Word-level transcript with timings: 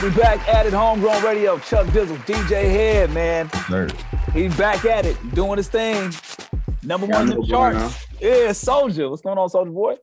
right, 0.00 0.14
we 0.14 0.20
back 0.20 0.48
at 0.48 0.66
it, 0.66 0.72
Homegrown 0.72 1.22
Radio. 1.22 1.58
Chuck 1.58 1.86
Dizzle, 1.88 2.16
DJ 2.18 2.70
Hed, 2.70 3.12
man. 3.12 3.50
Sir. 3.68 3.88
He's 4.32 4.56
back 4.56 4.84
at 4.84 5.06
it, 5.06 5.34
doing 5.34 5.56
his 5.56 5.68
thing. 5.68 6.12
Number 6.82 7.06
one 7.06 7.30
in 7.30 7.40
the 7.40 7.46
charts. 7.46 8.06
Yeah, 8.20 8.50
Soulja. 8.50 9.10
What's 9.10 9.22
going 9.22 9.38
on, 9.38 9.48
Soulja 9.48 9.72
Boy? 9.72 9.96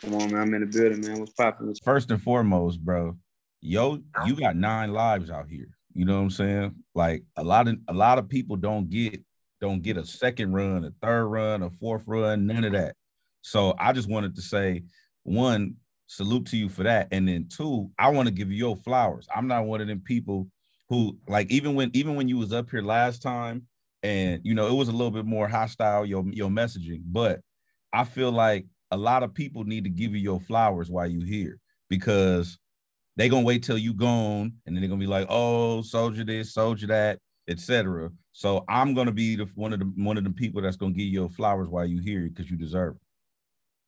Come 0.00 0.14
on, 0.14 0.32
man. 0.32 0.42
I'm 0.42 0.54
in 0.54 0.60
the 0.60 0.66
building, 0.66 1.00
man. 1.00 1.20
What's 1.20 1.32
popping? 1.32 1.74
First 1.82 2.10
and 2.10 2.22
foremost, 2.22 2.80
bro, 2.80 3.16
yo, 3.60 3.98
you 4.26 4.36
got 4.36 4.56
nine 4.56 4.92
lives 4.92 5.30
out 5.30 5.48
here. 5.48 5.68
You 5.94 6.04
know 6.04 6.16
what 6.16 6.22
I'm 6.22 6.30
saying? 6.30 6.74
Like 6.94 7.24
a 7.36 7.42
lot 7.42 7.68
of 7.68 7.76
a 7.88 7.92
lot 7.92 8.18
of 8.18 8.28
people 8.28 8.56
don't 8.56 8.88
get 8.88 9.22
don't 9.60 9.82
get 9.82 9.96
a 9.96 10.06
second 10.06 10.52
run, 10.52 10.84
a 10.84 10.92
third 11.02 11.26
run, 11.26 11.62
a 11.62 11.70
fourth 11.70 12.04
run, 12.06 12.46
none 12.46 12.64
of 12.64 12.72
that. 12.72 12.94
So 13.42 13.74
I 13.78 13.92
just 13.92 14.08
wanted 14.08 14.36
to 14.36 14.42
say, 14.42 14.84
one, 15.24 15.76
salute 16.08 16.46
to 16.46 16.56
you 16.56 16.68
for 16.68 16.82
that. 16.82 17.08
And 17.12 17.28
then 17.28 17.46
two, 17.48 17.90
I 17.98 18.08
want 18.08 18.26
to 18.26 18.34
give 18.34 18.50
you 18.50 18.56
your 18.56 18.76
flowers. 18.76 19.28
I'm 19.34 19.46
not 19.46 19.66
one 19.66 19.80
of 19.80 19.86
them 19.86 20.00
people 20.00 20.48
who 20.88 21.16
like 21.28 21.50
even 21.50 21.74
when 21.74 21.90
even 21.94 22.16
when 22.16 22.28
you 22.28 22.38
was 22.38 22.52
up 22.52 22.70
here 22.70 22.82
last 22.82 23.22
time 23.22 23.66
and 24.02 24.40
you 24.42 24.54
know 24.54 24.66
it 24.66 24.72
was 24.72 24.88
a 24.88 24.92
little 24.92 25.10
bit 25.10 25.26
more 25.26 25.46
hostile 25.46 26.04
your 26.04 26.24
your 26.32 26.50
messaging, 26.50 27.02
but 27.06 27.40
I 27.92 28.04
feel 28.04 28.32
like 28.32 28.66
a 28.90 28.96
lot 28.96 29.22
of 29.22 29.34
people 29.34 29.64
need 29.64 29.84
to 29.84 29.90
give 29.90 30.12
you 30.12 30.18
your 30.18 30.40
flowers 30.40 30.90
while 30.90 31.06
you 31.06 31.20
here 31.20 31.58
because 31.88 32.58
they 33.16 33.28
gonna 33.28 33.44
wait 33.44 33.62
till 33.62 33.78
you 33.78 33.92
gone 33.92 34.54
and 34.64 34.74
then 34.74 34.80
they're 34.80 34.88
gonna 34.88 35.00
be 35.00 35.06
like, 35.06 35.26
oh, 35.28 35.82
Soulja 35.84 36.26
this, 36.26 36.54
Soulja 36.54 36.88
that, 36.88 37.18
etc. 37.48 38.10
So 38.32 38.64
I'm 38.68 38.94
gonna 38.94 39.12
be 39.12 39.36
the 39.36 39.44
one 39.56 39.72
of 39.74 39.80
the 39.80 39.92
one 39.96 40.16
of 40.16 40.24
the 40.24 40.30
people 40.30 40.62
that's 40.62 40.76
gonna 40.76 40.92
give 40.92 41.06
you 41.06 41.20
your 41.20 41.28
flowers 41.28 41.68
while 41.68 41.86
you 41.86 42.00
here 42.00 42.22
because 42.22 42.50
you 42.50 42.56
deserve 42.56 42.96
it. 42.96 43.02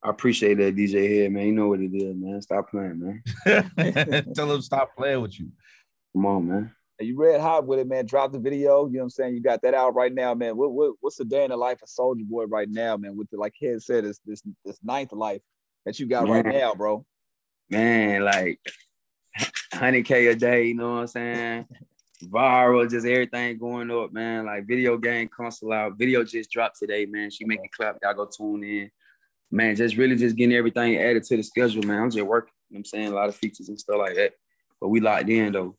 I 0.03 0.09
appreciate 0.09 0.55
that, 0.59 0.77
DJ 0.77 1.23
Hed, 1.23 1.33
man. 1.33 1.47
You 1.47 1.53
know 1.53 1.69
what 1.69 1.81
it 1.81 1.95
is, 1.95 2.17
man. 2.17 2.41
Stop 2.41 2.70
playing, 2.70 3.01
man. 3.45 4.25
Tell 4.34 4.47
them 4.47 4.62
stop 4.62 4.97
playing 4.97 5.20
with 5.20 5.39
you. 5.39 5.51
Come 6.15 6.27
on, 6.27 6.48
man. 6.48 6.75
You 6.98 7.17
red 7.19 7.41
hot 7.41 7.67
with 7.67 7.79
it, 7.79 7.87
man. 7.87 8.07
Drop 8.07 8.33
the 8.33 8.39
video. 8.39 8.87
You 8.87 8.95
know 8.95 8.98
what 9.01 9.05
I'm 9.05 9.11
saying? 9.11 9.34
You 9.34 9.42
got 9.42 9.62
that 9.62 9.75
out 9.75 9.95
right 9.95 10.12
now, 10.12 10.34
man. 10.34 10.57
What, 10.57 10.73
what 10.73 10.92
what's 11.01 11.17
the 11.17 11.25
day 11.25 11.45
in 11.45 11.51
the 11.51 11.57
life 11.57 11.83
of 11.83 11.89
Soulja 11.89 12.27
Boy 12.27 12.45
right 12.45 12.69
now, 12.69 12.97
man? 12.97 13.17
With 13.17 13.31
the 13.31 13.39
like 13.39 13.55
Hed 13.61 13.83
said, 13.83 14.05
this 14.05 14.20
this 14.25 14.42
this 14.65 14.79
ninth 14.83 15.12
life 15.12 15.41
that 15.84 15.98
you 15.98 16.07
got 16.07 16.25
man. 16.25 16.33
right 16.33 16.47
now, 16.47 16.75
bro. 16.75 17.05
Man, 17.70 18.25
like 18.25 18.61
100k 19.75 20.33
a 20.33 20.35
day. 20.35 20.64
You 20.64 20.75
know 20.75 20.95
what 20.95 21.01
I'm 21.01 21.07
saying? 21.07 21.67
Viral, 22.25 22.91
just 22.91 23.07
everything 23.07 23.57
going 23.57 23.91
up, 23.91 24.12
man. 24.12 24.45
Like 24.45 24.67
video 24.67 24.98
game 24.98 25.29
console 25.29 25.73
out. 25.73 25.97
Video 25.97 26.23
just 26.23 26.51
dropped 26.51 26.79
today, 26.79 27.07
man. 27.07 27.31
She 27.31 27.45
making 27.45 27.70
clap. 27.75 27.97
Y'all 28.03 28.14
go 28.14 28.27
tune 28.27 28.64
in 28.64 28.91
man, 29.51 29.77
just 29.77 29.97
really 29.97 30.17
just 30.17 30.36
getting 30.36 30.57
everything 30.57 30.97
added 30.97 31.24
to 31.24 31.36
the 31.36 31.42
schedule, 31.42 31.83
man. 31.83 32.02
I'm 32.02 32.11
just 32.11 32.27
working. 32.27 32.52
You 32.70 32.77
know 32.77 32.79
I'm 32.79 32.85
saying 32.85 33.08
a 33.08 33.14
lot 33.14 33.29
of 33.29 33.36
features 33.36 33.69
and 33.69 33.79
stuff 33.79 33.98
like 33.98 34.14
that. 34.14 34.33
But 34.80 34.89
we 34.89 35.01
locked 35.01 35.29
in 35.29 35.52
though. 35.52 35.77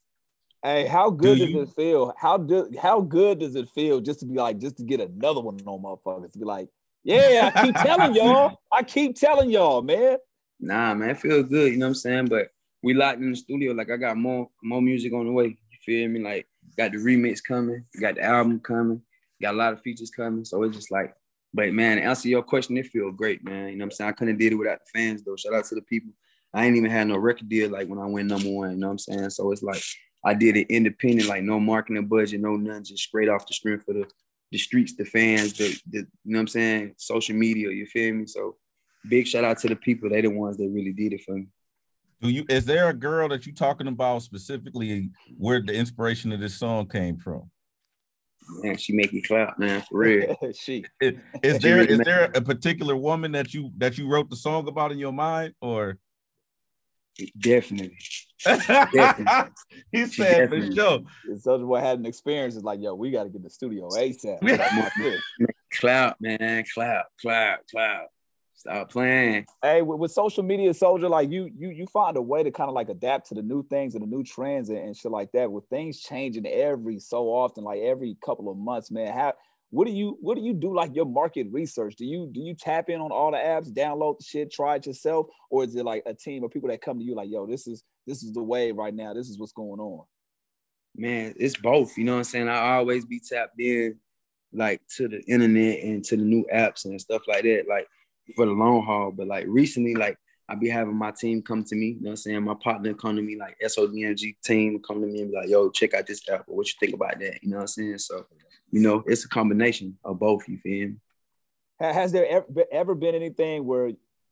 Hey, 0.64 0.86
how 0.86 1.10
good 1.10 1.40
Do 1.40 1.46
does 1.46 1.54
you? 1.54 1.62
it 1.62 1.70
feel? 1.76 2.14
How 2.18 2.38
do 2.38 2.70
how 2.80 3.02
good 3.02 3.40
does 3.40 3.56
it 3.56 3.70
feel 3.70 4.00
just 4.00 4.20
to 4.20 4.26
be 4.26 4.36
like 4.36 4.60
just 4.60 4.78
to 4.78 4.84
get 4.84 5.00
another 5.00 5.42
one 5.42 5.58
on 5.66 5.82
motherfuckers 5.82 6.34
to 6.34 6.40
be 6.40 6.46
like, 6.46 6.70
yeah, 7.04 7.52
I 7.56 7.66
keep 7.66 7.76
telling 7.76 8.16
y'all, 8.16 8.60
I 8.72 8.84
keep 8.84 9.16
telling 9.16 9.50
y'all, 9.50 9.82
man. 9.82 10.18
Nah, 10.60 10.94
man, 10.94 11.12
it 11.12 11.20
feels 11.20 11.48
good. 11.48 11.72
You 11.72 11.78
know 11.80 11.88
what 11.88 11.92
I'm 11.92 11.96
saying? 11.96 12.26
But 12.28 12.50
we 12.84 12.94
locked 12.94 13.20
in 13.20 13.32
the 13.32 13.38
studio. 13.38 13.74
Like 13.74 13.90
I 13.90 13.98
got 13.98 14.18
more 14.18 14.50
more 14.62 14.82
music 14.82 15.14
on 15.14 15.26
the 15.26 15.32
way. 15.32 15.46
You 15.46 15.78
feel 15.84 16.10
me? 16.10 16.20
Like 16.20 16.48
got 16.78 16.92
the 16.92 16.98
remix 16.98 17.40
coming, 17.44 17.86
got 18.00 18.16
the 18.16 18.24
album 18.24 18.60
coming, 18.60 19.02
got 19.42 19.56
a 19.56 19.58
lot 19.58 19.74
of 19.74 19.82
features 19.82 20.12
coming. 20.12 20.46
So 20.46 20.62
it's 20.64 20.76
just 20.76 20.92
like 20.92 21.16
but 21.54 21.74
man, 21.74 22.00
answer 22.00 22.30
your 22.30 22.44
question, 22.44 22.78
it 22.78 22.88
feel 22.88 23.12
great, 23.12 23.44
man. 23.44 23.70
You 23.70 23.76
know 23.76 23.84
what 23.84 23.86
I'm 23.86 23.92
saying? 23.92 24.10
I 24.10 24.14
couldn't 24.14 24.38
did 24.38 24.54
it 24.54 24.58
without 24.58 24.80
the 24.80 25.00
fans 25.00 25.24
though. 25.24 25.36
Shout 25.36 25.54
out 25.54 25.66
to 25.66 25.76
the 25.76 25.82
people. 25.82 26.12
I 26.54 26.66
ain't 26.66 26.76
even 26.76 26.90
had 26.92 27.08
no 27.08 27.18
record 27.18 27.50
deal 27.50 27.70
like 27.70 27.88
when 27.88 28.00
I 28.00 28.06
went 28.06 28.28
number 28.28 28.50
one, 28.50 28.72
you 28.72 28.78
know 28.78 28.88
what 28.88 28.92
I'm 28.92 29.00
saying? 29.00 29.30
So 29.32 29.52
it's 29.52 29.64
like 29.64 29.82
I 30.24 30.34
did 30.34 30.58
it 30.58 30.68
independent, 30.70 31.30
like 31.30 31.44
no 31.44 31.60
marketing 31.60 32.08
budget, 32.08 32.42
no 32.42 32.56
nothing, 32.56 32.84
just 32.84 33.04
straight 33.04 33.30
off 33.30 33.48
the 33.48 33.54
strength 33.54 33.86
for 33.86 33.94
the 33.94 34.06
the 34.52 34.58
streets, 34.58 34.94
the 34.96 35.06
fans, 35.06 35.54
the, 35.54 35.70
the 35.90 36.00
you 36.00 36.06
know 36.26 36.38
what 36.38 36.42
I'm 36.42 36.48
saying, 36.48 36.94
social 36.98 37.36
media, 37.36 37.70
you 37.70 37.86
feel 37.86 38.14
me? 38.14 38.26
So 38.28 38.58
big 39.08 39.28
shout 39.28 39.46
out 39.46 39.60
to 39.60 39.68
the 39.68 39.76
people. 39.76 40.10
They 40.10 40.22
the 40.22 40.30
ones 40.30 40.58
that 40.58 40.70
really 40.70 40.92
did 40.92 41.14
it 41.14 41.22
for 41.26 41.36
me. 41.36 41.48
Do 42.22 42.30
you 42.30 42.46
is 42.50 42.66
there 42.66 42.90
a 42.90 42.94
girl 42.94 43.30
that 43.30 43.46
you 43.46 43.54
talking 43.54 43.88
about 43.88 44.22
specifically 44.22 45.10
where 45.38 45.62
the 45.62 45.74
inspiration 45.74 46.32
of 46.32 46.40
this 46.40 46.56
song 46.56 46.88
came 46.88 47.18
from? 47.18 47.50
Man, 48.50 48.78
she 48.78 48.94
make 48.94 49.14
me 49.14 49.22
clap, 49.22 49.58
man, 49.60 49.82
for 49.82 50.00
real. 50.00 50.36
she 50.60 50.84
is, 51.00 51.14
is 51.44 51.60
there 51.60 51.82
is 51.82 52.00
there 52.00 52.32
a 52.34 52.42
particular 52.42 52.96
woman 52.96 53.32
that 53.34 53.54
you 53.54 53.72
that 53.78 53.98
you 53.98 54.08
wrote 54.08 54.30
the 54.30 54.36
song 54.36 54.68
about 54.68 54.92
in 54.92 54.98
your 54.98 55.14
mind, 55.14 55.54
or 55.62 55.98
definitely? 57.40 57.98
definitely. 58.44 59.52
he 59.92 60.06
said 60.06 60.50
definitely. 60.50 60.70
for 60.70 60.76
sure. 60.76 61.00
Soulja 61.36 61.68
Boy 61.68 61.80
had 61.80 62.00
an 62.00 62.06
experience. 62.06 62.56
It's 62.56 62.64
like, 62.64 62.82
yo, 62.82 62.96
we 62.96 63.12
got 63.12 63.24
to 63.24 63.30
get 63.30 63.44
the 63.44 63.50
studio 63.50 63.88
ASAP. 63.90 65.20
clap, 65.74 66.18
man, 66.20 66.64
clap, 66.74 67.06
clap, 67.22 67.62
clap. 67.70 68.08
Stop 68.62 68.92
playing. 68.92 69.48
Hey, 69.64 69.82
with, 69.82 69.98
with, 69.98 70.12
social 70.12 70.44
media, 70.44 70.70
Soulja, 70.70 71.10
like 71.10 71.32
you, 71.32 71.50
you, 71.58 71.70
you 71.70 71.88
find 71.88 72.16
a 72.16 72.22
way 72.22 72.44
to 72.44 72.52
kind 72.52 72.70
of 72.70 72.76
like 72.76 72.90
adapt 72.90 73.30
to 73.30 73.34
the 73.34 73.42
new 73.42 73.66
things 73.68 73.96
and 73.96 74.04
the 74.04 74.08
new 74.08 74.24
trends 74.24 74.70
and, 74.70 74.78
and, 74.78 74.96
shit 74.96 75.12
like 75.12 75.32
that. 75.32 75.52
With 75.52 75.66
things 75.66 76.00
changing 76.00 76.46
every 76.46 77.00
so 77.00 77.24
often, 77.24 77.64
like 77.64 77.82
every 77.82 78.16
couple 78.24 78.52
of 78.52 78.58
months, 78.58 78.92
man. 78.92 79.12
How 79.14 79.34
what 79.72 79.88
do 79.88 79.94
you 79.94 80.16
what 80.22 80.36
do 80.36 80.44
you 80.44 80.54
do 80.54 80.76
like 80.76 80.96
your 80.96 81.08
market 81.08 81.48
research? 81.50 81.96
Do 81.96 82.06
you 82.06 82.30
do 82.32 82.40
you 82.40 82.54
tap 82.54 82.88
in 82.90 83.02
on 83.02 83.12
all 83.12 83.32
the 83.32 83.38
apps, 83.38 83.74
download 83.74 84.20
the 84.20 84.26
shit, 84.26 84.52
try 84.52 84.76
it 84.76 84.86
yourself, 84.86 85.26
or 85.50 85.64
is 85.64 85.76
it 85.76 85.84
like 85.84 86.04
a 86.06 86.14
team 86.14 86.44
of 86.44 86.52
people 86.52 86.70
that 86.70 86.82
come 86.82 87.00
to 87.00 87.04
you 87.04 87.16
like, 87.16 87.32
yo, 87.32 87.48
this 87.48 87.66
is 87.66 87.84
this 88.06 88.22
is 88.22 88.32
the 88.32 88.44
wave 88.44 88.76
right 88.76 88.94
now. 88.94 89.16
This 89.16 89.28
is 89.28 89.40
what's 89.40 89.54
going 89.54 89.80
on. 89.80 90.06
Man, 90.96 91.34
it's 91.36 91.58
both. 91.58 91.98
You 91.98 92.04
know 92.04 92.12
what 92.12 92.18
I'm 92.20 92.24
saying? 92.26 92.48
I 92.48 92.76
always 92.76 93.06
be 93.06 93.20
tapped 93.20 93.60
in 93.60 93.98
like 94.54 94.82
to 94.98 95.08
the 95.08 95.24
internet 95.24 95.80
and 95.84 96.04
to 96.04 96.16
the 96.16 96.24
new 96.24 96.46
apps 96.54 96.86
and 96.86 97.02
stuff 97.02 97.24
like 97.28 97.42
that. 97.42 97.66
Like 97.68 97.88
for 98.36 98.46
the 98.46 98.52
long 98.52 98.86
haul. 98.86 99.12
But 99.12 99.28
like 99.28 99.46
recently, 99.48 99.96
like 99.96 100.18
I 100.52 100.56
be 100.56 100.68
having 100.68 100.96
my 100.96 101.12
team 101.12 101.42
come 101.42 101.64
to 101.64 101.76
me, 101.76 101.88
you 101.88 101.94
know 101.96 102.00
what 102.02 102.12
I'm 102.12 102.18
saying? 102.18 102.44
My 102.44 102.56
partner 102.56 102.94
come 102.94 103.16
to 103.16 103.22
me, 103.22 103.38
like 103.38 103.56
SODMG 103.64 104.36
team 104.44 104.82
come 104.86 105.00
to 105.00 105.08
me 105.08 105.22
and 105.22 105.32
be 105.32 105.38
like, 105.38 105.48
yo, 105.48 105.70
check 105.70 105.94
out 105.94 106.06
this 106.06 106.28
app. 106.30 106.44
What 106.48 106.68
you 106.68 106.74
think 106.78 106.94
about 106.94 107.20
that? 107.20 107.42
You 107.42 107.52
know 107.52 107.58
what 107.58 107.62
I'm 107.62 107.68
saying? 107.68 108.00
So, 108.00 108.26
you 108.70 108.82
know, 108.82 109.02
it's 109.08 109.24
a 109.24 109.30
combination 109.30 109.98
of 110.04 110.20
both, 110.20 110.50
you 110.50 110.58
feel 110.58 110.90
me? 110.90 110.96
Has 111.80 112.12
there 112.12 112.28
ever, 112.28 112.66
ever 112.70 112.96
been 112.96 113.16
anything 113.16 113.66
where 113.66 113.92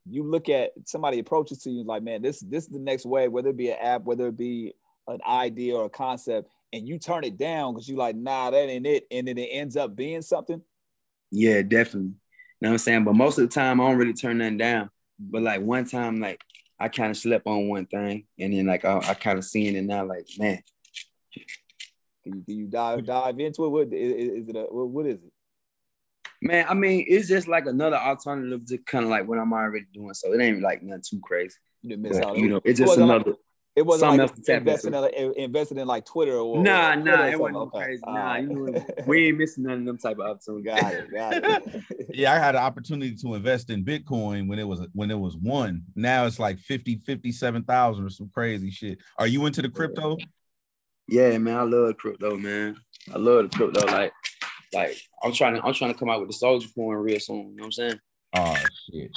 you 0.10 0.24
look 0.24 0.50
at 0.50 0.72
somebody 0.86 1.20
approaches 1.20 1.60
to 1.60 1.70
you 1.70 1.84
like, 1.84 2.04
man, 2.04 2.22
this 2.22 2.42
this 2.42 2.66
is 2.66 2.70
the 2.70 2.80
next 2.80 3.06
way, 3.06 3.28
whether 3.28 3.50
it 3.50 3.58
be 3.58 3.70
an 3.70 3.78
app, 3.81 4.04
whether 4.04 4.28
it 4.28 4.38
be 4.38 4.74
an 5.08 5.20
idea 5.26 5.76
or 5.76 5.86
a 5.86 5.90
concept, 5.90 6.50
and 6.74 6.88
you 6.88 7.00
turn 7.00 7.24
it 7.24 7.38
down 7.38 7.74
because 7.74 7.88
you 7.88 7.95
like, 7.95 8.16
nah, 8.16 8.52
that 8.52 8.69
ain't 8.69 8.86
it, 8.86 9.07
and 9.10 9.28
then 9.28 9.38
it 9.38 9.50
ends 9.52 9.78
up 9.78 9.95
being 9.95 10.22
something? 10.22 10.62
Yeah, 11.31 11.62
definitely 11.62 12.13
know 12.61 12.69
what 12.69 12.73
I'm 12.73 12.77
saying? 12.79 13.03
But 13.06 13.15
most 13.15 13.38
of 13.38 13.47
the 13.47 13.53
time, 13.53 13.79
I 13.79 13.88
don't 13.88 13.97
really 13.97 14.13
turn 14.13 14.39
nothing 14.39 14.57
down. 14.57 14.89
But 15.19 15.41
like 15.41 15.61
one 15.61 15.85
time, 15.85 16.19
like 16.19 16.41
I 16.79 16.88
kind 16.89 17.11
of 17.11 17.17
slept 17.17 17.47
on 17.47 17.67
one 17.67 17.85
thing, 17.85 18.25
and 18.38 18.53
then 18.53 18.67
like 18.67 18.85
I, 18.85 18.97
I 18.97 19.13
kind 19.13 19.38
of 19.38 19.45
seeing 19.45 19.75
it 19.75 19.83
now, 19.83 20.06
like 20.06 20.27
man. 20.38 20.61
Can 22.23 22.35
you, 22.35 22.44
can 22.44 22.57
you 22.57 22.67
dive 22.67 23.06
dive 23.06 23.39
into 23.39 23.65
it? 23.65 23.69
What 23.69 23.94
is, 23.94 24.44
is 24.44 24.50
it? 24.50 24.56
A, 24.56 24.61
what, 24.63 24.89
what 24.89 25.06
is 25.06 25.15
it? 25.15 25.31
Man, 26.41 26.65
I 26.69 26.73
mean, 26.73 27.06
it's 27.07 27.27
just 27.27 27.47
like 27.47 27.65
another 27.65 27.97
alternative 27.97 28.65
to 28.67 28.77
kind 28.77 29.03
of 29.03 29.09
like 29.09 29.27
what 29.27 29.39
I'm 29.39 29.51
already 29.51 29.85
doing. 29.94 30.13
So 30.13 30.33
it 30.33 30.41
ain't 30.41 30.61
like 30.61 30.81
nothing 30.81 31.03
too 31.09 31.19
crazy. 31.21 31.56
You 31.81 31.89
didn't 31.89 32.03
miss 32.03 32.17
but, 32.17 32.27
out. 32.27 32.38
You 32.38 32.50
know, 32.50 32.61
it's 32.63 32.79
just 32.79 32.97
another. 32.97 33.33
Like, 33.80 33.86
it 33.86 33.86
wasn't 33.86 34.18
like 34.18 34.50
investing 34.50 34.94
in, 34.94 35.34
invested 35.38 35.78
in 35.78 35.88
like 35.88 36.06
Twitter 36.06 36.38
or 36.38 36.62
nah, 36.62 36.96
nah, 36.96 37.28
it 37.28 37.40
wasn't 37.40 37.58
okay. 37.58 37.84
crazy. 37.86 38.04
Nah, 38.06 38.36
you 38.36 38.48
know, 38.48 38.86
we 39.06 39.28
ain't 39.28 39.38
missing 39.38 39.64
none 39.64 39.80
of 39.80 39.86
them 39.86 39.98
type 39.98 40.20
of 40.20 40.26
opportunities. 40.26 40.66
Got 40.81 40.94
it, 40.94 41.14
got 41.14 41.34
it. 41.34 41.84
yeah, 42.14 42.34
I 42.34 42.40
had 42.40 42.56
an 42.56 42.62
opportunity 42.62 43.16
to 43.16 43.36
invest 43.36 43.70
in 43.70 43.86
Bitcoin 43.86 44.48
when 44.50 44.60
it 44.60 44.68
was 44.68 44.86
when 44.94 45.10
it 45.12 45.20
was 45.20 45.38
one. 45.38 45.84
Now 45.96 46.26
it's 46.26 46.40
like 46.40 46.60
50, 46.60 46.98
57,000 47.06 48.06
or 48.06 48.10
some 48.10 48.30
crazy 48.34 48.70
shit. 48.70 49.00
Are 49.18 49.28
you 49.28 49.46
into 49.46 49.62
the 49.62 49.70
crypto? 49.70 50.18
Yeah, 51.08 51.38
man, 51.38 51.58
I 51.58 51.64
love 51.64 51.98
crypto, 51.98 52.36
man. 52.36 52.78
I 53.14 53.18
love 53.18 53.50
the 53.50 53.58
crypto. 53.58 53.86
Like, 53.86 54.12
like 54.74 54.98
I'm 55.24 55.31
trying 55.31 55.56
to 55.56 55.64
I'm 55.64 55.74
trying 55.74 55.94
to 55.94 55.98
come 55.98 56.10
out 56.10 56.20
with 56.20 56.30
the 56.30 56.46
Soulja 56.46 56.68
coin 56.76 56.98
real 56.98 57.20
soon. 57.20 57.38
You 57.38 57.44
know 57.44 57.62
what 57.62 57.66
I'm 57.66 57.72
saying? 57.72 58.00
Oh 58.36 58.56
shit. 58.92 59.12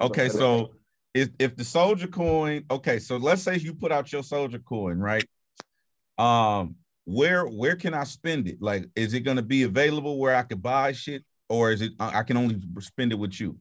Okay, 0.00 0.30
so 0.30 0.70
if 1.14 1.30
if 1.38 1.56
the 1.56 1.62
Soulja 1.62 2.10
coin, 2.10 2.64
okay, 2.70 2.98
so 2.98 3.16
let's 3.16 3.42
say 3.42 3.56
you 3.56 3.74
put 3.74 3.92
out 3.92 4.12
your 4.12 4.22
Soulja 4.22 4.64
coin, 4.64 4.98
right? 4.98 5.26
Um, 6.18 6.76
where 7.04 7.44
where 7.44 7.76
can 7.76 7.94
I 7.94 8.04
spend 8.04 8.48
it? 8.48 8.60
Like, 8.60 8.86
is 8.94 9.14
it 9.14 9.20
gonna 9.20 9.42
be 9.42 9.64
available 9.64 10.18
where 10.18 10.36
I 10.36 10.42
could 10.42 10.62
buy 10.62 10.92
shit, 10.92 11.24
or 11.48 11.72
is 11.72 11.82
it 11.82 11.92
I 11.98 12.22
can 12.22 12.36
only 12.36 12.60
spend 12.80 13.12
it 13.12 13.18
with 13.18 13.40
you? 13.40 13.58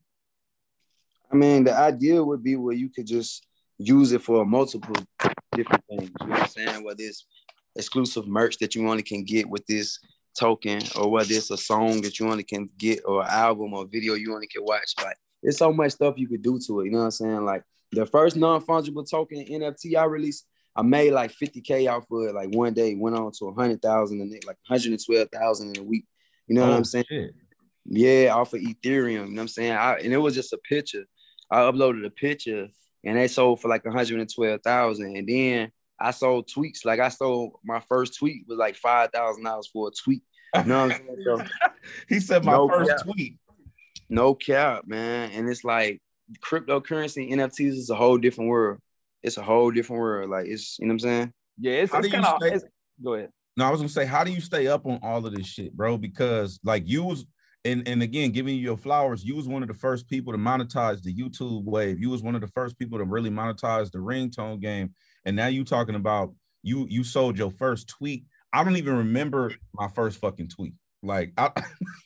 I 1.31 1.35
mean, 1.35 1.63
the 1.63 1.75
idea 1.75 2.23
would 2.23 2.43
be 2.43 2.55
where 2.55 2.75
you 2.75 2.89
could 2.89 3.07
just 3.07 3.45
use 3.77 4.11
it 4.11 4.21
for 4.21 4.45
multiple 4.45 4.95
different 5.53 5.83
things. 5.89 6.09
You 6.21 6.27
know 6.27 6.33
what 6.33 6.41
I'm 6.41 6.47
saying? 6.49 6.83
Whether 6.83 7.03
it's 7.03 7.25
exclusive 7.75 8.27
merch 8.27 8.57
that 8.57 8.75
you 8.75 8.87
only 8.89 9.03
can 9.03 9.23
get 9.23 9.49
with 9.49 9.65
this 9.65 9.99
token, 10.37 10.81
or 10.95 11.09
whether 11.09 11.33
it's 11.33 11.51
a 11.51 11.57
song 11.57 12.01
that 12.01 12.19
you 12.19 12.29
only 12.29 12.43
can 12.43 12.69
get, 12.77 13.01
or 13.05 13.21
an 13.21 13.29
album 13.29 13.73
or 13.73 13.85
video 13.85 14.13
you 14.13 14.33
only 14.33 14.47
can 14.47 14.63
watch. 14.63 14.93
Like, 15.03 15.17
there's 15.41 15.57
so 15.57 15.71
much 15.71 15.93
stuff 15.93 16.15
you 16.17 16.27
could 16.27 16.41
do 16.41 16.59
to 16.67 16.81
it. 16.81 16.85
You 16.85 16.91
know 16.91 16.99
what 16.99 17.05
I'm 17.05 17.11
saying? 17.11 17.45
Like 17.45 17.63
the 17.91 18.05
first 18.05 18.35
non-fungible 18.35 19.09
token 19.09 19.45
NFT 19.45 19.95
I 19.97 20.05
released, 20.05 20.45
I 20.75 20.81
made 20.81 21.11
like 21.11 21.31
50k 21.31 21.91
off 21.91 22.05
of 22.11 22.29
it. 22.29 22.35
Like 22.35 22.53
one 22.53 22.73
day, 22.73 22.95
went 22.95 23.15
on 23.15 23.31
to 23.31 23.45
100,000 23.45 24.21
and 24.21 24.31
like 24.45 24.57
112,000 24.67 25.75
in 25.75 25.81
a 25.81 25.85
week. 25.85 26.05
You 26.47 26.55
know 26.55 26.63
oh, 26.63 26.69
what 26.69 26.77
I'm 26.77 26.83
saying? 26.85 27.05
Shit. 27.09 27.31
Yeah, 27.85 28.35
off 28.35 28.53
of 28.53 28.61
Ethereum. 28.61 29.11
You 29.11 29.17
know 29.17 29.23
what 29.23 29.39
I'm 29.41 29.47
saying? 29.47 29.71
I, 29.71 29.95
and 29.95 30.13
it 30.13 30.17
was 30.17 30.35
just 30.35 30.53
a 30.53 30.57
picture. 30.57 31.05
I 31.51 31.59
uploaded 31.61 32.05
a 32.05 32.09
picture 32.09 32.67
and 33.03 33.17
they 33.17 33.27
sold 33.27 33.61
for 33.61 33.67
like 33.67 33.85
112,000. 33.85 35.17
And 35.17 35.27
then 35.27 35.71
I 35.99 36.11
sold 36.11 36.47
tweets. 36.47 36.85
Like 36.85 36.99
I 36.99 37.09
sold 37.09 37.53
my 37.63 37.81
first 37.81 38.17
tweet 38.17 38.45
was 38.47 38.57
like 38.57 38.75
five 38.75 39.11
thousand 39.11 39.43
dollars 39.43 39.67
for 39.71 39.89
a 39.89 39.91
tweet. 39.91 40.23
You 40.55 40.63
know 40.63 40.87
what 40.87 40.93
I'm 40.93 40.97
saying? 40.97 41.23
So, 41.25 41.43
he 42.09 42.19
said 42.19 42.45
my 42.45 42.53
no 42.53 42.67
first 42.69 43.03
tweet. 43.03 43.37
No 44.09 44.33
cap, 44.33 44.83
man. 44.87 45.31
And 45.31 45.49
it's 45.49 45.63
like 45.63 46.01
cryptocurrency, 46.39 47.31
NFTs 47.31 47.73
is 47.73 47.89
a 47.89 47.95
whole 47.95 48.17
different 48.17 48.49
world. 48.49 48.79
It's 49.21 49.37
a 49.37 49.43
whole 49.43 49.71
different 49.71 50.01
world. 50.01 50.29
Like 50.29 50.47
it's 50.47 50.77
you 50.79 50.87
know 50.87 50.93
what 50.93 50.95
I'm 50.95 50.99
saying? 50.99 51.33
Yeah, 51.59 51.73
it's, 51.73 51.93
it's 51.93 52.07
kind 52.09 52.25
of 52.25 52.63
go 53.03 53.13
ahead. 53.15 53.29
No, 53.57 53.65
I 53.65 53.71
was 53.71 53.81
gonna 53.81 53.89
say, 53.89 54.05
how 54.05 54.23
do 54.23 54.31
you 54.31 54.41
stay 54.41 54.67
up 54.67 54.85
on 54.85 54.99
all 55.03 55.25
of 55.25 55.35
this 55.35 55.45
shit, 55.45 55.73
bro? 55.73 55.97
Because 55.97 56.59
like 56.63 56.83
you 56.87 57.03
was 57.03 57.25
and 57.65 57.87
and 57.87 58.01
again, 58.01 58.31
giving 58.31 58.55
you 58.55 58.61
your 58.61 58.77
flowers, 58.77 59.23
you 59.23 59.35
was 59.35 59.47
one 59.47 59.61
of 59.61 59.67
the 59.67 59.73
first 59.73 60.07
people 60.07 60.31
to 60.31 60.39
monetize 60.39 61.01
the 61.01 61.13
YouTube 61.13 61.65
wave. 61.65 61.99
You 61.99 62.09
was 62.09 62.23
one 62.23 62.35
of 62.35 62.41
the 62.41 62.47
first 62.47 62.79
people 62.79 62.97
to 62.97 63.03
really 63.03 63.29
monetize 63.29 63.91
the 63.91 63.99
ringtone 63.99 64.61
game. 64.61 64.93
And 65.25 65.35
now 65.35 65.47
you 65.47 65.65
talking 65.65 65.95
about 65.95 66.33
you 66.63 66.87
you 66.89 67.03
sold 67.03 67.37
your 67.37 67.51
first 67.51 67.89
tweet. 67.89 68.25
I 68.53 68.63
don't 68.63 68.77
even 68.77 68.97
remember 68.97 69.51
my 69.73 69.89
first 69.89 70.19
fucking 70.19 70.49
tweet. 70.49 70.73
Like, 71.01 71.33
I, 71.37 71.51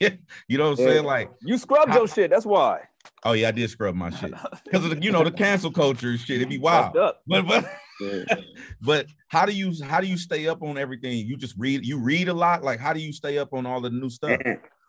you 0.00 0.58
know 0.58 0.70
what 0.70 0.78
I'm 0.78 0.84
saying? 0.86 1.04
Like, 1.04 1.30
you 1.42 1.58
scrubbed 1.58 1.90
I, 1.90 1.96
your 1.96 2.08
shit. 2.08 2.30
That's 2.30 2.46
why. 2.46 2.82
Oh 3.24 3.32
yeah, 3.32 3.48
I 3.48 3.50
did 3.52 3.68
scrub 3.70 3.94
my 3.94 4.10
shit 4.10 4.32
because 4.64 4.96
you 5.02 5.10
know 5.10 5.24
the 5.24 5.32
cancel 5.32 5.70
culture 5.70 6.16
shit. 6.18 6.36
It'd 6.36 6.48
be 6.48 6.58
wild. 6.58 6.92
But 6.94 7.20
but 7.26 7.64
but 8.80 9.06
how 9.28 9.46
do 9.46 9.52
you 9.52 9.72
how 9.82 10.00
do 10.00 10.06
you 10.06 10.16
stay 10.16 10.46
up 10.46 10.62
on 10.62 10.78
everything? 10.78 11.26
You 11.26 11.36
just 11.36 11.54
read 11.56 11.86
you 11.86 11.98
read 11.98 12.28
a 12.28 12.34
lot. 12.34 12.62
Like, 12.62 12.80
how 12.80 12.92
do 12.92 13.00
you 13.00 13.12
stay 13.12 13.38
up 13.38 13.52
on 13.52 13.66
all 13.66 13.80
the 13.80 13.90
new 13.90 14.10
stuff? 14.10 14.40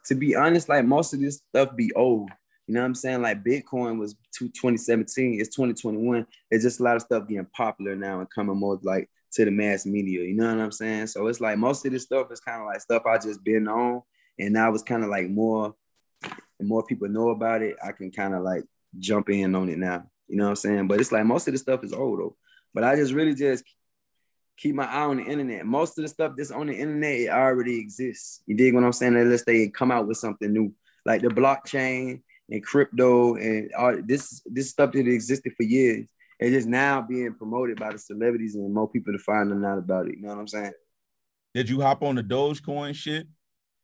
To 0.07 0.15
be 0.15 0.35
honest, 0.35 0.69
like 0.69 0.85
most 0.85 1.13
of 1.13 1.19
this 1.19 1.41
stuff 1.49 1.75
be 1.75 1.91
old. 1.93 2.29
You 2.67 2.73
know 2.73 2.81
what 2.81 2.87
I'm 2.87 2.95
saying? 2.95 3.21
Like 3.21 3.43
Bitcoin 3.43 3.99
was 3.99 4.15
2017, 4.39 5.39
it's 5.39 5.55
2021. 5.55 6.25
It's 6.49 6.63
just 6.63 6.79
a 6.79 6.83
lot 6.83 6.95
of 6.95 7.03
stuff 7.03 7.27
getting 7.27 7.45
popular 7.45 7.95
now 7.95 8.19
and 8.19 8.29
coming 8.29 8.57
more 8.57 8.79
like 8.81 9.09
to 9.35 9.45
the 9.45 9.51
mass 9.51 9.85
media. 9.85 10.23
You 10.23 10.33
know 10.33 10.53
what 10.53 10.63
I'm 10.63 10.71
saying? 10.71 11.07
So 11.07 11.27
it's 11.27 11.41
like 11.41 11.57
most 11.57 11.85
of 11.85 11.91
this 11.91 12.03
stuff 12.03 12.31
is 12.31 12.39
kind 12.39 12.61
of 12.61 12.67
like 12.67 12.81
stuff 12.81 13.03
I 13.05 13.17
just 13.17 13.43
been 13.43 13.67
on, 13.67 14.01
and 14.39 14.53
now 14.53 14.73
it's 14.73 14.83
kind 14.83 15.03
of 15.03 15.09
like 15.09 15.29
more, 15.29 15.75
and 16.59 16.67
more 16.67 16.83
people 16.83 17.09
know 17.09 17.29
about 17.29 17.61
it. 17.61 17.75
I 17.85 17.91
can 17.91 18.11
kind 18.11 18.33
of 18.33 18.43
like 18.43 18.63
jump 18.97 19.29
in 19.29 19.53
on 19.55 19.69
it 19.69 19.77
now. 19.77 20.09
You 20.27 20.37
know 20.37 20.45
what 20.45 20.51
I'm 20.51 20.55
saying? 20.55 20.87
But 20.87 21.01
it's 21.01 21.11
like 21.11 21.25
most 21.25 21.47
of 21.47 21.53
the 21.53 21.57
stuff 21.57 21.83
is 21.83 21.93
old 21.93 22.19
though. 22.19 22.35
But 22.73 22.83
I 22.83 22.95
just 22.95 23.13
really 23.13 23.35
just 23.35 23.63
keep 24.57 24.73
my 24.73 24.85
eye 24.85 25.03
on 25.03 25.17
the 25.17 25.23
internet. 25.23 25.65
Most 25.65 25.97
of 25.97 26.03
the 26.03 26.07
stuff 26.07 26.33
that's 26.37 26.51
on 26.51 26.67
the 26.67 26.73
internet 26.73 27.19
it 27.19 27.29
already 27.29 27.79
exists. 27.79 28.41
You 28.45 28.55
dig 28.55 28.73
what 28.73 28.83
I'm 28.83 28.93
saying? 28.93 29.15
Unless 29.15 29.43
they 29.43 29.67
come 29.67 29.91
out 29.91 30.07
with 30.07 30.17
something 30.17 30.51
new, 30.51 30.73
like 31.05 31.21
the 31.21 31.27
blockchain 31.27 32.21
and 32.49 32.63
crypto 32.63 33.35
and 33.35 33.71
all 33.77 34.01
this 34.03 34.41
this 34.45 34.69
stuff 34.69 34.91
that 34.93 35.07
existed 35.07 35.53
for 35.57 35.63
years. 35.63 36.07
It's 36.39 36.53
just 36.53 36.67
now 36.67 37.01
being 37.01 37.33
promoted 37.33 37.79
by 37.79 37.91
the 37.91 37.97
celebrities 37.97 38.55
and 38.55 38.73
more 38.73 38.89
people 38.89 39.13
to 39.13 39.19
find 39.19 39.49
them 39.49 39.63
out 39.63 39.77
about 39.77 40.07
it. 40.07 40.15
You 40.17 40.23
know 40.23 40.29
what 40.29 40.39
I'm 40.39 40.47
saying? 40.47 40.73
Did 41.53 41.69
you 41.69 41.79
hop 41.81 42.03
on 42.03 42.15
the 42.15 42.23
Dogecoin 42.23 42.93
shit? 42.93 43.27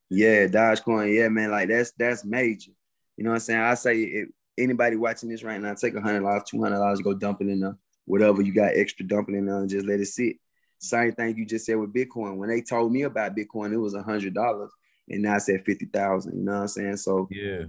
Yeah, 0.09 0.48
Dogecoin. 0.48 1.15
Yeah, 1.15 1.30
man. 1.30 1.51
Like 1.51 1.69
that's 1.69 1.92
that's 1.98 2.25
major. 2.25 2.71
You 3.15 3.24
know 3.24 3.30
what 3.30 3.36
I'm 3.36 3.42
saying? 3.42 3.59
I 3.62 3.74
say 3.75 4.01
if 4.01 4.30
anybody 4.57 4.98
watching 4.98 5.30
this 5.30 5.44
right 5.44 5.59
now, 5.59 5.74
take 5.74 5.95
a 5.95 6.01
hundred 6.01 6.21
dollars, 6.21 6.44
two 6.45 6.62
hundred 6.62 6.77
dollars, 6.77 7.00
go 7.01 7.13
dump 7.13 7.42
it 7.42 7.48
in 7.48 7.62
the 7.62 7.77
Whatever 8.06 8.42
you 8.42 8.53
got 8.53 8.75
extra, 8.75 9.06
dump 9.06 9.30
it 9.30 9.36
in 9.36 9.45
there 9.45 9.59
and 9.59 9.69
just 9.69 9.86
let 9.86 10.00
it 10.00 10.07
sit. 10.07 10.38
Same 10.80 11.13
thing 11.13 11.38
you 11.38 11.45
just 11.45 11.65
said 11.65 11.77
with 11.77 11.94
Bitcoin. 11.94 12.38
When 12.38 12.50
they 12.50 12.62
told 12.62 12.92
me 12.92 13.03
about 13.03 13.36
Bitcoin, 13.36 13.71
it 13.71 13.77
was 13.77 13.94
a 13.94 14.01
hundred 14.01 14.33
dollars, 14.33 14.71
and 15.07 15.21
now 15.21 15.36
I 15.36 15.38
said 15.38 15.63
fifty 15.65 15.86
thousand. 15.86 16.38
You 16.38 16.44
know 16.44 16.53
what 16.53 16.62
I'm 16.62 16.68
saying? 16.68 16.98
So 16.98 17.27
yeah, 17.31 17.65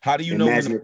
how 0.00 0.16
do 0.16 0.24
you 0.24 0.36
know 0.36 0.46
when 0.46 0.80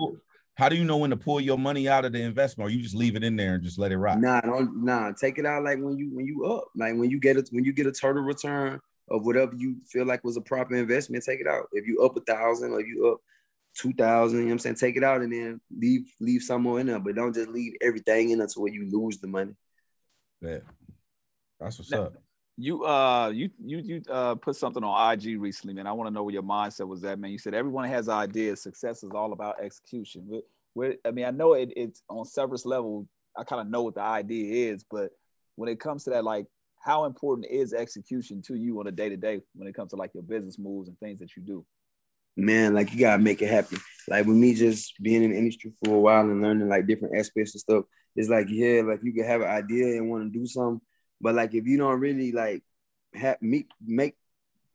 how 0.54 0.68
do 0.68 0.76
you 0.76 0.84
know 0.84 0.98
when 0.98 1.10
to 1.10 1.16
pull 1.16 1.40
your 1.40 1.58
money 1.58 1.88
out 1.88 2.04
of 2.04 2.12
the 2.12 2.20
investment, 2.20 2.68
or 2.68 2.72
you 2.72 2.82
just 2.82 2.94
leave 2.94 3.16
it 3.16 3.24
in 3.24 3.36
there 3.36 3.54
and 3.54 3.62
just 3.62 3.78
let 3.78 3.92
it 3.92 3.96
rock? 3.96 4.18
Nah, 4.18 4.40
don't 4.40 4.84
nah. 4.84 5.12
Take 5.12 5.38
it 5.38 5.46
out 5.46 5.64
like 5.64 5.78
when 5.78 5.96
you 5.96 6.10
when 6.14 6.26
you 6.26 6.44
up, 6.44 6.64
like 6.76 6.94
when 6.96 7.10
you 7.10 7.18
get 7.18 7.36
it 7.36 7.48
when 7.52 7.64
you 7.64 7.72
get 7.72 7.86
a 7.86 7.92
total 7.92 8.22
return 8.22 8.80
of 9.08 9.24
whatever 9.24 9.54
you 9.56 9.76
feel 9.88 10.06
like 10.06 10.24
was 10.24 10.36
a 10.36 10.42
proper 10.42 10.76
investment. 10.76 11.24
Take 11.24 11.40
it 11.40 11.46
out. 11.46 11.68
If 11.72 11.86
you 11.86 12.02
up 12.02 12.16
a 12.16 12.20
thousand 12.20 12.72
or 12.72 12.80
you 12.80 13.08
up 13.12 13.20
two 13.74 13.92
thousand, 13.94 14.38
you 14.40 14.44
know 14.44 14.48
what 14.48 14.52
I'm 14.52 14.58
saying? 14.58 14.76
Take 14.76 14.96
it 14.96 15.04
out 15.04 15.22
and 15.22 15.32
then 15.32 15.60
leave 15.74 16.12
leave 16.20 16.42
some 16.42 16.62
more 16.62 16.80
in 16.80 16.86
there, 16.86 16.98
but 16.98 17.14
don't 17.14 17.34
just 17.34 17.48
leave 17.48 17.72
everything 17.80 18.30
in 18.30 18.38
there 18.38 18.48
to 18.48 18.60
where 18.60 18.72
you 18.72 18.88
lose 18.90 19.18
the 19.18 19.28
money. 19.28 19.54
Yeah, 20.42 20.58
that's 21.58 21.78
what's 21.78 21.90
now, 21.90 22.02
up 22.02 22.21
you 22.58 22.84
uh 22.84 23.28
you 23.28 23.50
you 23.64 23.78
you 23.78 24.02
uh 24.10 24.34
put 24.34 24.56
something 24.56 24.84
on 24.84 25.12
IG 25.12 25.40
recently, 25.40 25.74
man. 25.74 25.86
I 25.86 25.92
want 25.92 26.08
to 26.08 26.14
know 26.14 26.22
where 26.22 26.34
your 26.34 26.42
mindset 26.42 26.86
was 26.86 27.02
at, 27.04 27.18
man. 27.18 27.30
You 27.30 27.38
said 27.38 27.54
everyone 27.54 27.88
has 27.88 28.08
ideas. 28.08 28.62
Success 28.62 29.02
is 29.02 29.10
all 29.14 29.32
about 29.32 29.60
execution. 29.60 30.24
Where, 30.26 30.42
where 30.74 30.94
I 31.04 31.10
mean, 31.10 31.24
I 31.24 31.30
know 31.30 31.54
it, 31.54 31.72
it's 31.76 32.02
on 32.08 32.24
several 32.24 32.60
level. 32.64 33.08
I 33.36 33.44
kind 33.44 33.62
of 33.62 33.68
know 33.68 33.82
what 33.82 33.94
the 33.94 34.02
idea 34.02 34.70
is, 34.72 34.84
but 34.90 35.10
when 35.56 35.68
it 35.68 35.80
comes 35.80 36.04
to 36.04 36.10
that, 36.10 36.24
like, 36.24 36.46
how 36.82 37.04
important 37.04 37.46
is 37.50 37.72
execution 37.72 38.42
to 38.42 38.54
you 38.54 38.80
on 38.80 38.86
a 38.86 38.90
day 38.90 39.08
to 39.08 39.16
day 39.16 39.40
when 39.54 39.68
it 39.68 39.74
comes 39.74 39.90
to 39.90 39.96
like 39.96 40.12
your 40.14 40.22
business 40.22 40.58
moves 40.58 40.88
and 40.88 40.98
things 40.98 41.20
that 41.20 41.36
you 41.36 41.42
do? 41.42 41.64
Man, 42.36 42.74
like 42.74 42.92
you 42.92 42.98
gotta 42.98 43.22
make 43.22 43.40
it 43.40 43.48
happen. 43.50 43.78
Like 44.08 44.26
with 44.26 44.36
me 44.36 44.54
just 44.54 45.00
being 45.00 45.22
in 45.22 45.30
the 45.30 45.38
industry 45.38 45.72
for 45.82 45.94
a 45.94 45.98
while 45.98 46.22
and 46.22 46.42
learning 46.42 46.68
like 46.68 46.86
different 46.86 47.16
aspects 47.16 47.54
of 47.54 47.60
stuff, 47.60 47.84
it's 48.16 48.28
like 48.28 48.46
yeah, 48.48 48.82
like 48.82 49.00
you 49.02 49.12
can 49.12 49.24
have 49.24 49.42
an 49.42 49.48
idea 49.48 49.96
and 49.96 50.10
want 50.10 50.32
to 50.32 50.38
do 50.38 50.46
something, 50.46 50.80
but 51.22 51.34
like 51.34 51.54
if 51.54 51.66
you 51.66 51.78
don't 51.78 52.00
really 52.00 52.32
like 52.32 52.62
have 53.14 53.40
me 53.40 53.66
make 53.84 54.16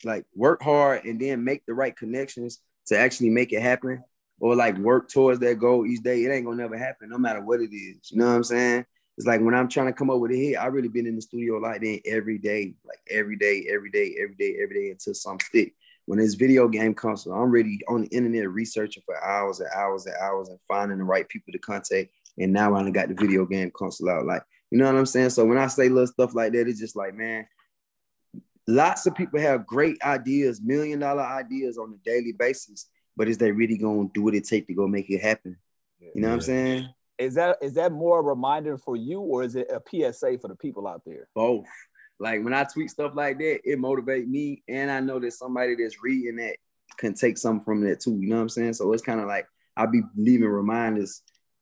like 0.04 0.25
work 0.36 0.62
hard 0.62 1.06
and 1.06 1.20
then 1.20 1.44
make 1.44 1.66
the 1.66 1.74
right 1.74 1.96
connections 1.96 2.60
to 2.88 2.98
actually 2.98 3.30
make 3.30 3.51
it 3.51 3.62
happen, 3.62 4.04
or 4.39 4.56
like 4.56 4.77
work 4.77 5.10
towards 5.10 5.39
that 5.42 5.60
goal 5.60 5.86
each 5.86 6.01
day, 6.01 6.24
it 6.24 6.32
ain't 6.32 6.46
gonna 6.46 6.58
never 6.58 6.77
happen, 6.77 7.10
no 7.10 7.18
matter 7.18 7.42
what 7.42 7.60
it 7.60 7.75
is. 7.75 8.12
You 8.12 8.20
know 8.20 8.27
what 8.27 8.36
I'm 8.36 8.44
saying? 8.44 8.86
It's 9.18 9.25
like 9.25 9.42
when 9.42 9.56
I'm 9.56 9.68
trying 9.68 9.88
to 9.88 9.94
come 9.94 10.12
up 10.12 10.20
with 10.20 10.32
a 10.32 10.36
hit, 10.36 10.58
I 10.58 10.68
really 10.68 10.89
been 10.89 11.08
in 11.08 11.16
the 11.16 11.22
studio 11.22 11.58
like 11.58 11.82
that 11.82 12.01
every 12.06 12.38
day, 12.38 12.75
like 12.86 13.00
every 13.10 13.36
day, 13.36 13.68
every 13.70 13.89
day, 13.89 14.16
every 14.22 14.36
day, 14.36 14.58
every 14.62 14.84
day 14.84 14.92
until 14.92 15.16
some 15.16 15.39
stick. 15.39 15.74
When 16.06 16.20
this 16.20 16.36
video 16.36 16.68
game 16.68 16.94
comes, 16.94 17.25
I'm 17.25 17.51
really 17.51 17.82
on 17.89 18.04
the 18.04 18.08
internet 18.10 18.50
researching 18.50 19.04
for 19.06 19.22
hours 19.22 19.60
and 19.60 19.70
hours 19.75 20.06
and 20.06 20.16
hours 20.22 20.50
and 20.50 20.60
finding 20.68 21.00
the 21.00 21.04
right 21.04 21.27
people 21.27 21.51
to 21.51 21.60
contact. 21.60 22.12
And 22.38 22.54
now 22.54 22.75
I 22.75 22.80
only 22.80 22.92
got 22.92 23.10
the 23.10 23.16
video 23.16 23.46
game 23.46 23.72
console 23.75 24.10
out. 24.10 24.25
Like 24.25 24.44
you 24.71 24.77
know 24.77 24.86
what 24.86 24.95
I'm 24.95 25.05
saying? 25.05 25.29
So 25.29 25.45
when 25.45 25.57
I 25.57 25.67
say 25.67 25.89
little 25.89 26.07
stuff 26.07 26.36
like 26.36 26.51
that, 26.53 26.67
it's 26.67 26.79
just 26.79 26.95
like, 26.95 27.13
man, 27.13 27.47
lots 28.67 29.05
of 29.05 29.15
people 29.15 29.39
have 29.39 29.65
great 29.65 29.97
ideas, 30.03 30.62
million 30.62 31.00
dollar 31.00 31.24
ideas 31.24 31.77
on 31.77 31.93
a 31.93 32.09
daily 32.09 32.33
basis, 32.33 32.89
but 33.15 33.27
is 33.27 33.38
they 33.38 33.51
really 33.51 33.77
gonna 33.77 34.09
do 34.13 34.24
what 34.24 34.36
it 34.36 34.45
take 34.45 34.67
to 34.67 34.74
go 34.74 34.88
make 34.88 35.09
it 35.09 35.21
happen? 35.21 35.57
You 36.00 36.21
know 36.21 36.27
yeah. 36.27 36.27
what 36.27 36.33
I'm 36.33 36.41
saying? 36.41 36.89
Is 37.17 37.33
that 37.36 37.57
is 37.62 37.74
that 37.75 37.91
more 37.91 38.19
a 38.19 38.24
reminder 38.24 38.77
for 38.77 38.95
you 38.95 39.21
or 39.21 39.43
is 39.43 39.55
it 39.55 39.71
a 39.71 39.81
PSA 39.89 40.38
for 40.39 40.50
the 40.50 40.55
people 40.55 40.88
out 40.88 41.01
there? 41.05 41.27
Both. 41.33 41.65
Like 42.19 42.43
when 42.43 42.53
I 42.53 42.63
tweet 42.63 42.89
stuff 42.89 43.13
like 43.15 43.38
that, 43.38 43.59
it 43.63 43.79
motivates 43.79 44.27
me, 44.27 44.63
and 44.67 44.89
I 44.89 45.00
know 45.00 45.19
that 45.19 45.33
somebody 45.33 45.75
that's 45.75 46.01
reading 46.01 46.38
that 46.38 46.57
can 46.97 47.13
take 47.13 47.38
something 47.38 47.63
from 47.63 47.81
that 47.81 48.00
too. 48.00 48.17
You 48.19 48.27
know 48.27 48.38
what 48.38 48.43
I'm 48.43 48.50
saying? 48.50 48.74
So 48.74 48.91
it's 48.93 49.03
kind 49.03 49.19
of 49.19 49.27
like 49.27 49.47
I'll 49.75 49.91
be 49.91 50.01
leaving 50.15 50.47
reminders 50.47 51.21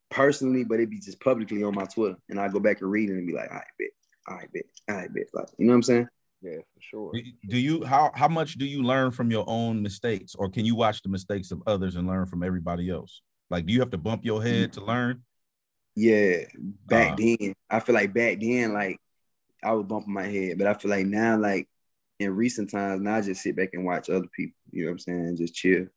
personally, 0.10 0.64
but 0.64 0.76
it'd 0.76 0.90
be 0.90 1.00
just 1.00 1.20
publicly 1.20 1.64
on 1.64 1.76
my 1.76 1.86
Twitter. 1.86 2.18
And 2.30 2.40
I 2.40 2.48
go 2.48 2.60
back 2.60 2.82
and 2.82 2.92
read 2.92 3.10
it 3.10 3.14
and 3.14 3.28
be 3.28 3.34
like, 3.34 3.52
I 3.52 3.62
bet, 3.80 3.90
I 4.28 4.44
bet, 4.54 4.64
I 4.90 5.08
bet. 5.08 5.28
Like, 5.34 5.48
you 5.58 5.66
know 5.66 5.72
what 5.72 5.78
I'm 5.78 5.84
saying? 5.84 6.08
Yeah, 6.42 6.58
for 6.58 6.82
sure. 6.82 7.14
Do 7.48 7.58
you 7.58 7.84
how 7.86 8.12
how 8.14 8.28
much 8.28 8.56
do 8.56 8.66
you 8.66 8.84
learn 8.84 9.12
from 9.12 9.32
your 9.32 9.46
own 9.48 9.82
mistakes, 9.82 10.36
or 10.36 10.50
can 10.50 10.66
you 10.66 10.76
watch 10.76 11.02
the 11.02 11.10
mistakes 11.10 11.52
of 11.52 11.64
others 11.66 11.96
and 11.96 12.08
learn 12.08 12.28
from 12.28 12.44
everybody 12.44 12.90
else? 12.90 13.22
Like, 13.50 13.66
do 13.66 13.74
you 13.74 13.80
have 13.80 13.92
to 13.92 13.98
bump 13.98 14.26
your 14.26 14.44
head 14.44 14.74
to 14.74 14.84
learn? 14.84 15.24
Yeah, 15.96 16.44
back 16.86 17.14
uh, 17.14 17.16
then, 17.18 17.56
I 17.70 17.80
feel 17.80 17.96
like 17.96 18.14
back 18.14 18.40
then, 18.42 18.74
like 18.74 19.00
I 19.64 19.72
was 19.72 19.86
bumping 19.86 20.14
my 20.14 20.28
head. 20.28 20.58
But 20.58 20.68
I 20.68 20.74
feel 20.76 20.92
like 20.92 21.08
now, 21.08 21.38
like 21.38 21.68
in 22.20 22.36
recent 22.36 22.70
times, 22.70 23.02
now 23.02 23.16
I 23.16 23.22
just 23.22 23.42
sit 23.42 23.56
back 23.56 23.70
and 23.74 23.86
watch 23.86 24.10
other 24.10 24.28
people. 24.36 24.58
You 24.72 24.84
know 24.84 24.92
what 24.92 24.94
I'm 24.94 25.00
saying? 25.00 25.38
Just 25.38 25.56
chill. 25.56 25.88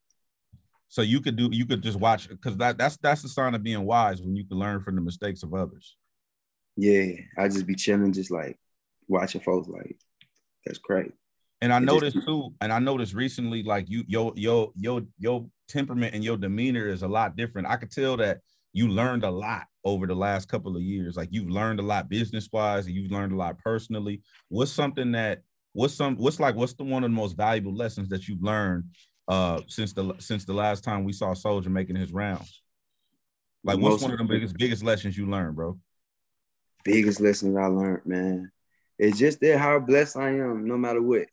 So 0.89 1.03
you 1.03 1.21
could 1.21 1.35
do 1.35 1.49
you 1.51 1.65
could 1.67 1.83
just 1.83 1.99
watch 1.99 2.27
because 2.27 2.57
that 2.57 2.77
that's 2.77 2.97
that's 2.97 3.21
the 3.21 3.29
sign 3.29 3.53
of 3.53 3.63
being 3.63 3.85
wise 3.85 4.21
when 4.21 4.35
you 4.35 4.43
can 4.43 4.57
learn 4.57 4.81
from 4.81 4.95
the 4.95 5.01
mistakes 5.01 5.43
of 5.43 5.53
others. 5.53 5.95
Yeah, 6.75 7.11
I 7.37 7.47
just 7.47 7.67
be 7.67 7.75
chilling, 7.75 8.11
just 8.11 8.31
like 8.31 8.57
watching 9.07 9.41
folks. 9.41 9.67
Like 9.67 9.97
that's 10.65 10.79
great. 10.79 11.11
And 11.61 11.71
I 11.71 11.79
noticed 11.79 12.17
too, 12.25 12.55
and 12.59 12.73
I 12.73 12.79
noticed 12.79 13.13
recently, 13.13 13.61
like 13.61 13.87
you, 13.87 14.03
your 14.07 14.33
your 14.35 14.71
your 14.75 15.01
your 15.19 15.45
temperament 15.67 16.15
and 16.15 16.23
your 16.23 16.37
demeanor 16.37 16.87
is 16.87 17.03
a 17.03 17.07
lot 17.07 17.35
different. 17.35 17.67
I 17.67 17.75
could 17.75 17.91
tell 17.91 18.17
that 18.17 18.39
you 18.73 18.87
learned 18.87 19.23
a 19.23 19.29
lot 19.29 19.65
over 19.83 20.07
the 20.07 20.15
last 20.15 20.47
couple 20.47 20.75
of 20.75 20.81
years. 20.81 21.17
Like 21.17 21.29
you've 21.31 21.49
learned 21.49 21.79
a 21.79 21.83
lot 21.83 22.09
business 22.09 22.49
wise, 22.51 22.87
and 22.87 22.95
you've 22.95 23.11
learned 23.11 23.33
a 23.33 23.37
lot 23.37 23.59
personally. 23.59 24.21
What's 24.47 24.71
something 24.71 25.11
that 25.11 25.41
what's 25.73 25.93
some 25.93 26.15
what's 26.15 26.39
like 26.39 26.55
what's 26.55 26.73
the 26.73 26.83
one 26.83 27.03
of 27.03 27.11
the 27.11 27.15
most 27.15 27.37
valuable 27.37 27.75
lessons 27.75 28.09
that 28.09 28.27
you've 28.27 28.41
learned 28.41 28.85
uh 29.29 29.61
since 29.67 29.93
the 29.93 30.13
since 30.17 30.43
the 30.43 30.53
last 30.53 30.83
time 30.83 31.03
we 31.03 31.13
saw 31.13 31.33
Soulja 31.33 31.67
making 31.67 31.95
his 31.95 32.11
rounds? 32.11 32.61
Like 33.63 33.79
what's 33.79 34.01
one 34.01 34.11
of 34.11 34.17
the 34.17 34.23
biggest 34.23 34.57
biggest 34.57 34.83
lessons 34.83 35.17
you 35.17 35.29
learned, 35.29 35.55
bro? 35.55 35.77
Biggest 36.83 37.21
lessons 37.21 37.55
I 37.55 37.67
learned, 37.67 38.05
man. 38.05 38.51
It's 38.97 39.17
just 39.17 39.39
that 39.41 39.59
how 39.59 39.79
blessed 39.79 40.17
I 40.17 40.29
am, 40.29 40.67
no 40.67 40.77
matter 40.77 41.01
what. 41.01 41.27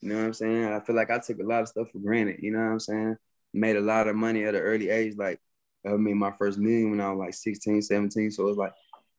You 0.00 0.10
know 0.10 0.16
what 0.16 0.24
I'm 0.24 0.34
saying? 0.34 0.64
I 0.64 0.80
feel 0.80 0.96
like 0.96 1.10
I 1.10 1.18
took 1.18 1.38
a 1.38 1.44
lot 1.44 1.62
of 1.62 1.68
stuff 1.68 1.90
for 1.92 1.98
granted. 1.98 2.36
You 2.40 2.52
know 2.52 2.58
what 2.58 2.72
I'm 2.72 2.80
saying? 2.80 3.16
Made 3.52 3.76
a 3.76 3.80
lot 3.80 4.08
of 4.08 4.16
money 4.16 4.44
at 4.44 4.54
an 4.54 4.60
early 4.60 4.88
age. 4.90 5.14
Like 5.16 5.40
I 5.86 5.90
made 5.90 6.14
my 6.14 6.32
first 6.32 6.58
million 6.58 6.90
when 6.90 7.00
I 7.00 7.10
was 7.10 7.18
like 7.18 7.34
16, 7.34 7.82
17. 7.82 8.30
So 8.30 8.48
it's 8.48 8.58
like, 8.58 8.72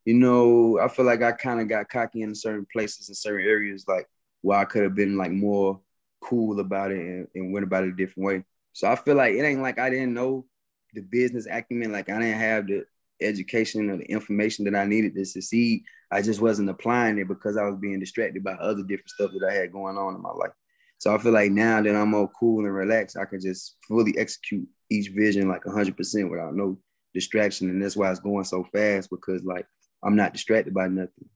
you 0.05 0.13
know, 0.15 0.79
I 0.79 0.87
feel 0.87 1.05
like 1.05 1.21
I 1.21 1.31
kind 1.31 1.61
of 1.61 1.67
got 1.67 1.89
cocky 1.89 2.21
in 2.21 2.35
certain 2.35 2.67
places 2.71 3.09
in 3.09 3.15
certain 3.15 3.47
areas, 3.47 3.85
like 3.87 4.07
where 4.41 4.59
I 4.59 4.65
could 4.65 4.83
have 4.83 4.95
been 4.95 5.17
like 5.17 5.31
more 5.31 5.81
cool 6.25 6.59
about 6.59 6.91
it 6.91 6.99
and, 6.99 7.27
and 7.35 7.53
went 7.53 7.65
about 7.65 7.83
it 7.83 7.89
a 7.89 7.95
different 7.95 8.25
way. 8.25 8.43
So 8.73 8.89
I 8.89 8.95
feel 8.95 9.15
like 9.15 9.33
it 9.33 9.43
ain't 9.43 9.61
like 9.61 9.79
I 9.79 9.89
didn't 9.89 10.13
know 10.13 10.45
the 10.93 11.01
business 11.01 11.47
acumen, 11.49 11.91
like 11.91 12.09
I 12.09 12.19
didn't 12.19 12.39
have 12.39 12.67
the 12.67 12.85
education 13.21 13.89
or 13.89 13.97
the 13.97 14.05
information 14.05 14.65
that 14.65 14.75
I 14.75 14.85
needed 14.85 15.15
to 15.15 15.25
succeed. 15.25 15.83
I 16.11 16.21
just 16.21 16.41
wasn't 16.41 16.69
applying 16.69 17.17
it 17.17 17.27
because 17.27 17.57
I 17.57 17.63
was 17.63 17.75
being 17.75 17.99
distracted 17.99 18.43
by 18.43 18.53
other 18.53 18.83
different 18.83 19.09
stuff 19.09 19.31
that 19.31 19.49
I 19.49 19.53
had 19.53 19.71
going 19.71 19.97
on 19.97 20.15
in 20.15 20.21
my 20.21 20.31
life. 20.31 20.51
So 20.97 21.13
I 21.13 21.17
feel 21.17 21.33
like 21.33 21.51
now 21.51 21.81
that 21.81 21.95
I'm 21.95 22.09
more 22.09 22.31
cool 22.39 22.65
and 22.65 22.73
relaxed, 22.73 23.17
I 23.17 23.25
can 23.25 23.41
just 23.41 23.75
fully 23.87 24.17
execute 24.17 24.67
each 24.89 25.09
vision 25.09 25.47
like 25.47 25.63
100% 25.63 26.29
without 26.29 26.55
no 26.55 26.77
distraction. 27.13 27.69
And 27.69 27.81
that's 27.81 27.97
why 27.97 28.11
it's 28.11 28.19
going 28.19 28.45
so 28.45 28.63
fast 28.73 29.09
because 29.09 29.43
like 29.43 29.67
I'm 30.03 30.15
not 30.15 30.33
distracted 30.33 30.73
by 30.73 30.87
nothing. 30.87 31.29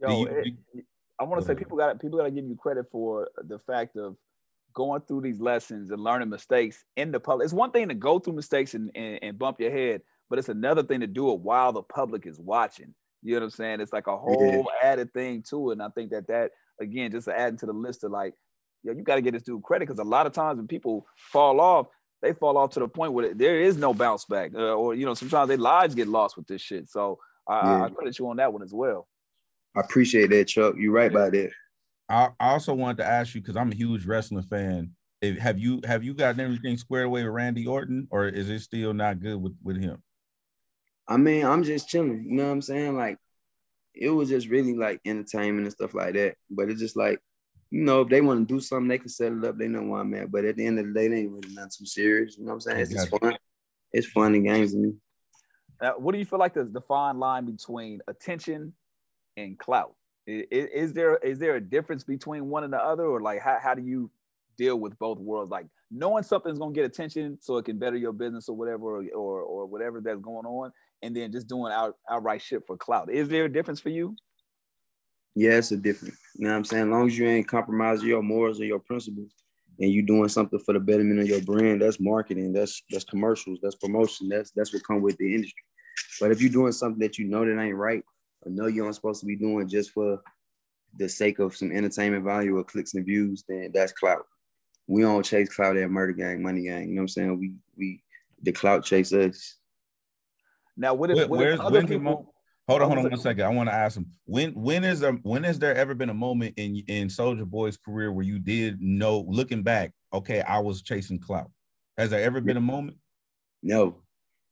Yo, 0.00 0.24
it, 0.24 0.54
I 1.20 1.24
want 1.24 1.40
to 1.40 1.46
say 1.46 1.54
people 1.54 1.76
got 1.76 2.00
people 2.00 2.18
got 2.18 2.24
to 2.24 2.30
give 2.30 2.44
you 2.44 2.56
credit 2.56 2.86
for 2.90 3.28
the 3.46 3.58
fact 3.58 3.96
of 3.96 4.16
going 4.74 5.00
through 5.02 5.22
these 5.22 5.40
lessons 5.40 5.90
and 5.90 6.02
learning 6.02 6.28
mistakes 6.28 6.84
in 6.96 7.10
the 7.10 7.18
public. 7.18 7.44
It's 7.44 7.54
one 7.54 7.72
thing 7.72 7.88
to 7.88 7.94
go 7.94 8.18
through 8.18 8.34
mistakes 8.34 8.74
and, 8.74 8.90
and, 8.94 9.18
and 9.22 9.38
bump 9.38 9.60
your 9.60 9.72
head, 9.72 10.02
but 10.30 10.38
it's 10.38 10.48
another 10.48 10.82
thing 10.82 11.00
to 11.00 11.06
do 11.06 11.32
it 11.32 11.40
while 11.40 11.72
the 11.72 11.82
public 11.82 12.26
is 12.26 12.38
watching. 12.38 12.94
You 13.22 13.34
know 13.34 13.40
what 13.40 13.44
I'm 13.44 13.50
saying? 13.50 13.80
It's 13.80 13.92
like 13.92 14.06
a 14.06 14.16
whole 14.16 14.68
yeah. 14.82 14.88
added 14.88 15.12
thing 15.12 15.42
to 15.50 15.70
it. 15.70 15.72
And 15.74 15.82
I 15.82 15.88
think 15.88 16.10
that 16.10 16.28
that 16.28 16.52
again, 16.80 17.10
just 17.10 17.28
adding 17.28 17.58
to 17.58 17.66
the 17.66 17.72
list 17.72 18.04
of 18.04 18.12
like, 18.12 18.34
yo, 18.84 18.92
you 18.92 19.02
got 19.02 19.16
to 19.16 19.22
get 19.22 19.32
this 19.32 19.42
dude 19.42 19.62
credit 19.62 19.88
because 19.88 19.98
a 19.98 20.04
lot 20.04 20.26
of 20.26 20.32
times 20.32 20.58
when 20.58 20.68
people 20.68 21.06
fall 21.16 21.60
off, 21.60 21.88
they 22.22 22.32
fall 22.32 22.56
off 22.56 22.70
to 22.70 22.80
the 22.80 22.88
point 22.88 23.12
where 23.12 23.34
there 23.34 23.60
is 23.60 23.76
no 23.76 23.94
bounce 23.94 24.24
back, 24.24 24.52
uh, 24.54 24.74
or 24.74 24.94
you 24.94 25.06
know, 25.06 25.14
sometimes 25.14 25.48
their 25.48 25.56
lives 25.56 25.94
get 25.94 26.08
lost 26.08 26.36
with 26.36 26.46
this 26.46 26.60
shit. 26.60 26.88
So 26.88 27.18
I, 27.48 27.64
yeah. 27.64 27.84
I 27.84 27.88
credit 27.90 28.18
you 28.18 28.28
on 28.28 28.36
that 28.36 28.52
one 28.52 28.62
as 28.62 28.72
well. 28.72 29.08
I 29.78 29.80
appreciate 29.82 30.30
that, 30.30 30.46
Chuck. 30.46 30.74
You're 30.76 30.92
right 30.92 31.12
yeah. 31.12 31.18
about 31.18 31.32
that. 31.32 31.50
I, 32.08 32.30
also 32.40 32.74
wanted 32.74 32.98
to 32.98 33.06
ask 33.06 33.34
you 33.34 33.40
because 33.40 33.56
I'm 33.56 33.70
a 33.70 33.76
huge 33.76 34.06
wrestling 34.06 34.42
fan. 34.42 34.92
If, 35.20 35.38
have 35.38 35.58
you 35.58 35.80
have 35.84 36.02
you 36.02 36.14
gotten 36.14 36.40
everything 36.40 36.76
squared 36.76 37.06
away 37.06 37.22
with 37.22 37.32
Randy 37.32 37.66
Orton, 37.66 38.08
or 38.10 38.26
is 38.26 38.48
it 38.50 38.60
still 38.60 38.92
not 38.92 39.20
good 39.20 39.40
with 39.40 39.54
with 39.62 39.80
him? 39.80 40.02
I 41.06 41.16
mean, 41.16 41.44
I'm 41.44 41.62
just 41.62 41.88
chilling. 41.88 42.24
You 42.28 42.36
know 42.36 42.46
what 42.46 42.52
I'm 42.52 42.62
saying? 42.62 42.96
Like, 42.96 43.18
it 43.94 44.10
was 44.10 44.28
just 44.28 44.48
really 44.48 44.74
like 44.74 45.00
entertainment 45.04 45.66
and 45.66 45.72
stuff 45.72 45.94
like 45.94 46.14
that. 46.14 46.34
But 46.50 46.70
it's 46.70 46.80
just 46.80 46.96
like, 46.96 47.20
you 47.70 47.82
know, 47.82 48.02
if 48.02 48.08
they 48.08 48.20
want 48.20 48.48
to 48.48 48.54
do 48.54 48.60
something, 48.60 48.88
they 48.88 48.98
can 48.98 49.08
set 49.08 49.32
it 49.32 49.44
up. 49.44 49.58
They 49.58 49.68
know 49.68 49.82
why 49.82 50.00
I'm 50.00 50.14
at. 50.14 50.30
But 50.30 50.44
at 50.44 50.56
the 50.56 50.66
end 50.66 50.78
of 50.78 50.86
the 50.86 50.92
day, 50.92 51.08
they 51.08 51.20
ain't 51.20 51.32
really 51.32 51.54
not 51.54 51.70
too 51.70 51.86
serious. 51.86 52.36
You 52.36 52.44
know 52.44 52.48
what 52.48 52.54
I'm 52.54 52.60
saying? 52.60 52.80
It's 52.80 52.92
just 52.92 53.10
fun. 53.10 53.36
It's 53.92 54.08
fun 54.08 54.34
and 54.34 54.44
games 54.44 54.72
to 54.72 54.78
me. 54.78 54.92
Uh, 55.80 55.92
what 55.92 56.12
do 56.12 56.18
you 56.18 56.24
feel 56.24 56.40
like 56.40 56.54
the, 56.54 56.64
the 56.64 56.80
fine 56.80 57.18
line 57.18 57.46
between 57.46 58.00
attention 58.08 58.72
and 59.38 59.58
clout? 59.58 59.94
Is, 60.26 60.44
is, 60.50 60.92
there 60.92 61.16
is 61.16 61.38
there 61.38 61.56
a 61.56 61.60
difference 61.60 62.04
between 62.04 62.46
one 62.46 62.64
and 62.64 62.72
the 62.72 62.82
other, 62.82 63.04
or 63.04 63.20
like 63.20 63.40
how, 63.40 63.58
how 63.60 63.74
do 63.74 63.82
you 63.82 64.10
deal 64.58 64.78
with 64.78 64.98
both 64.98 65.18
worlds? 65.18 65.50
Like 65.50 65.66
knowing 65.90 66.22
something's 66.22 66.58
gonna 66.58 66.74
get 66.74 66.84
attention 66.84 67.38
so 67.40 67.56
it 67.56 67.64
can 67.64 67.78
better 67.78 67.96
your 67.96 68.12
business 68.12 68.48
or 68.48 68.56
whatever, 68.56 68.98
or 69.14 69.40
or, 69.40 69.66
whatever 69.66 70.00
that's 70.02 70.20
going 70.20 70.44
on, 70.44 70.70
and 71.02 71.16
then 71.16 71.32
just 71.32 71.48
doing 71.48 71.72
out, 71.72 71.96
outright 72.10 72.42
shit 72.42 72.66
for 72.66 72.76
clout. 72.76 73.10
Is 73.10 73.28
there 73.28 73.46
a 73.46 73.52
difference 73.52 73.80
for 73.80 73.88
you? 73.88 74.14
Yeah, 75.34 75.52
a 75.52 75.76
difference. 75.76 76.18
You 76.34 76.44
know 76.44 76.50
what 76.50 76.56
I'm 76.56 76.64
saying? 76.64 76.84
As 76.84 76.88
long 76.90 77.06
as 77.06 77.16
you 77.16 77.26
ain't 77.26 77.48
compromising 77.48 78.08
your 78.08 78.22
morals 78.22 78.60
or 78.60 78.64
your 78.64 78.80
principles 78.80 79.30
and 79.78 79.90
you 79.90 80.02
doing 80.02 80.28
something 80.28 80.58
for 80.58 80.74
the 80.74 80.80
betterment 80.80 81.20
of 81.20 81.28
your 81.28 81.40
brand, 81.42 81.80
that's 81.80 82.00
marketing, 82.00 82.52
that's 82.52 82.82
that's 82.90 83.04
commercials, 83.04 83.60
that's 83.62 83.76
promotion, 83.76 84.28
that's 84.28 84.50
that's 84.50 84.74
what 84.74 84.84
come 84.84 85.00
with 85.00 85.16
the 85.16 85.34
industry. 85.34 85.62
But 86.20 86.32
if 86.32 86.42
you're 86.42 86.50
doing 86.50 86.72
something 86.72 87.00
that 87.00 87.18
you 87.18 87.28
know 87.28 87.46
that 87.46 87.60
ain't 87.60 87.76
right, 87.76 88.04
or 88.42 88.50
know 88.50 88.66
you 88.66 88.84
aren't 88.84 88.94
supposed 88.94 89.20
to 89.20 89.26
be 89.26 89.36
doing 89.36 89.68
just 89.68 89.90
for 89.90 90.20
the 90.96 91.08
sake 91.08 91.38
of 91.38 91.56
some 91.56 91.70
entertainment 91.70 92.24
value 92.24 92.56
or 92.56 92.64
clicks 92.64 92.94
and 92.94 93.04
views, 93.04 93.44
then 93.48 93.70
that's 93.72 93.92
clout. 93.92 94.24
We 94.86 95.02
don't 95.02 95.24
chase 95.24 95.54
clout 95.54 95.76
at 95.76 95.90
murder 95.90 96.12
gang, 96.12 96.42
money 96.42 96.64
gang. 96.64 96.88
You 96.88 96.94
know 96.94 97.00
what 97.00 97.04
I'm 97.04 97.08
saying? 97.08 97.38
We 97.38 97.54
we 97.76 98.02
the 98.42 98.52
clout 98.52 98.84
chase 98.84 99.12
us. 99.12 99.56
Now, 100.76 100.94
what 100.94 101.10
if, 101.10 101.28
what 101.28 101.46
if 101.46 101.60
other 101.60 101.86
people? 101.86 102.32
Hold 102.68 102.82
on, 102.82 102.92
oh, 102.92 102.94
hold 102.94 103.06
on 103.06 103.10
one 103.10 103.20
second. 103.20 103.44
I 103.44 103.48
want 103.48 103.70
to 103.70 103.74
ask 103.74 103.96
him 103.96 104.06
when 104.26 104.52
when 104.52 104.84
is 104.84 105.00
there 105.00 105.12
when 105.22 105.42
has 105.44 105.58
there 105.58 105.74
ever 105.74 105.94
been 105.94 106.10
a 106.10 106.14
moment 106.14 106.54
in 106.58 106.76
in 106.86 107.08
Soulja 107.08 107.44
Boy's 107.46 107.78
career 107.78 108.12
where 108.12 108.24
you 108.24 108.38
did 108.38 108.80
know, 108.80 109.24
looking 109.26 109.62
back, 109.62 109.92
okay, 110.12 110.42
I 110.42 110.58
was 110.58 110.82
chasing 110.82 111.18
clout. 111.18 111.50
Has 111.96 112.10
there 112.10 112.22
ever 112.22 112.40
been 112.40 112.58
a 112.58 112.60
moment? 112.60 112.98
No. 113.62 113.96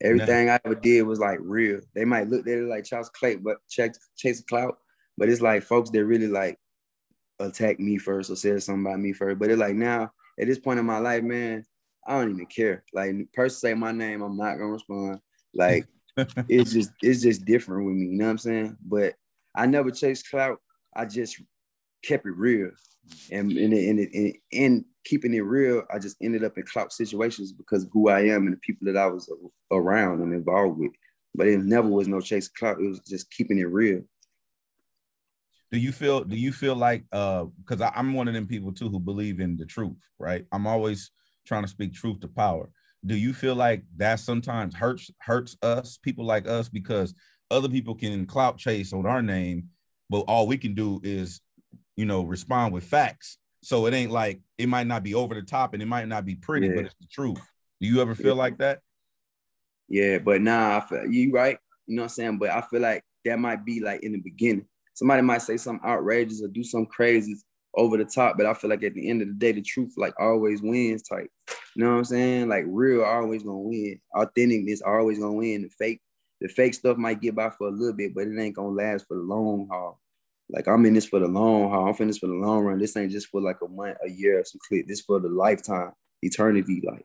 Everything. 0.02 0.50
I 0.50 0.60
ever 0.64 0.74
did 0.74 1.02
was 1.02 1.18
like 1.18 1.38
real. 1.40 1.80
They 1.94 2.04
might 2.04 2.28
look 2.28 2.46
at 2.46 2.58
it 2.58 2.68
like 2.68 2.84
Charles 2.84 3.08
Clay, 3.08 3.36
but 3.36 3.56
check 3.68 3.94
chase 4.16 4.42
clout. 4.42 4.78
But 5.16 5.28
it's 5.28 5.40
like 5.40 5.62
folks 5.62 5.90
that 5.90 6.04
really 6.04 6.28
like 6.28 6.58
attack 7.38 7.80
me 7.80 7.98
first 7.98 8.30
or 8.30 8.36
said 8.36 8.62
something 8.62 8.84
about 8.84 9.00
me 9.00 9.12
first. 9.12 9.38
But 9.38 9.50
it's 9.50 9.60
like 9.60 9.74
now 9.74 10.12
at 10.38 10.46
this 10.46 10.58
point 10.58 10.78
in 10.78 10.86
my 10.86 10.98
life, 10.98 11.22
man, 11.22 11.64
I 12.06 12.18
don't 12.18 12.30
even 12.30 12.46
care. 12.46 12.84
Like 12.92 13.14
person 13.32 13.58
say 13.58 13.74
my 13.74 13.92
name, 13.92 14.22
I'm 14.22 14.36
not 14.36 14.56
gonna 14.56 14.66
respond. 14.66 15.20
Like 15.54 15.86
it's 16.48 16.72
just 16.72 16.90
it's 17.02 17.22
just 17.22 17.44
different 17.44 17.86
with 17.86 17.94
me, 17.94 18.06
you 18.06 18.18
know 18.18 18.26
what 18.26 18.32
I'm 18.32 18.38
saying? 18.38 18.76
But 18.84 19.14
I 19.54 19.66
never 19.66 19.90
chased 19.90 20.30
clout. 20.30 20.58
I 20.94 21.06
just 21.06 21.40
kept 22.04 22.26
it 22.26 22.36
real. 22.36 22.70
And 23.30 23.52
in 23.52 23.72
in, 23.72 23.98
in, 23.98 24.34
in 24.50 24.84
keeping 25.04 25.32
it 25.34 25.40
real, 25.40 25.84
I 25.92 25.98
just 25.98 26.16
ended 26.20 26.44
up 26.44 26.58
in 26.58 26.64
clout 26.64 26.92
situations 26.92 27.52
because 27.52 27.84
of 27.84 27.90
who 27.92 28.08
I 28.08 28.20
am 28.26 28.44
and 28.44 28.52
the 28.52 28.58
people 28.58 28.86
that 28.86 28.96
I 28.96 29.06
was 29.06 29.30
around 29.70 30.22
and 30.22 30.32
involved 30.32 30.78
with. 30.78 30.92
But 31.34 31.48
it 31.48 31.60
never 31.60 31.88
was 31.88 32.08
no 32.08 32.20
chase 32.20 32.48
clout. 32.48 32.80
It 32.80 32.88
was 32.88 33.00
just 33.00 33.30
keeping 33.30 33.58
it 33.58 33.68
real. 33.68 34.02
Do 35.72 35.78
you 35.78 35.92
feel 35.92 36.24
do 36.24 36.36
you 36.36 36.52
feel 36.52 36.76
like 36.76 37.04
uh 37.12 37.46
because 37.64 37.80
I'm 37.94 38.14
one 38.14 38.28
of 38.28 38.34
them 38.34 38.46
people 38.46 38.72
too 38.72 38.88
who 38.88 39.00
believe 39.00 39.40
in 39.40 39.56
the 39.56 39.66
truth, 39.66 39.98
right? 40.18 40.46
I'm 40.52 40.66
always 40.66 41.10
trying 41.46 41.62
to 41.62 41.68
speak 41.68 41.92
truth 41.92 42.20
to 42.20 42.28
power 42.28 42.70
do 43.06 43.14
you 43.14 43.32
feel 43.32 43.54
like 43.54 43.84
that 43.96 44.20
sometimes 44.20 44.74
hurts 44.74 45.10
hurts 45.20 45.56
us 45.62 45.98
people 46.02 46.24
like 46.24 46.48
us 46.48 46.68
because 46.68 47.14
other 47.50 47.68
people 47.68 47.94
can 47.94 48.26
clout 48.26 48.58
chase 48.58 48.92
on 48.92 49.06
our 49.06 49.22
name 49.22 49.68
but 50.10 50.20
all 50.20 50.46
we 50.46 50.56
can 50.56 50.74
do 50.74 51.00
is 51.02 51.40
you 51.96 52.04
know 52.04 52.24
respond 52.24 52.72
with 52.72 52.84
facts 52.84 53.38
so 53.62 53.86
it 53.86 53.94
ain't 53.94 54.10
like 54.10 54.40
it 54.58 54.68
might 54.68 54.86
not 54.86 55.02
be 55.02 55.14
over 55.14 55.34
the 55.34 55.42
top 55.42 55.72
and 55.72 55.82
it 55.82 55.86
might 55.86 56.08
not 56.08 56.24
be 56.24 56.34
pretty 56.34 56.66
yeah. 56.66 56.74
but 56.74 56.84
it's 56.86 56.94
the 57.00 57.06
truth 57.06 57.40
do 57.80 57.86
you 57.86 58.00
ever 58.00 58.14
feel 58.14 58.34
yeah. 58.34 58.42
like 58.42 58.58
that 58.58 58.80
yeah 59.88 60.18
but 60.18 60.40
nah 60.40 60.78
I 60.78 60.80
feel, 60.80 61.06
you 61.06 61.32
right 61.32 61.58
you 61.86 61.96
know 61.96 62.02
what 62.02 62.06
i'm 62.06 62.08
saying 62.10 62.38
but 62.38 62.50
i 62.50 62.60
feel 62.60 62.80
like 62.80 63.02
that 63.24 63.38
might 63.38 63.64
be 63.64 63.80
like 63.80 64.02
in 64.02 64.12
the 64.12 64.18
beginning 64.18 64.66
somebody 64.94 65.22
might 65.22 65.42
say 65.42 65.56
something 65.56 65.88
outrageous 65.88 66.42
or 66.42 66.48
do 66.48 66.64
something 66.64 66.90
crazy 66.90 67.36
over 67.74 67.96
the 67.96 68.04
top 68.04 68.36
but 68.36 68.46
i 68.46 68.54
feel 68.54 68.70
like 68.70 68.82
at 68.82 68.94
the 68.94 69.08
end 69.08 69.22
of 69.22 69.28
the 69.28 69.34
day 69.34 69.52
the 69.52 69.62
truth 69.62 69.94
like 69.96 70.14
always 70.18 70.62
wins 70.62 71.02
type 71.02 71.30
you 71.76 71.84
know 71.84 71.92
what 71.92 71.98
I'm 71.98 72.04
saying? 72.04 72.48
Like 72.48 72.64
real 72.66 73.04
always 73.04 73.42
gonna 73.42 73.58
win. 73.58 74.00
Authenticness 74.14 74.80
always 74.84 75.18
gonna 75.18 75.34
win. 75.34 75.62
The 75.62 75.68
fake, 75.68 76.00
the 76.40 76.48
fake 76.48 76.72
stuff 76.72 76.96
might 76.96 77.20
get 77.20 77.34
by 77.34 77.50
for 77.50 77.68
a 77.68 77.70
little 77.70 77.92
bit, 77.92 78.14
but 78.14 78.26
it 78.26 78.40
ain't 78.40 78.56
gonna 78.56 78.68
last 78.70 79.06
for 79.06 79.16
the 79.18 79.22
long 79.22 79.68
haul. 79.70 80.00
Like 80.48 80.68
I'm 80.68 80.86
in 80.86 80.94
this 80.94 81.04
for 81.04 81.20
the 81.20 81.28
long 81.28 81.68
haul. 81.68 81.86
I'm 81.86 81.94
in 82.00 82.06
this 82.06 82.16
for 82.16 82.28
the 82.28 82.32
long 82.32 82.64
run. 82.64 82.78
This 82.78 82.96
ain't 82.96 83.12
just 83.12 83.26
for 83.26 83.42
like 83.42 83.58
a 83.62 83.68
month, 83.68 83.98
a 84.02 84.08
year, 84.08 84.42
some 84.46 84.58
clip. 84.66 84.88
This 84.88 85.02
for 85.02 85.20
the 85.20 85.28
lifetime, 85.28 85.92
eternity. 86.22 86.82
Like 86.82 87.04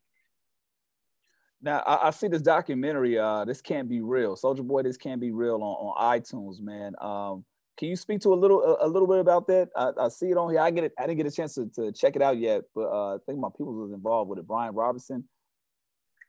now, 1.61 1.79
I, 1.79 2.07
I, 2.07 2.09
see 2.11 2.27
this 2.27 2.41
documentary. 2.41 3.17
Uh, 3.17 3.45
this 3.45 3.61
can't 3.61 3.87
be 3.87 4.01
real. 4.01 4.35
Soulja 4.35 4.65
Boy, 4.65 4.81
this 4.81 4.97
can't 4.97 5.21
be 5.21 5.31
real 5.31 5.55
on, 5.55 5.61
on 5.61 6.19
iTunes, 6.19 6.59
man. 6.59 6.95
Um, 6.99 7.45
can 7.77 7.87
you 7.89 7.95
speak 7.95 8.21
to 8.21 8.33
a 8.33 8.35
little 8.35 8.63
a, 8.63 8.85
a 8.85 8.89
little 8.89 9.07
bit 9.07 9.19
about 9.19 9.47
that? 9.47 9.69
I, 9.75 9.91
I, 9.99 10.09
see 10.09 10.27
it 10.27 10.37
on 10.37 10.51
here. 10.51 10.59
I 10.59 10.71
get 10.71 10.85
it. 10.85 10.93
I 10.97 11.07
didn't 11.07 11.17
get 11.17 11.27
a 11.27 11.31
chance 11.31 11.55
to, 11.55 11.67
to 11.75 11.91
check 11.91 12.15
it 12.15 12.21
out 12.21 12.37
yet, 12.37 12.63
but 12.73 12.91
uh, 12.91 13.15
I 13.15 13.17
think 13.25 13.39
my 13.39 13.49
people 13.49 13.73
was 13.73 13.91
involved 13.91 14.29
with 14.29 14.39
it. 14.39 14.47
Brian 14.47 14.73
Robinson. 14.73 15.23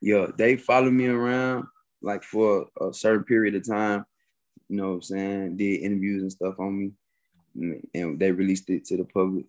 Yeah, 0.01 0.27
they 0.37 0.57
followed 0.57 0.93
me 0.93 1.07
around 1.07 1.65
like 2.01 2.23
for 2.23 2.67
a 2.79 2.93
certain 2.93 3.23
period 3.23 3.55
of 3.55 3.67
time. 3.67 4.05
You 4.69 4.77
know 4.77 4.89
what 4.89 4.95
I'm 4.95 5.01
saying? 5.01 5.57
Did 5.57 5.81
interviews 5.81 6.21
and 6.21 6.31
stuff 6.31 6.55
on 6.59 6.93
me, 7.55 7.81
and 7.93 8.19
they 8.19 8.31
released 8.31 8.69
it 8.69 8.85
to 8.85 8.97
the 8.97 9.05
public. 9.05 9.45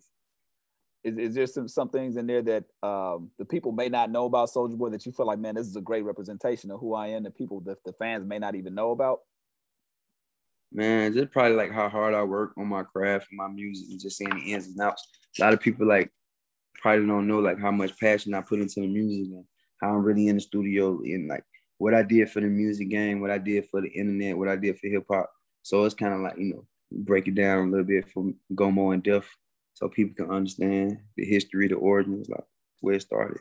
Is, 1.05 1.17
is 1.19 1.35
there 1.35 1.45
some 1.45 1.67
some 1.67 1.89
things 1.89 2.17
in 2.17 2.25
there 2.25 2.41
that 2.41 2.63
um, 2.81 3.29
the 3.37 3.45
people 3.45 3.71
may 3.71 3.89
not 3.89 4.09
know 4.09 4.25
about 4.25 4.49
Soulja 4.49 4.75
Boy 4.75 4.89
that 4.89 5.05
you 5.05 5.11
feel 5.11 5.27
like, 5.27 5.37
man, 5.37 5.53
this 5.53 5.67
is 5.67 5.75
a 5.75 5.81
great 5.81 6.03
representation 6.03 6.71
of 6.71 6.79
who 6.79 6.95
I 6.95 7.09
am 7.09 7.23
that 7.23 7.37
people 7.37 7.61
the, 7.61 7.77
the 7.85 7.93
fans 7.93 8.25
may 8.25 8.39
not 8.39 8.55
even 8.55 8.73
know 8.73 8.89
about? 8.89 9.19
Man, 10.73 11.13
just 11.13 11.31
probably 11.31 11.55
like 11.55 11.71
how 11.71 11.89
hard 11.89 12.15
I 12.15 12.23
work 12.23 12.53
on 12.57 12.67
my 12.67 12.81
craft 12.81 13.27
and 13.29 13.37
my 13.37 13.47
music 13.47 13.85
and 13.91 14.01
just 14.01 14.17
seeing 14.17 14.31
the 14.31 14.51
ins 14.51 14.65
and 14.65 14.81
outs. 14.81 15.07
A 15.39 15.43
lot 15.43 15.53
of 15.53 15.59
people 15.61 15.87
like 15.87 16.09
probably 16.73 17.05
don't 17.05 17.27
know 17.27 17.39
like 17.39 17.59
how 17.59 17.71
much 17.71 17.97
passion 17.99 18.33
I 18.33 18.41
put 18.41 18.59
into 18.59 18.81
the 18.81 18.87
music 18.87 19.31
and 19.31 19.45
how 19.81 19.89
I'm 19.89 20.03
really 20.03 20.27
in 20.27 20.37
the 20.37 20.41
studio 20.41 20.99
and 21.03 21.27
like 21.27 21.43
what 21.77 21.93
I 21.93 22.01
did 22.01 22.31
for 22.31 22.41
the 22.41 22.47
music 22.47 22.89
game, 22.89 23.21
what 23.21 23.29
I 23.29 23.37
did 23.37 23.67
for 23.69 23.79
the 23.79 23.89
internet, 23.89 24.37
what 24.37 24.49
I 24.49 24.55
did 24.55 24.79
for 24.79 24.87
hip 24.87 25.05
hop. 25.07 25.29
So 25.61 25.85
it's 25.85 25.93
kind 25.93 26.15
of 26.15 26.21
like, 26.21 26.37
you 26.39 26.55
know, 26.55 26.65
break 26.91 27.27
it 27.27 27.35
down 27.35 27.67
a 27.67 27.69
little 27.69 27.85
bit 27.85 28.09
for 28.09 28.31
Gomo 28.55 28.91
and 28.91 29.03
depth 29.03 29.27
so 29.75 29.87
people 29.87 30.15
can 30.15 30.33
understand 30.33 30.97
the 31.15 31.25
history, 31.25 31.67
the 31.67 31.75
origins, 31.75 32.27
like 32.27 32.43
where 32.81 32.95
it 32.95 33.01
started. 33.01 33.39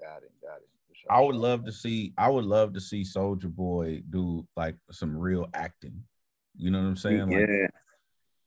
Got 0.00 0.22
it, 0.22 0.32
got 0.40 0.56
it. 0.56 0.68
Sure. 0.92 1.12
I 1.12 1.20
would 1.20 1.36
love 1.36 1.66
to 1.66 1.72
see, 1.72 2.14
I 2.16 2.30
would 2.30 2.46
love 2.46 2.72
to 2.74 2.80
see 2.80 3.02
Soulja 3.02 3.54
Boy 3.54 4.02
do 4.08 4.46
like 4.56 4.76
some 4.90 5.18
real 5.18 5.48
acting. 5.52 6.04
You 6.56 6.70
know 6.70 6.78
what 6.78 6.88
I'm 6.88 6.96
saying? 6.96 7.28
Like, 7.28 7.48
yeah. 7.48 7.66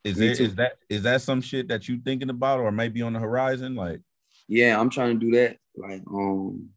Is 0.04 0.16
there 0.16 0.32
is 0.32 0.56
that 0.56 0.78
is 0.90 1.04
that 1.04 1.22
some 1.22 1.42
shit 1.42 1.68
that 1.68 1.90
you 1.90 2.00
thinking 2.00 2.30
about 2.30 2.62
or 2.62 2.72
maybe 2.72 3.02
on 3.02 3.12
the 3.12 3.20
horizon? 3.20 3.76
Like, 3.76 4.00
yeah, 4.48 4.80
I'm 4.80 4.90
trying 4.90 5.20
to 5.20 5.26
do 5.26 5.36
that. 5.38 5.58
Like, 5.76 6.02
um, 6.08 6.70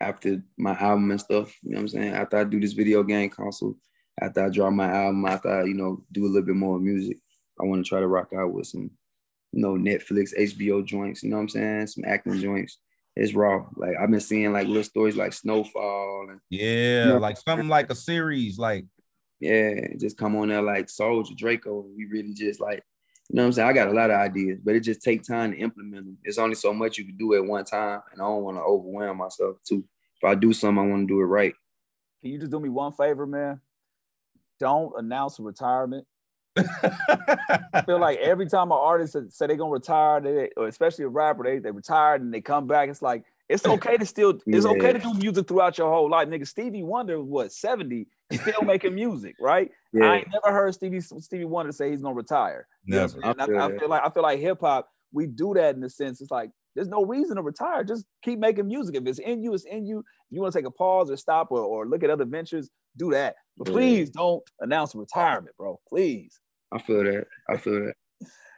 after 0.00 0.40
my 0.56 0.78
album 0.78 1.10
and 1.10 1.20
stuff, 1.20 1.52
you 1.62 1.70
know 1.70 1.78
what 1.78 1.82
I'm 1.82 1.88
saying? 1.88 2.14
After 2.14 2.36
I 2.36 2.44
do 2.44 2.60
this 2.60 2.74
video 2.74 3.02
game 3.02 3.28
console, 3.30 3.76
after 4.20 4.44
I 4.44 4.50
drop 4.50 4.72
my 4.72 4.88
album, 4.88 5.26
after 5.26 5.48
I, 5.48 5.64
you 5.64 5.74
know, 5.74 6.04
do 6.12 6.26
a 6.26 6.28
little 6.28 6.46
bit 6.46 6.54
more 6.54 6.78
music, 6.78 7.18
I 7.60 7.64
want 7.64 7.84
to 7.84 7.88
try 7.88 7.98
to 7.98 8.06
rock 8.06 8.28
out 8.36 8.52
with 8.52 8.66
some, 8.66 8.90
you 9.54 9.62
know, 9.62 9.74
Netflix, 9.74 10.36
HBO 10.36 10.84
joints, 10.84 11.22
you 11.22 11.30
know 11.30 11.36
what 11.36 11.42
I'm 11.42 11.48
saying? 11.48 11.86
Some 11.86 12.04
acting 12.04 12.40
joints. 12.40 12.78
It's 13.14 13.34
raw. 13.34 13.64
Like 13.76 13.94
I've 14.00 14.10
been 14.10 14.20
seeing 14.20 14.52
like 14.52 14.66
little 14.66 14.82
stories 14.82 15.16
like 15.16 15.32
Snowfall 15.32 16.26
and 16.30 16.40
yeah, 16.50 17.04
you 17.04 17.10
know, 17.12 17.18
like 17.18 17.36
something 17.36 17.68
like 17.68 17.88
a 17.88 17.94
series, 17.94 18.58
like 18.58 18.84
yeah, 19.38 19.94
just 19.96 20.18
come 20.18 20.34
on 20.34 20.48
there 20.48 20.60
like 20.60 20.86
Soulja 20.86 21.36
Draco. 21.36 21.86
We 21.96 22.06
really 22.06 22.34
just 22.34 22.60
like, 22.60 22.82
you 23.28 23.36
know 23.36 23.42
what 23.42 23.46
I'm 23.46 23.52
saying? 23.52 23.68
I 23.68 23.72
got 23.72 23.88
a 23.88 23.92
lot 23.92 24.10
of 24.10 24.18
ideas, 24.18 24.58
but 24.64 24.74
it 24.74 24.80
just 24.80 25.02
take 25.02 25.22
time 25.22 25.52
to 25.52 25.58
implement 25.58 26.04
them. 26.04 26.18
There's 26.24 26.38
only 26.38 26.56
so 26.56 26.74
much 26.74 26.98
you 26.98 27.04
can 27.04 27.16
do 27.16 27.34
at 27.34 27.44
one 27.44 27.64
time, 27.64 28.00
and 28.12 28.20
I 28.20 28.24
don't 28.24 28.42
want 28.42 28.56
to 28.56 28.62
overwhelm 28.62 29.18
myself 29.18 29.58
too. 29.64 29.84
If 30.20 30.28
I 30.28 30.34
do 30.34 30.52
something, 30.52 30.82
I 30.82 30.88
want 30.88 31.06
to 31.06 31.14
do 31.14 31.20
it 31.20 31.26
right. 31.26 31.54
Can 32.22 32.32
you 32.32 32.38
just 32.38 32.50
do 32.50 32.58
me 32.58 32.70
one 32.70 32.92
favor, 32.92 33.26
man? 33.26 33.60
Don't 34.58 34.92
announce 34.98 35.38
a 35.38 35.42
retirement. 35.42 36.06
I 36.56 37.82
feel 37.84 37.98
like 37.98 38.18
every 38.18 38.46
time 38.46 38.70
an 38.70 38.78
artist 38.80 39.16
say 39.30 39.46
they're 39.46 39.56
gonna 39.56 39.70
retire, 39.70 40.20
they, 40.20 40.50
or 40.56 40.68
especially 40.68 41.04
a 41.04 41.08
rapper, 41.08 41.44
they 41.44 41.58
they 41.58 41.70
retired 41.70 42.22
and 42.22 42.32
they 42.32 42.40
come 42.40 42.66
back. 42.66 42.88
It's 42.88 43.02
like 43.02 43.24
it's 43.48 43.66
okay 43.66 43.96
to 43.96 44.06
still 44.06 44.38
it's 44.46 44.64
yeah. 44.64 44.72
okay 44.72 44.92
to 44.92 44.98
do 44.98 45.14
music 45.14 45.48
throughout 45.48 45.78
your 45.78 45.90
whole 45.90 46.08
life, 46.08 46.28
nigga. 46.28 46.46
Stevie 46.46 46.82
Wonder 46.82 47.20
was 47.22 47.56
70 47.56 48.06
still 48.32 48.62
making 48.64 48.94
music, 48.94 49.36
right? 49.40 49.70
Yeah. 49.92 50.04
I 50.04 50.16
ain't 50.18 50.28
never 50.32 50.54
heard 50.54 50.74
Stevie 50.74 51.00
Stevie 51.00 51.44
Wonder 51.44 51.72
say 51.72 51.90
he's 51.90 52.02
gonna 52.02 52.14
retire. 52.14 52.66
Never. 52.86 53.18
I, 53.24 53.32
feel 53.46 53.58
I, 53.58 53.78
feel 53.78 53.88
like 53.88 54.02
I 54.04 54.10
feel 54.10 54.22
like 54.22 54.40
hip 54.40 54.60
hop, 54.60 54.88
we 55.12 55.26
do 55.26 55.54
that 55.54 55.74
in 55.74 55.80
the 55.80 55.90
sense. 55.90 56.20
It's 56.20 56.30
like 56.30 56.50
there's 56.74 56.88
no 56.88 57.04
reason 57.04 57.36
to 57.36 57.42
retire. 57.42 57.84
Just 57.84 58.04
keep 58.22 58.38
making 58.38 58.66
music. 58.66 58.96
If 58.96 59.06
it's 59.06 59.18
in 59.18 59.42
you, 59.42 59.54
it's 59.54 59.64
in 59.64 59.86
you. 59.86 60.00
If 60.00 60.04
you 60.30 60.40
want 60.40 60.52
to 60.52 60.58
take 60.58 60.66
a 60.66 60.70
pause 60.70 61.10
or 61.10 61.16
stop 61.16 61.50
or, 61.50 61.60
or 61.60 61.86
look 61.86 62.02
at 62.02 62.10
other 62.10 62.24
ventures, 62.24 62.70
do 62.96 63.10
that. 63.12 63.36
But 63.56 63.68
please 63.68 64.10
don't 64.10 64.42
announce 64.60 64.94
retirement, 64.94 65.56
bro. 65.56 65.78
Please. 65.88 66.40
I 66.74 66.78
feel 66.78 67.04
that. 67.04 67.26
I 67.48 67.56
feel 67.56 67.84
that. 67.84 67.94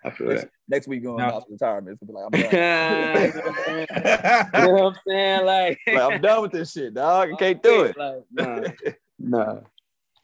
I 0.05 0.11
feel 0.11 0.29
next, 0.29 0.43
that. 0.43 0.51
Next 0.69 0.89
week 0.89 1.03
going 1.03 1.21
announce 1.21 1.45
retirement. 1.51 1.99
It's 2.01 2.11
gonna 2.11 2.31
be 2.31 2.39
like, 2.39 2.51
I'm 2.51 3.33
done. 4.55 4.63
you 4.63 4.67
know 4.67 4.73
what 4.73 4.95
I'm 4.95 4.99
saying? 5.07 5.47
Like, 5.47 5.79
like, 5.87 6.13
I'm 6.13 6.21
done 6.21 6.43
with 6.43 6.53
this 6.53 6.73
shit, 6.73 6.95
dog. 6.95 7.31
I 7.33 7.37
can't 7.37 7.63
do 7.63 7.83
it. 7.83 7.97
Like, 7.97 8.23
nah. 8.31 8.69
nah. 9.19 9.61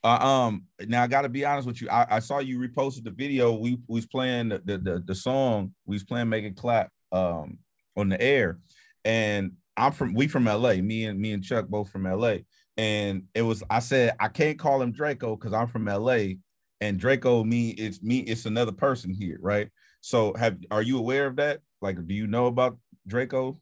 Uh, 0.05 0.27
um, 0.27 0.65
now 0.81 1.03
I 1.03 1.07
got 1.07 1.23
to 1.23 1.29
be 1.29 1.45
honest 1.45 1.67
with 1.67 1.81
you. 1.81 1.89
I, 1.89 2.17
I, 2.17 2.19
saw 2.19 2.41
you 2.41 2.59
reposted 2.59 3.05
the 3.05 3.13
video. 3.13 3.53
We, 3.53 3.79
we 3.87 3.99
was 3.99 4.07
playing 4.07 4.49
the, 4.49 4.59
the, 4.65 4.79
the 4.79 5.03
the 5.07 5.15
song. 5.15 5.75
We 5.87 5.95
was 5.95 6.03
playing 6.03 6.29
"Make 6.29 6.45
It 6.45 6.57
Clap" 6.57 6.91
um 7.13 7.59
on 7.97 8.09
the 8.09 8.21
air, 8.21 8.59
and 9.05 9.53
I'm 9.77 9.93
from 9.93 10.15
we 10.15 10.27
from 10.27 10.47
LA. 10.47 10.75
Me 10.75 11.05
and 11.05 11.21
me 11.21 11.33
and 11.33 11.45
Chuck 11.45 11.69
both 11.69 11.91
from 11.91 12.05
LA, 12.05 12.39
and 12.77 13.25
it 13.35 13.43
was 13.43 13.63
I 13.71 13.79
said 13.79 14.17
I 14.19 14.29
can't 14.29 14.59
call 14.59 14.83
him 14.83 14.93
Draco 14.93 15.37
because 15.37 15.53
I'm 15.53 15.69
from 15.69 15.85
LA, 15.85 16.35
and 16.83 16.99
Draco 16.99 17.45
me 17.45 17.71
it's 17.71 18.03
me 18.03 18.19
it's 18.19 18.45
another 18.45 18.73
person 18.73 19.15
here, 19.15 19.39
right? 19.41 19.69
So 20.01 20.35
have 20.35 20.59
are 20.71 20.83
you 20.83 20.99
aware 20.99 21.27
of 21.27 21.37
that? 21.37 21.61
Like, 21.81 22.05
do 22.07 22.13
you 22.13 22.27
know 22.27 22.47
about 22.47 22.77
Drakeo? 23.09 23.59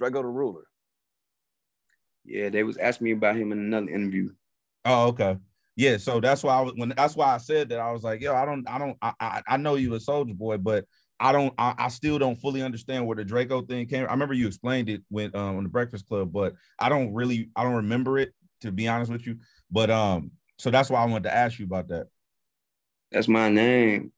Drakeo 0.00 0.22
the 0.22 0.26
ruler. 0.26 0.64
Yeah, 2.24 2.48
they 2.50 2.64
was 2.64 2.76
asking 2.76 3.04
me 3.04 3.12
about 3.12 3.36
him 3.36 3.52
in 3.52 3.58
another 3.58 3.88
interview. 3.88 4.30
Oh, 4.84 5.06
okay. 5.08 5.36
Yeah, 5.76 5.98
so 5.98 6.18
that's 6.20 6.42
why 6.42 6.56
I 6.56 6.60
was 6.62 6.72
when 6.74 6.92
that's 6.96 7.14
why 7.14 7.32
I 7.32 7.38
said 7.38 7.68
that 7.68 7.78
I 7.78 7.92
was 7.92 8.02
like, 8.02 8.20
yo, 8.20 8.34
I 8.34 8.44
don't, 8.44 8.68
I 8.68 8.78
don't, 8.78 8.96
I, 9.00 9.12
I, 9.20 9.42
I 9.46 9.56
know 9.56 9.76
you 9.76 9.94
a 9.94 9.98
Soulja 9.98 10.36
Boy, 10.36 10.56
but 10.56 10.84
I 11.20 11.30
don't, 11.30 11.54
I, 11.56 11.74
I, 11.78 11.88
still 11.88 12.18
don't 12.18 12.36
fully 12.40 12.62
understand 12.62 13.06
where 13.06 13.16
the 13.16 13.24
Draco 13.24 13.62
thing 13.62 13.86
came. 13.86 14.04
I 14.04 14.10
remember 14.10 14.34
you 14.34 14.48
explained 14.48 14.88
it 14.88 15.02
when 15.08 15.34
um, 15.36 15.58
on 15.58 15.62
the 15.62 15.68
Breakfast 15.68 16.08
Club, 16.08 16.32
but 16.32 16.54
I 16.80 16.88
don't 16.88 17.14
really, 17.14 17.50
I 17.54 17.62
don't 17.62 17.76
remember 17.76 18.18
it 18.18 18.32
to 18.62 18.72
be 18.72 18.88
honest 18.88 19.12
with 19.12 19.26
you. 19.26 19.38
But 19.70 19.90
um, 19.90 20.32
so 20.58 20.70
that's 20.70 20.90
why 20.90 21.00
I 21.00 21.06
wanted 21.06 21.24
to 21.24 21.34
ask 21.36 21.60
you 21.60 21.64
about 21.64 21.88
that. 21.88 22.08
That's 23.12 23.28
my 23.28 23.48
name. 23.48 24.12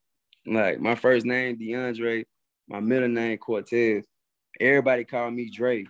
Like 0.46 0.80
my 0.80 0.94
first 0.94 1.26
name, 1.26 1.58
DeAndre. 1.58 2.24
My 2.68 2.80
middle 2.80 3.08
name, 3.08 3.38
Cortez. 3.38 4.04
Everybody 4.60 5.04
call 5.04 5.30
me 5.30 5.50
Dre. 5.50 5.86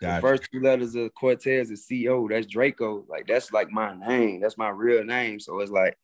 Gotcha. 0.00 0.16
The 0.16 0.20
first 0.20 0.48
two 0.50 0.60
letters 0.60 0.94
of 0.94 1.14
Cortez 1.14 1.70
is 1.70 1.86
CO. 1.88 2.28
That's 2.28 2.46
Draco. 2.46 3.04
Like 3.08 3.26
that's 3.26 3.52
like 3.52 3.70
my 3.70 3.94
name. 3.94 4.40
That's 4.40 4.58
my 4.58 4.70
real 4.70 5.04
name. 5.04 5.40
So 5.40 5.60
it's 5.60 5.70
like 5.70 5.96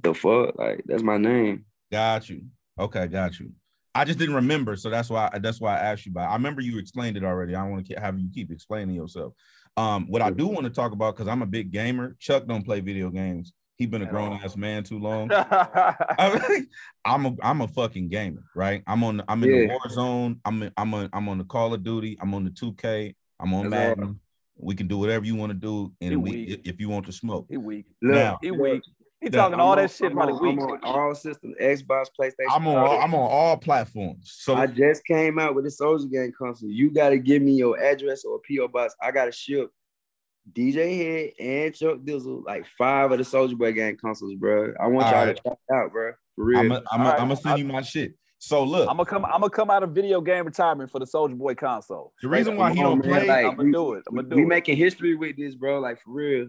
the 0.00 0.14
fuck. 0.14 0.56
Like 0.56 0.82
that's 0.86 1.02
my 1.02 1.16
name. 1.16 1.64
Got 1.90 2.28
you. 2.30 2.44
Okay, 2.78 3.06
got 3.06 3.38
you. 3.38 3.52
I 3.94 4.04
just 4.04 4.18
didn't 4.18 4.36
remember, 4.36 4.76
so 4.76 4.88
that's 4.88 5.10
why 5.10 5.28
that's 5.40 5.60
why 5.60 5.76
I 5.76 5.80
asked 5.80 6.06
you 6.06 6.12
about. 6.12 6.28
It. 6.28 6.30
I 6.30 6.34
remember 6.34 6.62
you 6.62 6.78
explained 6.78 7.16
it 7.16 7.24
already. 7.24 7.54
I 7.54 7.68
want 7.68 7.86
to 7.88 8.00
have 8.00 8.18
you 8.18 8.28
keep 8.32 8.50
explaining 8.50 8.94
yourself. 8.94 9.34
Um, 9.76 10.06
what 10.08 10.22
I 10.22 10.30
do 10.30 10.46
want 10.46 10.64
to 10.64 10.70
talk 10.70 10.92
about 10.92 11.14
because 11.14 11.28
I'm 11.28 11.42
a 11.42 11.46
big 11.46 11.72
gamer. 11.72 12.16
Chuck 12.18 12.46
don't 12.46 12.64
play 12.64 12.80
video 12.80 13.10
games. 13.10 13.52
He 13.82 13.86
been 13.86 14.02
a 14.02 14.06
grown 14.06 14.34
ass 14.34 14.56
man 14.56 14.84
too 14.84 15.00
long. 15.00 15.28
I'm 17.04 17.26
a 17.26 17.36
I'm 17.42 17.60
a 17.62 17.66
fucking 17.66 18.10
gamer, 18.10 18.44
right? 18.54 18.80
I'm 18.86 19.02
on 19.02 19.24
I'm 19.26 19.42
in 19.42 19.50
yeah. 19.50 19.60
the 19.62 19.66
war 19.66 19.80
zone. 19.88 20.40
I'm 20.44 20.62
in, 20.62 20.72
I'm 20.76 20.94
on 20.94 21.10
I'm 21.12 21.28
on 21.28 21.38
the 21.38 21.44
Call 21.44 21.74
of 21.74 21.82
Duty. 21.82 22.16
I'm 22.20 22.32
on 22.32 22.44
the 22.44 22.50
2K. 22.50 23.16
I'm 23.40 23.52
on 23.52 23.70
That's 23.70 23.98
Madden. 23.98 24.20
We 24.56 24.76
can 24.76 24.86
do 24.86 24.98
whatever 24.98 25.24
you 25.24 25.34
want 25.34 25.50
to 25.50 25.58
do, 25.58 25.92
and 26.00 26.22
we 26.22 26.60
if 26.64 26.78
you 26.78 26.90
want 26.90 27.06
to 27.06 27.12
smoke. 27.12 27.46
He 27.50 27.56
weak. 27.56 27.86
Now, 28.00 28.38
he 28.40 28.52
weak. 28.52 28.84
He 29.20 29.30
talking 29.30 29.58
all 29.58 29.74
that 29.74 29.90
shit 29.90 30.12
probably 30.12 30.34
weak. 30.34 30.60
I'm 30.60 30.70
on 30.70 30.84
all 30.84 31.14
systems, 31.16 31.56
Xbox, 31.60 32.06
PlayStation. 32.16 32.52
I'm 32.52 32.68
on 32.68 32.76
all, 32.76 33.00
I'm 33.00 33.14
on 33.14 33.30
all 33.32 33.56
platforms. 33.56 34.32
So 34.38 34.54
I 34.54 34.68
just 34.68 35.04
came 35.04 35.40
out 35.40 35.56
with 35.56 35.66
a 35.66 35.70
Soulja 35.70 36.08
Gang 36.08 36.32
console. 36.38 36.70
You 36.70 36.92
got 36.92 37.08
to 37.08 37.18
give 37.18 37.42
me 37.42 37.54
your 37.54 37.82
address 37.82 38.24
or 38.24 38.36
a 38.36 38.56
PO 38.56 38.68
box. 38.68 38.94
I 39.02 39.10
got 39.10 39.24
to 39.24 39.32
ship 39.32 39.72
DJ 40.50 40.96
Hed 40.96 41.44
and 41.44 41.74
Chuck 41.74 41.98
Dizzle, 41.98 42.44
like 42.44 42.66
five 42.78 43.12
of 43.12 43.18
the 43.18 43.24
Soulja 43.24 43.56
Boy 43.56 43.72
Gang 43.72 43.96
consoles, 43.96 44.34
bro. 44.34 44.72
I 44.80 44.88
want 44.88 45.06
All 45.06 45.12
y'all 45.12 45.26
right. 45.26 45.36
to 45.36 45.42
check 45.42 45.58
out, 45.72 45.92
bro. 45.92 46.12
For 46.34 46.44
real. 46.44 46.58
I'm 46.58 46.68
gonna 46.68 47.28
right. 47.28 47.38
send 47.38 47.58
you 47.58 47.64
my 47.64 47.82
shit. 47.82 48.14
So 48.38 48.64
look, 48.64 48.88
I'm 48.88 48.96
gonna 48.96 49.08
come. 49.08 49.24
I'm 49.24 49.40
gonna 49.40 49.50
come 49.50 49.70
out 49.70 49.84
of 49.84 49.90
video 49.90 50.20
game 50.20 50.44
retirement 50.44 50.90
for 50.90 50.98
the 50.98 51.04
Soulja 51.06 51.38
Boy 51.38 51.54
console. 51.54 52.12
The 52.22 52.28
reason 52.28 52.56
why 52.56 52.74
he 52.74 52.80
don't 52.80 53.00
play, 53.00 53.28
like, 53.28 53.46
I'm 53.46 53.54
gonna 53.54 53.62
we, 53.62 53.72
do 53.72 53.92
it. 53.92 54.02
I'm 54.08 54.16
gonna 54.16 54.28
do 54.28 54.34
we 54.34 54.42
it. 54.42 54.48
making 54.48 54.76
history 54.76 55.14
with 55.14 55.36
this, 55.36 55.54
bro. 55.54 55.78
Like 55.78 56.00
for 56.00 56.10
real. 56.10 56.48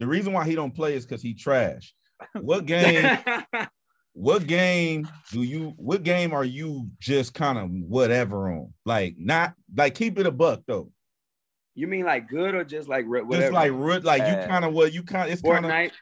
The 0.00 0.08
reason 0.08 0.32
why 0.32 0.44
he 0.44 0.56
don't 0.56 0.74
play 0.74 0.94
is 0.94 1.06
because 1.06 1.22
he 1.22 1.34
trash. 1.34 1.94
What 2.40 2.66
game? 2.66 3.18
what 4.12 4.48
game 4.48 5.08
do 5.30 5.44
you? 5.44 5.72
What 5.76 6.02
game 6.02 6.32
are 6.32 6.44
you 6.44 6.88
just 6.98 7.32
kind 7.32 7.58
of 7.58 7.70
whatever 7.70 8.50
on? 8.50 8.74
Like 8.84 9.14
not 9.16 9.54
like 9.76 9.94
keep 9.94 10.18
it 10.18 10.26
a 10.26 10.32
buck 10.32 10.62
though. 10.66 10.90
You 11.80 11.86
mean 11.86 12.04
like 12.04 12.28
good 12.28 12.54
or 12.54 12.62
just 12.62 12.90
like 12.90 13.06
whatever? 13.06 13.40
Just 13.40 13.52
like 13.52 13.72
root, 13.72 14.04
like 14.04 14.20
you 14.20 14.46
kind 14.46 14.66
of 14.66 14.74
what 14.74 14.92
you 14.92 15.02
kind 15.02 15.30
it's 15.30 15.40
kind 15.40 15.64
of 15.64 15.70
Fortnite. 15.70 15.92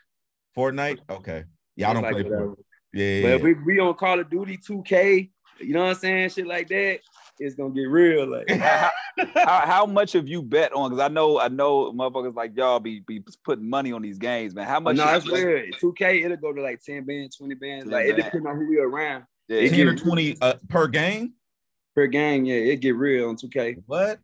Fortnite. 0.57 0.99
Okay, 1.09 1.45
yeah, 1.77 1.89
I 1.89 1.93
don't 1.93 2.03
like 2.03 2.15
play. 2.15 2.25
Whatever. 2.25 2.57
Yeah, 2.93 3.37
but 3.37 3.43
we 3.43 3.55
we 3.55 3.79
on 3.79 3.95
Call 3.95 4.19
of 4.19 4.29
Duty 4.29 4.59
2K. 4.59 5.31
You 5.61 5.73
know 5.73 5.85
what 5.85 5.91
I'm 5.91 5.95
saying? 5.95 6.31
Shit 6.31 6.49
like 6.49 6.67
that. 6.69 6.99
it's 7.39 7.55
gonna 7.55 7.73
get 7.73 7.89
real. 7.89 8.27
Like 8.27 8.51
how, 8.59 8.91
how, 9.35 9.67
how 9.67 9.87
much 9.87 10.15
have 10.15 10.27
you 10.27 10.43
bet 10.43 10.73
on? 10.73 10.91
Because 10.91 11.05
I 11.05 11.07
know 11.07 11.39
I 11.39 11.47
know 11.47 11.93
motherfuckers 11.93 12.35
like 12.35 12.57
y'all 12.57 12.81
be 12.81 12.99
be 13.07 13.23
putting 13.45 13.71
money 13.71 13.93
on 13.93 14.03
these 14.03 14.19
games, 14.19 14.57
man. 14.57 14.67
How 14.67 14.79
oh, 14.79 14.81
much? 14.81 14.97
no, 14.97 15.09
you- 15.09 15.17
it's 15.17 15.31
weird. 15.31 15.77
2K, 15.81 16.25
it'll 16.25 16.37
go 16.39 16.53
to 16.53 16.61
like 16.61 16.83
10 16.83 17.05
bands, 17.05 17.37
20 17.37 17.55
bands. 17.55 17.85
10 17.85 17.93
Like 17.93 18.07
it 18.07 18.17
depends 18.17 18.47
on 18.49 18.57
who 18.57 18.69
we 18.69 18.81
around. 18.81 19.27
Yeah, 19.47 19.61
It 19.61 19.71
10 19.71 19.87
or 19.87 19.95
20 19.95 20.39
uh, 20.41 20.55
per 20.69 20.89
game? 20.89 21.35
Per 21.95 22.09
game, 22.09 22.45
yeah, 22.47 22.57
it 22.57 22.81
get 22.81 22.97
real 22.97 23.29
on 23.29 23.37
2K. 23.37 23.85
What? 23.87 24.19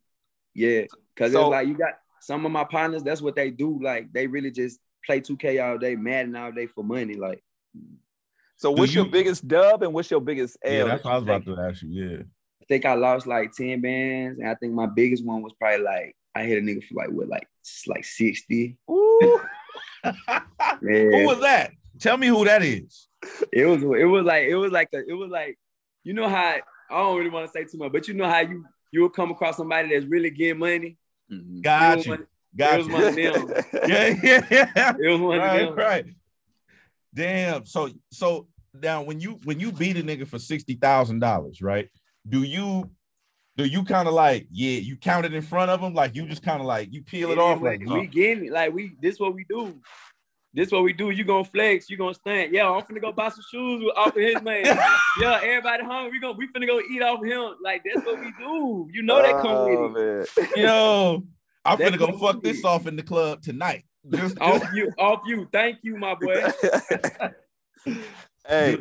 Yeah. 0.52 0.82
Cause 1.16 1.32
So- 1.32 1.42
it's 1.42 1.50
like 1.50 1.68
you 1.68 1.74
got 1.74 1.94
some 2.20 2.44
of 2.46 2.52
my 2.52 2.64
partners, 2.64 3.02
that's 3.02 3.20
what 3.20 3.36
they 3.36 3.50
do. 3.50 3.78
Like 3.82 4.12
they 4.12 4.26
really 4.26 4.50
just 4.50 4.80
play 5.04 5.20
2K 5.20 5.62
all 5.64 5.78
day, 5.78 5.94
Madden 5.96 6.34
all 6.36 6.52
day 6.52 6.66
for 6.66 6.82
money. 6.82 7.14
Like 7.14 7.42
So 8.56 8.74
Do 8.74 8.80
what's 8.80 8.94
your 8.94 9.04
biggest 9.04 9.46
dub 9.46 9.82
and 9.82 9.92
what's 9.92 10.10
your 10.10 10.20
biggest 10.20 10.56
L? 10.64 10.72
Yeah, 10.72 10.84
that's 10.84 11.04
what 11.04 11.12
I 11.12 11.14
was 11.16 11.24
about 11.24 11.44
to 11.46 11.60
ask 11.60 11.82
you. 11.82 11.88
Yeah. 11.90 12.22
I 12.62 12.64
think 12.66 12.86
I 12.86 12.94
lost 12.94 13.26
like 13.26 13.52
10 13.52 13.80
bands. 13.82 14.38
And 14.38 14.48
I 14.48 14.54
think 14.54 14.72
my 14.72 14.86
biggest 14.86 15.24
one 15.24 15.42
was 15.42 15.52
probably 15.60 15.84
like 15.84 16.16
I 16.34 16.44
hit 16.44 16.58
a 16.58 16.62
nigga 16.62 16.82
for 16.84 16.94
like 16.94 17.10
what, 17.10 17.28
like 17.28 17.46
like 17.86 18.04
60. 18.04 18.76
Ooh. 18.90 19.40
Who 20.80 21.26
was 21.26 21.40
that? 21.40 21.72
Tell 22.00 22.16
me 22.16 22.26
who 22.26 22.44
that 22.44 22.62
is. 22.62 23.08
It 23.52 23.64
was 23.66 23.82
it 23.82 24.04
was 24.04 24.24
like 24.24 24.44
it 24.44 24.56
was 24.56 24.72
like 24.72 24.88
a, 24.92 24.98
it 25.06 25.14
was 25.14 25.30
like 25.30 25.58
you 26.02 26.12
know 26.12 26.28
how 26.28 26.56
I 26.90 26.98
don't 26.98 27.16
really 27.16 27.30
want 27.30 27.46
to 27.46 27.52
say 27.52 27.64
too 27.64 27.78
much, 27.78 27.92
but 27.92 28.06
you 28.08 28.14
know 28.14 28.28
how 28.28 28.40
you 28.40 28.64
you 28.92 29.00
will 29.00 29.10
come 29.10 29.30
across 29.30 29.56
somebody 29.56 29.88
that's 29.88 30.04
really 30.04 30.30
getting 30.30 30.58
money. 30.58 30.98
Mhm. 31.32 31.62
Got 31.62 32.04
you. 32.04 32.10
one, 32.12 32.26
Got 32.56 32.74
it 32.74 32.78
was 32.78 32.86
you. 32.86 32.92
one 32.92 33.04
of 33.04 33.14
them. 33.16 33.64
Yeah, 33.88 34.14
yeah, 34.22 34.46
yeah. 34.50 34.94
It 35.00 35.08
was 35.08 35.20
one 35.20 35.36
of 35.36 35.42
Right, 35.42 35.58
them. 35.66 35.74
right. 35.74 36.06
Damn. 37.14 37.66
So, 37.66 37.90
so 38.10 38.48
now 38.72 39.02
when 39.02 39.20
you 39.20 39.38
when 39.44 39.60
you 39.60 39.72
beat 39.72 39.96
a 39.96 40.02
nigga 40.02 40.26
for 40.26 40.38
sixty 40.38 40.74
thousand 40.74 41.20
dollars, 41.20 41.62
right? 41.62 41.88
Do 42.28 42.42
you 42.42 42.90
do 43.56 43.64
you 43.64 43.84
kind 43.84 44.08
of 44.08 44.14
like 44.14 44.46
yeah? 44.50 44.78
You 44.80 44.96
count 44.96 45.26
it 45.26 45.32
in 45.34 45.42
front 45.42 45.70
of 45.70 45.80
him, 45.80 45.94
like 45.94 46.14
you 46.16 46.26
just 46.26 46.42
kind 46.42 46.60
of 46.60 46.66
like 46.66 46.92
you 46.92 47.02
peel 47.02 47.30
it 47.30 47.36
Yeah, 47.36 47.42
off, 47.42 47.60
we, 47.60 47.68
like 47.68 47.80
we 47.80 48.06
getting 48.06 48.46
it. 48.46 48.52
Like 48.52 48.72
we 48.72 48.92
this 49.00 49.20
what 49.20 49.34
we 49.34 49.44
do. 49.48 49.80
This 50.56 50.70
what 50.70 50.84
we 50.84 50.92
do. 50.92 51.10
You 51.10 51.24
gonna 51.24 51.42
flex, 51.44 51.90
you 51.90 51.96
gonna 51.96 52.14
stand. 52.14 52.52
Yeah, 52.54 52.70
I'm 52.70 52.82
finna 52.82 53.00
go 53.00 53.10
buy 53.10 53.28
some 53.28 53.42
shoes 53.50 53.90
off 53.96 54.08
of 54.14 54.22
his 54.22 54.40
man. 54.40 54.64
yeah, 55.20 55.40
everybody 55.42 55.82
hungry. 55.84 56.12
We 56.12 56.20
gonna 56.20 56.38
we 56.38 56.46
finna 56.48 56.66
go 56.68 56.80
eat 56.80 57.02
off 57.02 57.18
of 57.20 57.26
him. 57.26 57.56
Like 57.62 57.82
that's 57.84 58.06
what 58.06 58.20
we 58.20 58.32
do. 58.38 58.88
You 58.92 59.02
know 59.02 59.20
that 59.20 59.42
come 59.42 59.50
Oh, 59.50 59.88
with 59.92 60.00
it. 60.00 60.28
man. 60.38 60.48
yo, 60.56 61.22
I'm 61.64 61.78
That 61.78 61.92
finna 61.92 61.98
go 61.98 62.16
fuck 62.18 62.40
this 62.42 62.60
it. 62.60 62.64
off 62.64 62.86
in 62.86 62.94
the 62.94 63.02
club 63.02 63.42
tonight. 63.42 63.84
Just, 64.10 64.38
Off 64.40 64.62
you, 64.74 64.92
off 64.98 65.22
you. 65.26 65.48
Thank 65.50 65.78
you, 65.82 65.96
my 65.96 66.14
boy. 66.14 66.44
hey, 68.46 68.76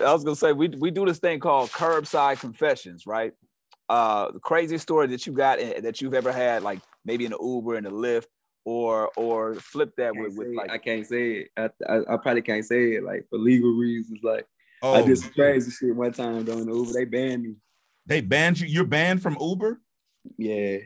I 0.00 0.12
was 0.12 0.24
gonna 0.24 0.36
say 0.36 0.52
we 0.52 0.68
we 0.68 0.90
do 0.90 1.04
this 1.04 1.18
thing 1.18 1.40
called 1.40 1.70
curbside 1.70 2.40
confessions, 2.40 3.06
right? 3.06 3.32
Uh, 3.88 4.30
the 4.30 4.38
craziest 4.38 4.82
story 4.82 5.08
that 5.08 5.26
you 5.26 5.32
got 5.32 5.58
in, 5.58 5.82
that 5.82 6.00
you've 6.00 6.14
ever 6.14 6.32
had, 6.32 6.62
like 6.62 6.80
maybe 7.04 7.24
in 7.24 7.32
the 7.32 7.38
Uber 7.42 7.76
in 7.76 7.84
the 7.84 7.90
Lyft, 7.90 8.26
or 8.64 9.10
or 9.16 9.54
flip 9.56 9.92
that 9.96 10.14
with, 10.14 10.36
with 10.36 10.54
like 10.54 10.70
I 10.70 10.78
can't 10.78 11.06
say 11.06 11.32
it. 11.32 11.48
I, 11.56 11.70
I, 11.88 12.14
I 12.14 12.16
probably 12.16 12.42
can't 12.42 12.64
say 12.64 12.94
it 12.94 13.02
like 13.04 13.26
for 13.30 13.38
legal 13.38 13.72
reasons. 13.72 14.20
Like 14.22 14.46
oh, 14.82 14.94
I 14.94 15.02
did 15.02 15.18
some 15.18 15.32
crazy 15.32 15.70
shit 15.70 15.94
one 15.94 16.12
time 16.12 16.44
during 16.44 16.66
the 16.66 16.74
Uber. 16.74 16.92
They 16.92 17.04
banned 17.04 17.42
me. 17.42 17.54
they 18.06 18.20
banned 18.20 18.60
you. 18.60 18.66
You're 18.66 18.84
banned 18.84 19.22
from 19.22 19.36
Uber. 19.40 19.80
Yeah. 20.36 20.78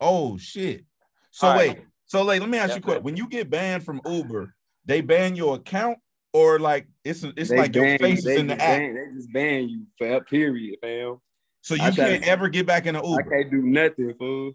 Oh 0.00 0.36
shit. 0.38 0.84
So 1.30 1.48
All 1.48 1.54
right. 1.56 1.76
wait. 1.76 1.84
So 2.06 2.22
like, 2.22 2.40
let 2.40 2.48
me 2.50 2.58
ask 2.58 2.70
Yeah, 2.70 2.74
you 2.76 2.80
a 2.80 2.82
question. 2.82 3.02
When 3.04 3.16
you 3.16 3.28
get 3.28 3.48
banned 3.50 3.84
from 3.84 4.00
Uber, 4.04 4.54
they 4.84 5.00
ban 5.00 5.36
your 5.36 5.54
account, 5.56 5.98
or 6.32 6.58
like 6.58 6.86
it's 7.04 7.22
it's 7.22 7.50
They 7.50 7.56
like 7.56 7.74
your 7.74 7.84
ban- 7.84 7.98
face 7.98 8.24
is 8.26 8.36
in 8.36 8.48
the 8.48 8.54
just 8.54 8.64
app, 8.66 8.78
ban- 8.78 8.94
They 8.94 9.14
just 9.16 9.32
ban 9.32 9.68
you 9.68 9.86
for 9.96 10.12
a 10.14 10.20
period, 10.20 10.78
fam. 10.82 11.18
so 11.62 11.74
you 11.74 11.82
I 11.84 11.90
can't 11.92 12.24
ever 12.24 12.48
get 12.48 12.66
back 12.66 12.86
in 12.86 12.94
the 12.94 13.02
Uber. 13.02 13.20
I 13.34 13.42
can't 13.42 13.50
do 13.50 13.62
nothing, 13.62 14.12
fool. 14.18 14.52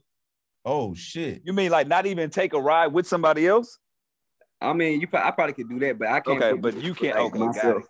Oh 0.66 0.96
shit. 0.96 1.42
you 1.46 1.54
mean 1.54 1.72
like 1.72 1.88
not 1.88 2.06
even 2.08 2.30
take 2.30 2.54
a 2.54 2.60
ride 2.60 2.88
with 2.88 3.08
somebody 3.08 3.48
else? 3.48 3.78
I 4.60 4.74
mean, 4.74 5.00
you. 5.00 5.08
pro- 5.08 5.22
I 5.22 5.32
probably 5.32 5.54
could 5.54 5.70
do 5.70 5.80
that, 5.80 6.00
but 6.00 6.08
I 6.08 6.20
can't. 6.22 6.42
Okay, 6.42 6.60
but 6.60 6.82
you 6.82 6.96
can't. 6.96 7.16
like, 7.16 7.26
Okay, 7.26 7.40
got 7.40 7.48
myself. 7.48 7.84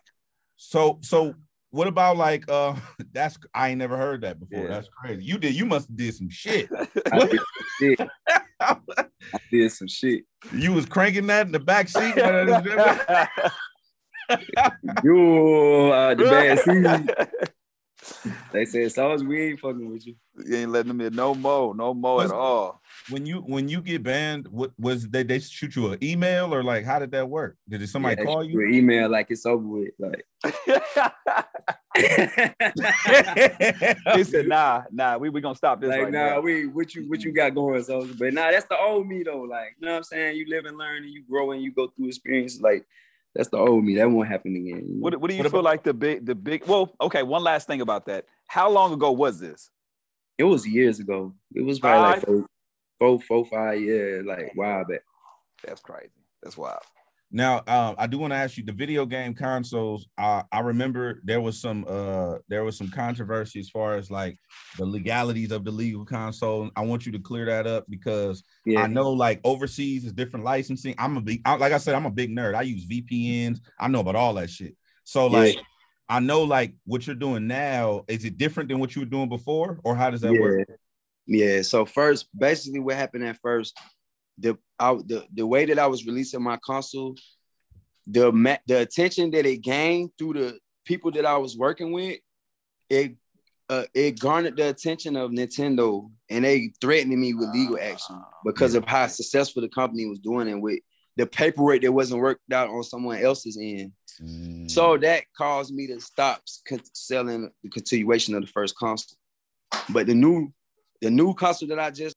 So 0.58 1.00
so 1.02 1.36
what 1.70 1.88
about 1.88 2.18
like 2.18 2.44
uh 2.50 2.76
that's 3.14 3.38
I 3.54 3.70
ain't 3.70 3.80
never 3.80 3.98
heard 3.98 4.22
that 4.22 4.40
before. 4.40 4.64
Yeah. 4.64 4.70
That's 4.70 4.90
crazy. 4.90 5.24
You 5.24 5.38
did 5.38 5.56
you 5.56 5.66
must 5.66 5.88
have 5.88 5.98
did 5.98 6.16
some 6.16 6.30
shit. 6.30 6.70
I 7.12 7.20
did, 7.20 7.40
shit. 7.80 8.00
I 8.60 8.78
did 9.52 9.72
some 9.72 9.88
shit. 9.88 10.24
you 10.54 10.74
was 10.74 10.86
cranking 10.86 11.28
that 11.28 11.46
in 11.46 11.52
the 11.52 11.60
back 11.60 11.88
seat. 11.88 12.16
You 15.04 15.92
uh, 15.94 16.16
the 16.16 16.24
bad 16.24 16.60
seed. 16.60 17.50
They 18.52 18.66
said, 18.66 18.92
"So 18.92 19.12
as 19.12 19.24
we 19.24 19.42
ain't 19.42 19.60
fucking 19.60 19.92
with 19.92 20.08
you." 20.08 20.16
you 20.46 20.58
ain't 20.58 20.72
letting 20.72 20.90
them 20.90 21.02
in 21.02 21.16
no 21.16 21.36
more, 21.36 21.76
no 21.76 21.94
more 21.94 22.24
at 22.24 22.32
all. 22.32 22.82
when 23.10 23.26
you 23.26 23.40
when 23.40 23.68
you 23.68 23.82
get 23.82 24.04
banned, 24.04 24.48
what 24.48 24.72
was 24.78 25.10
they 25.10 25.24
they 25.24 25.40
shoot 25.40 25.76
you 25.76 25.92
an 25.92 26.04
email 26.04 26.54
or 26.54 26.64
like 26.64 26.86
how 26.86 27.00
did 27.00 27.12
that 27.12 27.30
work? 27.30 27.58
Did 27.68 27.88
somebody 27.90 28.16
Yeah, 28.18 28.26
call 28.26 28.44
you? 28.44 28.62
an 28.62 28.74
email 28.74 29.10
like 29.10 29.28
it's 29.30 29.46
over 29.46 29.66
with. 29.66 29.92
Like 30.00 30.26
he 31.96 32.04
said, 34.24 34.48
"Nah, 34.48 34.84
nah, 34.92 35.18
we 35.18 35.30
we 35.30 35.42
gonna 35.42 35.56
stop 35.56 35.80
this 35.80 35.90
like 35.90 36.04
right 36.04 36.14
nah, 36.14 36.36
now." 36.36 36.42
we 36.42 36.68
what 36.68 36.94
you 36.94 37.10
what 37.10 37.24
you 37.24 37.32
got 37.32 37.56
going, 37.56 37.84
so 37.84 38.08
but 38.20 38.34
nah, 38.34 38.52
that's 38.52 38.66
the 38.66 38.78
old 38.78 39.08
me 39.08 39.24
though. 39.24 39.42
Like, 39.42 39.76
you 39.80 39.86
know 39.86 39.94
what 39.94 39.98
I'm 39.98 40.04
saying? 40.04 40.36
You 40.36 40.46
live 40.50 40.66
and 40.66 40.78
learn 40.78 41.04
and 41.04 41.12
you 41.12 41.24
grow 41.24 41.52
and 41.52 41.64
you 41.64 41.72
go 41.72 41.88
through 41.88 42.08
experiences. 42.08 42.62
Like, 42.62 42.86
that's 43.36 43.50
the 43.50 43.58
old 43.58 43.84
me. 43.84 43.96
That 43.96 44.10
won't 44.10 44.28
happen 44.30 44.56
again. 44.56 44.66
you 44.88 44.96
know? 44.96 45.00
What, 45.02 45.20
what 45.20 45.30
do 45.30 45.36
you 45.36 45.44
What 45.44 45.52
feel 45.52 45.60
about- 45.60 45.70
like 45.72 45.84
the 45.84 45.94
big 45.94 46.26
the 46.26 46.36
big? 46.36 46.66
Well, 46.66 46.94
okay. 47.02 47.24
One 47.24 47.44
last 47.44 47.68
thing 47.68 47.82
about 47.82 48.06
that. 48.08 48.26
How 48.48 48.70
long 48.70 48.94
ago 48.94 49.12
was 49.12 49.40
this? 49.40 49.70
It 50.38 50.44
was 50.44 50.66
years 50.68 51.00
ago. 51.00 51.34
It 51.54 51.64
was 51.64 51.80
probably 51.80 52.02
like 52.02 52.16
Five? 52.16 52.24
four, 52.26 52.46
four, 53.00 53.22
four, 53.22 53.46
five 53.46 53.80
years, 53.82 54.26
like 54.26 54.54
wow 54.56 54.84
back. 54.84 55.02
That's 55.64 55.82
crazy. 55.82 56.10
That's 56.44 56.58
wild. 56.58 56.82
Now, 57.32 57.64
um, 57.68 57.96
I 57.98 58.08
do 58.08 58.18
want 58.18 58.32
to 58.32 58.38
ask 58.38 58.58
you 58.58 58.64
the 58.64 58.72
video 58.72 59.06
game 59.06 59.34
consoles. 59.34 60.08
Uh, 60.18 60.44
I 60.52 60.60
remember 60.60 61.22
there 61.24 61.42
was 61.42 61.60
some 61.60 61.86
uh 61.88 62.36
there 62.48 62.64
was 62.64 62.78
some 62.78 62.90
controversy 62.90 63.60
as 63.60 63.70
far 63.70 63.96
as 63.96 64.10
like 64.10 64.38
the 64.78 64.86
legalities 64.86 65.52
of 65.52 65.66
the 65.66 65.72
legal 65.72 66.06
console. 66.06 66.70
I 66.76 66.82
want 66.82 67.06
you 67.06 67.12
to 67.12 67.20
clear 67.20 67.46
that 67.46 67.68
up 67.68 67.86
because 67.90 68.44
Yeah, 68.66 68.84
I 68.84 68.88
know 68.88 69.10
like 69.12 69.42
overseas 69.44 70.06
is 70.06 70.14
different 70.14 70.46
licensing. 70.46 70.96
I'm 70.98 71.18
a 71.18 71.22
big 71.22 71.42
I, 71.46 71.56
like 71.56 71.74
I 71.74 71.78
said, 71.78 71.96
I'm 71.96 72.06
a 72.06 72.12
big 72.12 72.30
nerd. 72.30 72.56
I 72.56 72.62
use 72.62 72.86
VPNs. 72.86 73.60
I 73.80 73.88
know 73.88 74.00
about 74.00 74.16
all 74.16 74.34
that 74.36 74.50
shit. 74.50 74.76
So 75.04 75.28
Yeah. 75.28 75.40
like 75.40 75.58
I 76.08 76.20
know 76.20 76.44
like 76.44 76.76
what 76.86 77.08
you're 77.08 77.16
doing 77.16 77.48
now. 77.48 78.06
Is 78.08 78.26
it 78.26 78.38
different 78.38 78.70
than 78.70 78.80
what 78.80 78.96
you 78.96 79.02
were 79.02 79.08
doing 79.08 79.30
before, 79.30 79.80
or 79.84 79.96
how 79.96 80.10
does 80.12 80.22
that 80.22 80.34
yeah. 80.34 80.40
work? 80.40 80.68
Yeah. 81.26 81.64
So 81.64 81.86
first, 81.86 82.28
basically, 82.38 82.80
what 82.80 82.96
happened 82.96 83.26
at 83.26 83.40
first, 83.42 83.78
the 84.38 84.58
I, 84.80 84.94
the 84.94 85.26
the 85.34 85.48
way 85.48 85.66
that 85.66 85.80
I 85.80 85.88
was 85.88 86.06
releasing 86.06 86.44
my 86.44 86.58
console, 86.58 87.16
the 88.08 88.32
the 88.68 88.82
attention 88.82 89.32
that 89.32 89.46
it 89.46 89.58
gained 89.58 90.12
through 90.18 90.34
the 90.34 90.60
people 90.86 91.12
that 91.12 91.26
I 91.26 91.38
was 91.38 91.58
working 91.58 91.92
with, 91.92 92.20
it 92.90 93.16
uh, 93.70 93.84
it 93.94 94.20
garnered 94.20 94.58
the 94.58 94.70
attention 94.70 95.16
of 95.16 95.32
Nintendo, 95.32 96.10
and 96.30 96.46
they 96.46 96.72
threatened 96.80 97.20
me 97.20 97.34
with 97.34 97.50
legal 97.54 97.80
action 97.82 98.22
because 98.46 98.76
of 98.76 98.86
how 98.86 99.08
successful 99.08 99.62
the 99.62 99.70
company 99.70 100.06
was 100.06 100.20
doing 100.20 100.48
and 100.50 100.62
with 100.62 100.80
the 101.18 101.26
paperwork 101.26 101.82
that 101.82 101.92
wasn't 101.92 102.22
worked 102.22 102.52
out 102.52 102.70
on 102.70 102.84
someone 102.84 103.20
else's 103.20 103.58
end. 103.60 103.92
Mm. 104.22 104.70
So 104.70 104.98
that 104.98 105.24
caused 105.38 105.74
me 105.74 105.88
to 105.88 106.00
stop 106.00 106.42
selling 106.94 107.50
the 107.64 107.70
continuation 107.70 108.36
of 108.36 108.42
the 108.42 108.48
first 108.48 108.76
console. 108.76 109.18
But 109.90 110.08
the 110.08 110.14
new, 110.14 110.54
the 111.02 111.10
new 111.10 111.34
console 111.34 111.70
that 111.70 111.80
I 111.80 111.90
just 111.90 112.16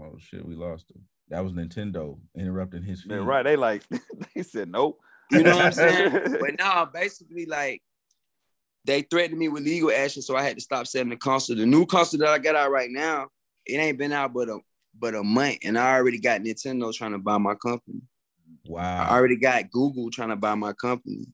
oh 0.00 0.16
shit, 0.18 0.44
we 0.44 0.54
lost 0.54 0.90
him. 0.90 1.02
That 1.28 1.42
was 1.42 1.52
Nintendo 1.52 2.18
interrupting 2.36 2.82
his 2.82 3.02
feed. 3.02 3.10
Man, 3.10 3.24
right? 3.24 3.42
They 3.42 3.56
like 3.56 3.82
they 4.34 4.42
said 4.42 4.70
nope. 4.70 5.00
You 5.30 5.42
know 5.42 5.56
what 5.56 5.66
I'm 5.66 5.72
saying? 5.72 6.12
but 6.40 6.58
now, 6.58 6.84
basically, 6.84 7.46
like 7.46 7.82
they 8.84 9.02
threatened 9.02 9.38
me 9.38 9.48
with 9.48 9.64
legal 9.64 9.90
action, 9.90 10.22
so 10.22 10.36
I 10.36 10.42
had 10.42 10.56
to 10.56 10.62
stop 10.62 10.86
selling 10.86 11.08
the 11.08 11.16
console. 11.16 11.56
The 11.56 11.66
new 11.66 11.86
console 11.86 12.20
that 12.20 12.28
I 12.28 12.38
got 12.38 12.56
out 12.56 12.70
right 12.70 12.90
now, 12.90 13.28
it 13.66 13.76
ain't 13.76 13.98
been 13.98 14.12
out 14.12 14.34
but 14.34 14.48
a 14.48 14.58
but 14.98 15.14
a 15.14 15.22
month, 15.22 15.58
and 15.64 15.78
I 15.78 15.94
already 15.94 16.18
got 16.18 16.42
Nintendo 16.42 16.92
trying 16.92 17.12
to 17.12 17.18
buy 17.18 17.38
my 17.38 17.54
company. 17.54 18.02
Wow. 18.66 19.06
I 19.08 19.16
already 19.16 19.36
got 19.36 19.70
Google 19.70 20.10
trying 20.10 20.30
to 20.30 20.36
buy 20.36 20.54
my 20.54 20.72
company. 20.72 21.26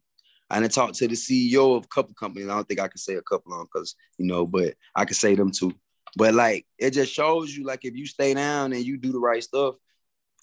I 0.48 0.58
done 0.58 0.68
talked 0.68 0.94
to 0.96 1.06
the 1.06 1.14
CEO 1.14 1.76
of 1.76 1.84
a 1.84 1.88
couple 1.88 2.14
companies. 2.14 2.48
I 2.48 2.54
don't 2.54 2.66
think 2.66 2.80
I 2.80 2.88
can 2.88 2.98
say 2.98 3.14
a 3.14 3.22
couple 3.22 3.52
on 3.52 3.66
because 3.72 3.94
you 4.18 4.26
know, 4.26 4.46
but 4.46 4.74
I 4.94 5.04
can 5.04 5.14
say 5.14 5.34
them 5.34 5.50
too. 5.50 5.72
But 6.16 6.34
like 6.34 6.66
it 6.78 6.90
just 6.90 7.12
shows 7.12 7.54
you, 7.54 7.64
like 7.64 7.84
if 7.84 7.94
you 7.94 8.06
stay 8.06 8.34
down 8.34 8.72
and 8.72 8.84
you 8.84 8.96
do 8.96 9.12
the 9.12 9.18
right 9.18 9.42
stuff, 9.42 9.76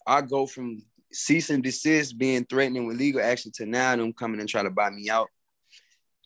I 0.06 0.22
go 0.22 0.46
from 0.46 0.84
cease 1.12 1.50
and 1.50 1.64
desist 1.64 2.18
being 2.18 2.46
threatening 2.46 2.86
with 2.86 2.98
legal 2.98 3.22
action 3.22 3.52
to 3.56 3.66
now 3.66 3.96
them 3.96 4.14
coming 4.14 4.40
and 4.40 4.50
try 4.50 4.64
to 4.64 4.70
buy 4.70 4.90
me 4.90 5.10
out. 5.10 5.30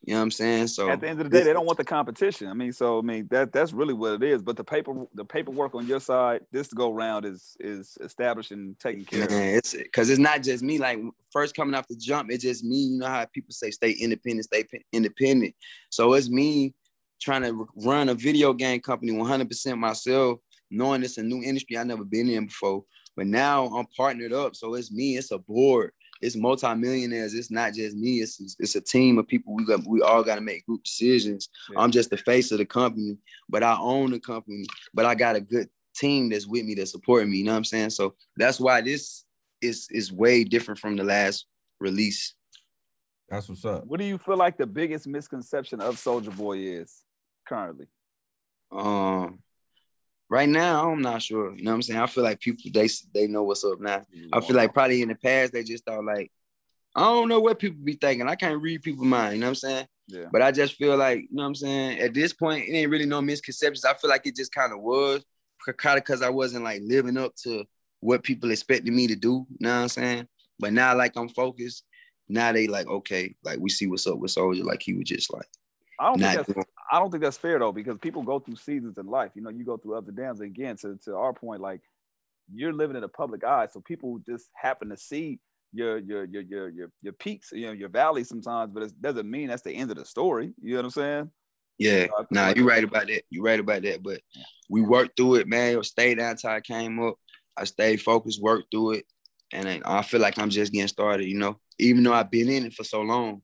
You 0.03 0.13
know 0.13 0.19
what 0.19 0.23
I'm 0.23 0.31
saying? 0.31 0.67
So 0.67 0.89
at 0.89 0.99
the 0.99 1.09
end 1.09 1.21
of 1.21 1.29
the 1.29 1.37
day, 1.37 1.43
they 1.43 1.53
don't 1.53 1.65
want 1.67 1.77
the 1.77 1.83
competition. 1.83 2.47
I 2.47 2.53
mean, 2.53 2.73
so 2.73 2.97
I 2.97 3.01
mean 3.01 3.27
that 3.29 3.51
that's 3.51 3.71
really 3.71 3.93
what 3.93 4.13
it 4.13 4.23
is. 4.23 4.41
But 4.41 4.57
the 4.57 4.63
paper 4.63 5.05
the 5.13 5.23
paperwork 5.23 5.75
on 5.75 5.85
your 5.85 5.99
side, 5.99 6.41
this 6.51 6.73
go 6.73 6.91
round 6.91 7.23
is 7.23 7.55
is 7.59 7.99
established 8.01 8.51
and 8.51 8.79
taken 8.79 9.05
care 9.05 9.29
man, 9.29 9.49
of. 9.49 9.55
It's 9.57 9.75
because 9.75 10.09
it's 10.09 10.19
not 10.19 10.41
just 10.41 10.63
me. 10.63 10.79
Like 10.79 10.99
first 11.31 11.55
coming 11.55 11.75
off 11.75 11.87
the 11.87 11.95
jump, 11.95 12.31
it's 12.31 12.43
just 12.43 12.63
me. 12.63 12.77
You 12.77 12.97
know 12.97 13.05
how 13.05 13.23
people 13.25 13.51
say 13.51 13.69
stay 13.69 13.91
independent, 13.91 14.45
stay 14.45 14.65
independent. 14.91 15.53
So 15.91 16.13
it's 16.13 16.29
me 16.29 16.73
trying 17.21 17.43
to 17.43 17.67
run 17.75 18.09
a 18.09 18.13
video 18.13 18.53
game 18.53 18.79
company 18.79 19.11
100% 19.11 19.77
myself, 19.77 20.39
knowing 20.69 21.03
it's 21.03 21.17
a 21.17 21.23
new 21.23 21.43
industry 21.43 21.77
I 21.77 21.83
never 21.83 22.03
been 22.03 22.29
in 22.29 22.47
before. 22.47 22.83
But 23.15 23.27
now 23.27 23.65
I'm 23.67 23.87
partnered 23.95 24.33
up, 24.33 24.55
so 24.55 24.73
it's 24.75 24.91
me. 24.91 25.17
It's 25.17 25.31
a 25.31 25.37
board 25.37 25.91
it's 26.21 26.35
multimillionaires. 26.35 27.33
It's 27.33 27.51
not 27.51 27.73
just 27.73 27.97
me. 27.97 28.21
It's 28.21 28.55
it's 28.59 28.75
a 28.75 28.81
team 28.81 29.17
of 29.17 29.27
people. 29.27 29.55
We 29.55 29.65
got 29.65 29.85
we 29.85 30.01
all 30.01 30.23
got 30.23 30.35
to 30.35 30.41
make 30.41 30.65
group 30.65 30.83
decisions. 30.83 31.49
Yeah. 31.71 31.79
I'm 31.79 31.91
just 31.91 32.09
the 32.09 32.17
face 32.17 32.51
of 32.51 32.59
the 32.59 32.65
company, 32.65 33.17
but 33.49 33.63
I 33.63 33.77
own 33.79 34.11
the 34.11 34.19
company. 34.19 34.65
But 34.93 35.05
I 35.05 35.15
got 35.15 35.35
a 35.35 35.41
good 35.41 35.69
team 35.95 36.29
that's 36.29 36.47
with 36.47 36.65
me 36.65 36.75
that's 36.75 36.91
supporting 36.91 37.31
me. 37.31 37.37
You 37.37 37.45
know 37.45 37.51
what 37.51 37.57
I'm 37.57 37.63
saying? 37.63 37.89
So 37.89 38.15
that's 38.37 38.59
why 38.59 38.81
this 38.81 39.25
is 39.61 39.87
is 39.91 40.11
way 40.11 40.43
different 40.43 40.79
from 40.79 40.95
the 40.95 41.03
last 41.03 41.47
release. 41.79 42.35
That's 43.27 43.49
what's 43.49 43.65
up. 43.65 43.85
What 43.87 43.99
do 43.99 44.05
you 44.05 44.17
feel 44.17 44.37
like 44.37 44.57
the 44.57 44.67
biggest 44.67 45.07
misconception 45.07 45.81
of 45.81 45.95
Soulja 45.95 46.35
Boy 46.35 46.57
is 46.57 47.03
currently? 47.51 47.87
Um, 48.71 49.39
Right 50.31 50.47
now, 50.47 50.89
I'm 50.89 51.01
not 51.01 51.21
sure. 51.21 51.53
You 51.57 51.65
know 51.65 51.71
what 51.71 51.75
I'm 51.75 51.81
saying? 51.81 51.99
I 51.99 52.07
feel 52.07 52.23
like 52.23 52.39
people 52.39 52.63
they 52.73 52.87
they 53.13 53.27
know 53.27 53.43
what's 53.43 53.65
up 53.65 53.81
now. 53.81 54.05
I 54.31 54.39
feel 54.39 54.55
like 54.55 54.73
probably 54.73 55.01
in 55.01 55.09
the 55.09 55.15
past 55.15 55.51
they 55.51 55.61
just 55.61 55.83
thought 55.83 56.05
like, 56.05 56.31
I 56.95 57.01
don't 57.01 57.27
know 57.27 57.41
what 57.41 57.59
people 57.59 57.83
be 57.83 57.97
thinking. 57.99 58.29
I 58.29 58.35
can't 58.35 58.61
read 58.61 58.81
people's 58.81 59.07
mind. 59.07 59.33
You 59.33 59.41
know 59.41 59.47
what 59.47 59.49
I'm 59.49 59.55
saying? 59.55 59.87
Yeah. 60.07 60.25
But 60.31 60.41
I 60.41 60.53
just 60.53 60.75
feel 60.75 60.95
like, 60.95 61.19
you 61.19 61.27
know 61.31 61.43
what 61.43 61.47
I'm 61.47 61.55
saying? 61.55 61.99
At 61.99 62.13
this 62.13 62.31
point, 62.31 62.63
it 62.65 62.71
ain't 62.71 62.89
really 62.89 63.05
no 63.05 63.21
misconceptions. 63.21 63.83
I 63.83 63.93
feel 63.95 64.09
like 64.09 64.25
it 64.25 64.37
just 64.37 64.55
kind 64.55 64.71
of 64.71 64.79
was, 64.79 65.21
kind 65.77 65.97
of 65.97 66.05
because 66.05 66.21
I 66.21 66.29
wasn't 66.29 66.63
like 66.63 66.79
living 66.81 67.17
up 67.17 67.35
to 67.43 67.65
what 67.99 68.23
people 68.23 68.51
expected 68.51 68.93
me 68.93 69.07
to 69.07 69.17
do. 69.17 69.45
You 69.49 69.57
know 69.59 69.75
what 69.75 69.81
I'm 69.81 69.89
saying? 69.89 70.29
But 70.59 70.71
now, 70.71 70.95
like 70.95 71.17
I'm 71.17 71.27
focused. 71.27 71.83
Now 72.29 72.53
they 72.53 72.67
like, 72.67 72.87
okay, 72.87 73.35
like 73.43 73.59
we 73.59 73.69
see 73.69 73.87
what's 73.87 74.07
up 74.07 74.17
with 74.17 74.33
Soulja. 74.33 74.63
Like 74.63 74.81
he 74.81 74.93
was 74.93 75.09
just 75.09 75.33
like, 75.33 75.49
I 75.99 76.05
don't 76.05 76.19
think 76.19 76.47
that's 76.47 76.69
I 76.91 76.99
don't 76.99 77.09
think 77.09 77.23
that's 77.23 77.37
fair 77.37 77.57
though, 77.57 77.71
because 77.71 77.97
people 77.99 78.21
go 78.21 78.39
through 78.39 78.57
seasons 78.57 78.97
in 78.97 79.07
life. 79.07 79.31
You 79.33 79.41
know, 79.41 79.49
you 79.49 79.63
go 79.63 79.77
through 79.77 79.95
ups 79.97 80.09
and 80.09 80.17
downs. 80.17 80.41
And 80.41 80.49
again, 80.49 80.75
to, 80.77 80.99
to 81.05 81.15
our 81.15 81.33
point, 81.33 81.61
like 81.61 81.81
you're 82.53 82.73
living 82.73 82.97
in 82.97 83.03
a 83.03 83.07
public 83.07 83.45
eye, 83.45 83.67
so 83.71 83.79
people 83.79 84.19
just 84.27 84.49
happen 84.55 84.89
to 84.89 84.97
see 84.97 85.39
your 85.73 85.99
your 85.99 86.25
your 86.25 86.41
your 86.41 86.69
your, 86.69 86.91
your 87.01 87.13
peaks, 87.13 87.51
you 87.53 87.67
know, 87.67 87.71
your 87.71 87.87
valleys 87.87 88.27
sometimes, 88.27 88.71
but 88.73 88.83
it 88.83 89.01
doesn't 89.01 89.29
mean 89.29 89.47
that's 89.47 89.61
the 89.61 89.71
end 89.71 89.89
of 89.89 89.97
the 89.97 90.05
story. 90.05 90.53
You 90.61 90.71
know 90.71 90.77
what 90.79 90.85
I'm 90.85 90.91
saying? 90.91 91.31
Yeah, 91.77 92.07
so 92.07 92.27
nah, 92.29 92.47
like 92.47 92.57
you're 92.57 92.65
right 92.65 92.83
about 92.83 93.07
that. 93.07 93.23
You're 93.29 93.45
right 93.45 93.59
about 93.59 93.83
that. 93.83 94.03
But 94.03 94.21
yeah. 94.35 94.43
we 94.69 94.81
worked 94.81 95.15
through 95.15 95.35
it, 95.35 95.47
man. 95.47 95.81
Stayed 95.83 96.15
down 96.15 96.31
until 96.31 96.51
I 96.51 96.59
came 96.59 97.01
up. 97.01 97.15
I 97.55 97.63
stayed 97.63 98.01
focused, 98.01 98.41
worked 98.41 98.67
through 98.71 98.91
it, 98.95 99.05
and 99.53 99.81
I 99.85 100.01
feel 100.01 100.19
like 100.19 100.37
I'm 100.37 100.49
just 100.49 100.73
getting 100.73 100.89
started. 100.89 101.25
You 101.27 101.39
know, 101.39 101.57
even 101.79 102.03
though 102.03 102.13
I've 102.13 102.29
been 102.29 102.49
in 102.49 102.65
it 102.65 102.73
for 102.73 102.83
so 102.83 103.01
long 103.01 103.41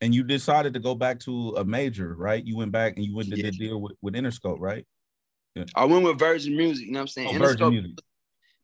and 0.00 0.14
you 0.14 0.22
decided 0.22 0.74
to 0.74 0.80
go 0.80 0.94
back 0.94 1.20
to 1.20 1.54
a 1.56 1.64
major, 1.64 2.14
right? 2.14 2.44
You 2.44 2.56
went 2.56 2.72
back 2.72 2.96
and 2.96 3.04
you 3.04 3.14
went 3.14 3.30
to 3.30 3.36
yeah. 3.36 3.50
the 3.50 3.50
deal 3.52 3.80
with, 3.80 3.92
with 4.02 4.14
Interscope, 4.14 4.58
right? 4.60 4.86
Yeah. 5.54 5.64
I 5.74 5.86
went 5.86 6.04
with 6.04 6.18
Virgin 6.18 6.56
Music, 6.56 6.86
you 6.86 6.92
know 6.92 6.98
what 6.98 7.02
I'm 7.02 7.08
saying? 7.08 7.36
Oh, 7.36 7.38
Virgin 7.38 7.70
Music. 7.70 7.98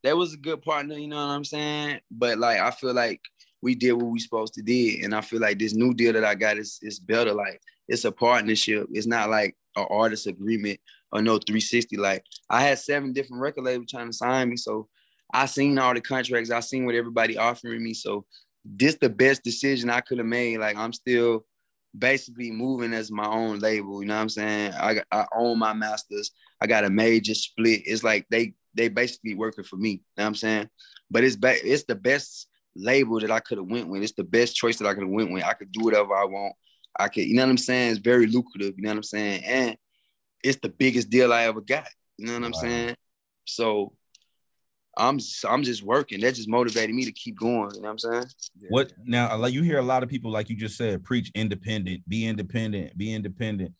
That 0.03 0.17
was 0.17 0.35
a 0.35 0.37
good 0.37 0.63
partner, 0.63 0.97
you 0.97 1.09
know 1.09 1.17
what 1.17 1.33
I'm 1.33 1.45
saying? 1.45 2.01
But 2.11 2.39
like 2.39 2.59
I 2.59 2.71
feel 2.71 2.93
like 2.93 3.21
we 3.63 3.75
did 3.75 3.93
what 3.93 4.07
we 4.07 4.19
supposed 4.19 4.55
to 4.55 4.63
did. 4.63 5.05
And 5.05 5.15
I 5.15 5.21
feel 5.21 5.41
like 5.41 5.59
this 5.59 5.75
new 5.75 5.95
deal 5.95 6.13
that 6.13 6.25
I 6.25 6.35
got 6.35 6.59
is 6.59 6.79
is 6.83 6.99
better. 6.99 7.33
Like 7.33 7.61
it's 7.89 8.05
a 8.05 8.13
partnership. 8.13 8.89
It's 8.91 9.07
not 9.07 9.31
like 9.31 9.57
an 9.77 9.87
artist 9.89 10.27
agreement 10.27 10.81
or 11.13 11.23
no 11.23 11.39
360. 11.39 11.97
Like 11.97 12.25
I 12.51 12.63
had 12.63 12.79
seven 12.79 13.13
different 13.13 13.41
record 13.41 13.65
labels 13.65 13.91
trying 13.91 14.09
to 14.09 14.13
sign 14.13 14.51
me. 14.51 14.57
So 14.57 14.89
I 15.33 15.47
seen 15.47 15.79
all 15.79 15.95
the 15.95 16.01
contracts. 16.01 16.51
I 16.51 16.61
seen 16.61 16.85
what 16.85 16.97
everybody 16.97 17.39
offering 17.39 17.83
me. 17.83 17.95
So 17.95 18.27
this 18.65 18.97
the 19.01 19.09
best 19.09 19.43
decision 19.43 19.91
I 19.91 20.01
could 20.01 20.19
have 20.19 20.27
made. 20.27 20.59
Like 20.59 20.77
I'm 20.77 20.93
still 20.93 21.45
basically 21.97 22.51
moving 22.51 22.93
as 22.93 23.11
my 23.11 23.27
own 23.27 23.59
label. 23.59 24.03
You 24.03 24.09
know 24.09 24.15
what 24.15 24.23
I'm 24.23 24.29
saying? 24.29 24.73
I 24.75 25.03
I 25.11 25.27
own 25.35 25.59
my 25.59 25.73
masters. 25.73 26.31
I 26.61 26.67
got 26.67 26.85
a 26.85 26.91
major 26.91 27.35
split. 27.35 27.83
It's 27.85 28.05
like 28.05 28.27
they 28.31 28.55
they 28.75 28.89
basically 28.89 29.35
working 29.35 29.65
for 29.65 29.77
me. 29.77 29.91
You 29.91 29.97
know 30.17 30.25
what 30.25 30.27
I'm 30.29 30.35
saying? 30.35 30.69
But 31.11 31.25
it's 31.25 31.37
ba- 31.37 31.65
it's 31.65 31.85
the 31.85 31.95
best 31.95 32.49
label 32.75 33.21
that 33.21 33.31
I 33.31 33.41
could 33.41 33.59
have 33.59 33.67
went 33.67 33.89
with. 33.89 34.03
It's 34.03 34.13
the 34.13 34.25
best 34.25 34.57
choice 34.57 34.79
that 34.79 34.89
I 34.89 34.95
could 34.95 35.03
have 35.03 35.13
went 35.13 35.33
with. 35.33 35.45
I 35.45 35.53
could 35.53 35.73
do 35.73 35.85
whatever 35.85 36.15
I 36.15 36.25
want. 36.25 36.55
I 36.99 37.09
could, 37.09 37.25
you 37.25 37.35
know 37.35 37.43
what 37.43 37.51
I'm 37.51 37.59
saying? 37.59 37.91
It's 37.93 38.01
very 38.01 38.27
lucrative. 38.27 38.75
You 38.77 38.85
know 38.85 38.91
what 38.91 38.97
I'm 38.97 39.03
saying? 39.03 39.45
And 39.45 39.77
it's 40.43 40.59
the 40.61 40.69
biggest 40.69 41.11
deal 41.11 41.33
I 41.33 41.45
ever 41.45 41.61
got. 41.61 41.87
You 42.19 42.27
know 42.27 42.35
what 42.35 42.45
I'm 42.45 42.55
saying? 42.55 42.97
So 43.45 43.93
I'm 44.97 45.19
just, 45.19 45.45
I'm 45.47 45.63
just 45.63 45.83
working. 45.83 46.21
That 46.21 46.35
just 46.35 46.49
motivated 46.49 46.95
me 46.95 47.05
to 47.05 47.13
keep 47.13 47.37
going. 47.39 47.71
You 47.75 47.81
know 47.81 47.89
what 47.89 47.91
I'm 47.91 47.99
saying? 47.99 48.25
What 48.69 48.93
now? 49.05 49.35
Like 49.37 49.55
you 49.55 49.63
hear 49.63 49.79
a 49.79 49.83
lot 49.83 50.03
of 50.03 50.09
people, 50.09 50.31
like 50.31 50.51
you 50.51 50.57
just 50.57 50.77
said, 50.77 51.03
preach 51.03 51.31
independent, 51.35 52.07
be 52.09 52.27
independent, 52.27 52.97
be 52.97 53.13
independent. 53.15 53.73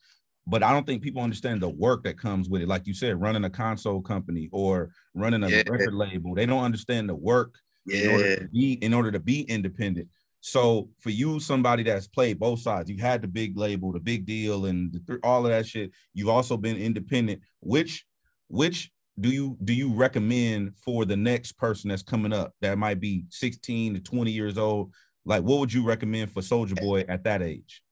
But 0.47 0.63
I 0.63 0.73
don't 0.73 0.87
think 0.87 1.03
people 1.03 1.23
understand 1.23 1.61
the 1.61 1.69
work 1.69 2.03
that 2.05 2.19
comes 2.19 2.49
with 2.49 2.63
it. 2.63 2.69
Like 2.69 2.87
you 2.87 2.95
said, 2.95 3.21
running 3.21 3.45
a 3.45 3.51
console 3.51 4.01
company 4.01 4.49
or 4.53 4.91
running 5.15 5.45
a 5.45 5.49
yeah. 5.49 5.63
record 5.69 5.95
label, 5.95 6.35
they 6.35 6.47
don't 6.47 6.65
understand 6.65 7.09
the 7.09 7.15
work 7.15 7.55
yeah. 7.87 8.03
in 8.03 8.11
order 8.11 8.37
to 8.37 8.49
be 8.49 8.73
in 8.75 8.95
order 8.95 9.13
to 9.13 9.21
be 9.21 9.43
independent. 9.43 10.09
So 10.41 10.89
for 10.99 11.11
you, 11.11 11.39
somebody 11.39 11.85
that's 11.85 12.09
played 12.09 12.41
both 12.41 12.61
sides, 12.61 12.91
you 12.91 13.01
had 13.01 13.23
the 13.23 13.29
big 13.29 13.57
label, 13.57 13.93
the 13.93 14.01
big 14.01 14.27
deal, 14.27 14.67
and 14.67 14.93
the, 14.93 15.21
all 15.23 15.47
of 15.47 15.53
that 15.53 15.67
shit. 15.67 15.93
You've 16.15 16.29
also 16.29 16.57
been 16.57 16.77
independent. 16.77 17.43
Which 17.61 18.05
which 18.49 18.91
do 19.21 19.29
you 19.29 19.57
do 19.63 19.73
you 19.73 19.93
recommend 19.93 20.73
for 20.85 21.05
the 21.05 21.17
next 21.17 21.53
person 21.53 21.91
that's 21.91 22.03
coming 22.03 22.33
up 22.33 22.55
that 22.61 22.79
might 22.79 23.01
be 23.01 23.25
16 23.31 23.95
to 23.95 24.01
20 24.01 24.31
years 24.31 24.59
old? 24.59 24.93
Like, 25.25 25.43
what 25.43 25.61
would 25.61 25.73
you 25.73 25.85
recommend 25.85 26.33
for 26.33 26.41
Soulja 26.41 26.81
Boy 26.81 27.05
at 27.09 27.25
that 27.25 27.43
age? 27.43 27.83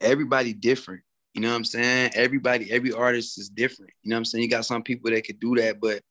Everybody 0.00 0.52
different. 0.52 1.02
You 1.32 1.40
know 1.40 1.50
what 1.50 1.56
I'm 1.56 1.64
saying? 1.64 2.12
Everybody, 2.14 2.70
every 2.70 2.92
artist 2.92 3.38
is 3.38 3.48
different. 3.48 3.92
You 4.02 4.10
know 4.10 4.16
what 4.16 4.18
I'm 4.18 4.24
saying? 4.26 4.44
You 4.44 4.50
got 4.50 4.66
some 4.66 4.82
people 4.82 5.10
that 5.10 5.24
could 5.24 5.40
do 5.40 5.56
that, 5.56 5.80
but 5.80 6.02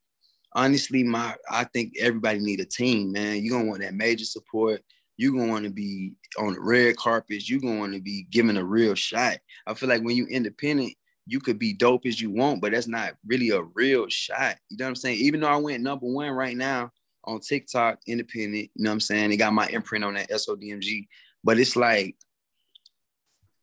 honestly, 0.53 1.03
my 1.03 1.35
I 1.49 1.65
think 1.65 1.93
everybody 1.99 2.39
need 2.39 2.59
a 2.59 2.65
team, 2.65 3.11
man. 3.11 3.43
You're 3.43 3.57
gonna 3.57 3.69
want 3.69 3.81
that 3.81 3.93
major 3.93 4.25
support. 4.25 4.81
You're 5.17 5.33
gonna 5.33 5.51
want 5.51 5.65
to 5.65 5.71
be 5.71 6.13
on 6.39 6.53
the 6.53 6.61
red 6.61 6.97
carpets. 6.97 7.49
You're 7.49 7.59
gonna 7.59 7.79
want 7.79 7.93
to 7.93 8.01
be 8.01 8.25
given 8.29 8.57
a 8.57 8.63
real 8.63 8.95
shot. 8.95 9.37
I 9.67 9.73
feel 9.73 9.89
like 9.89 10.03
when 10.03 10.15
you're 10.15 10.29
independent, 10.29 10.93
you 11.25 11.39
could 11.39 11.57
be 11.57 11.73
dope 11.73 12.05
as 12.05 12.19
you 12.19 12.29
want, 12.29 12.61
but 12.61 12.71
that's 12.71 12.87
not 12.87 13.13
really 13.25 13.49
a 13.51 13.63
real 13.73 14.07
shot. 14.09 14.57
You 14.69 14.77
know 14.77 14.85
what 14.85 14.89
I'm 14.89 14.95
saying? 14.95 15.17
Even 15.19 15.39
though 15.41 15.47
I 15.47 15.57
went 15.57 15.83
number 15.83 16.05
one 16.05 16.31
right 16.31 16.55
now 16.55 16.91
on 17.23 17.39
TikTok, 17.39 17.99
independent, 18.05 18.69
you 18.75 18.83
know 18.83 18.89
what 18.89 18.95
I'm 18.95 18.99
saying? 18.99 19.31
It 19.31 19.37
got 19.37 19.53
my 19.53 19.67
imprint 19.67 20.03
on 20.03 20.15
that 20.15 20.29
SODMG, 20.29 21.07
but 21.43 21.57
it's 21.57 21.75
like, 21.75 22.15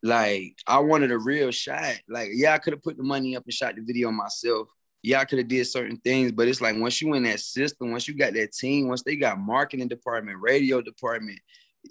like 0.03 0.55
I 0.65 0.79
wanted 0.79 1.11
a 1.11 1.17
real 1.17 1.51
shot. 1.51 1.99
Like, 2.09 2.29
yeah, 2.33 2.53
I 2.53 2.57
could 2.57 2.73
have 2.73 2.83
put 2.83 2.97
the 2.97 3.03
money 3.03 3.35
up 3.35 3.43
and 3.43 3.53
shot 3.53 3.75
the 3.75 3.81
video 3.81 4.11
myself. 4.11 4.67
Yeah, 5.03 5.19
I 5.19 5.25
could 5.25 5.39
have 5.39 5.47
did 5.47 5.65
certain 5.65 5.97
things, 5.97 6.31
but 6.31 6.47
it's 6.47 6.61
like 6.61 6.77
once 6.77 7.01
you 7.01 7.13
in 7.13 7.23
that 7.23 7.39
system, 7.39 7.91
once 7.91 8.07
you 8.07 8.15
got 8.15 8.33
that 8.33 8.53
team, 8.53 8.87
once 8.87 9.03
they 9.03 9.15
got 9.15 9.39
marketing 9.39 9.87
department, 9.87 10.39
radio 10.39 10.81
department, 10.81 11.39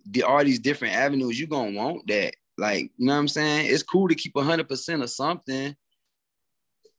the, 0.06 0.22
all 0.22 0.44
these 0.44 0.60
different 0.60 0.94
avenues, 0.94 1.38
you 1.38 1.46
gonna 1.46 1.72
want 1.72 2.06
that. 2.08 2.34
Like, 2.60 2.92
you 2.98 3.06
know 3.06 3.14
what 3.14 3.20
I'm 3.20 3.28
saying? 3.28 3.72
It's 3.72 3.82
cool 3.82 4.06
to 4.08 4.14
keep 4.14 4.34
100% 4.34 5.02
of 5.02 5.10
something, 5.10 5.74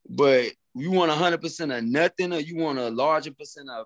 but 0.10 0.47
you 0.74 0.89
want 0.89 1.12
100% 1.12 1.78
of 1.78 1.84
nothing 1.84 2.34
or 2.34 2.39
you 2.39 2.56
want 2.56 2.80
a 2.80 2.89
larger 2.89 3.32
percent 3.32 3.69
of 3.69 3.86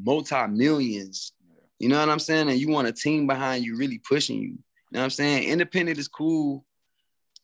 multi-millions. 0.00 1.32
You 1.80 1.88
know 1.88 1.98
what 1.98 2.10
I'm 2.10 2.20
saying? 2.20 2.48
And 2.48 2.60
you 2.60 2.68
want 2.68 2.86
a 2.86 2.92
team 2.92 3.26
behind 3.26 3.64
you 3.64 3.76
really 3.76 3.98
pushing 3.98 4.36
you. 4.38 4.50
You 4.50 4.58
know 4.92 5.00
what 5.00 5.04
I'm 5.04 5.10
saying? 5.10 5.48
Independent 5.48 5.98
is 5.98 6.06
cool. 6.06 6.64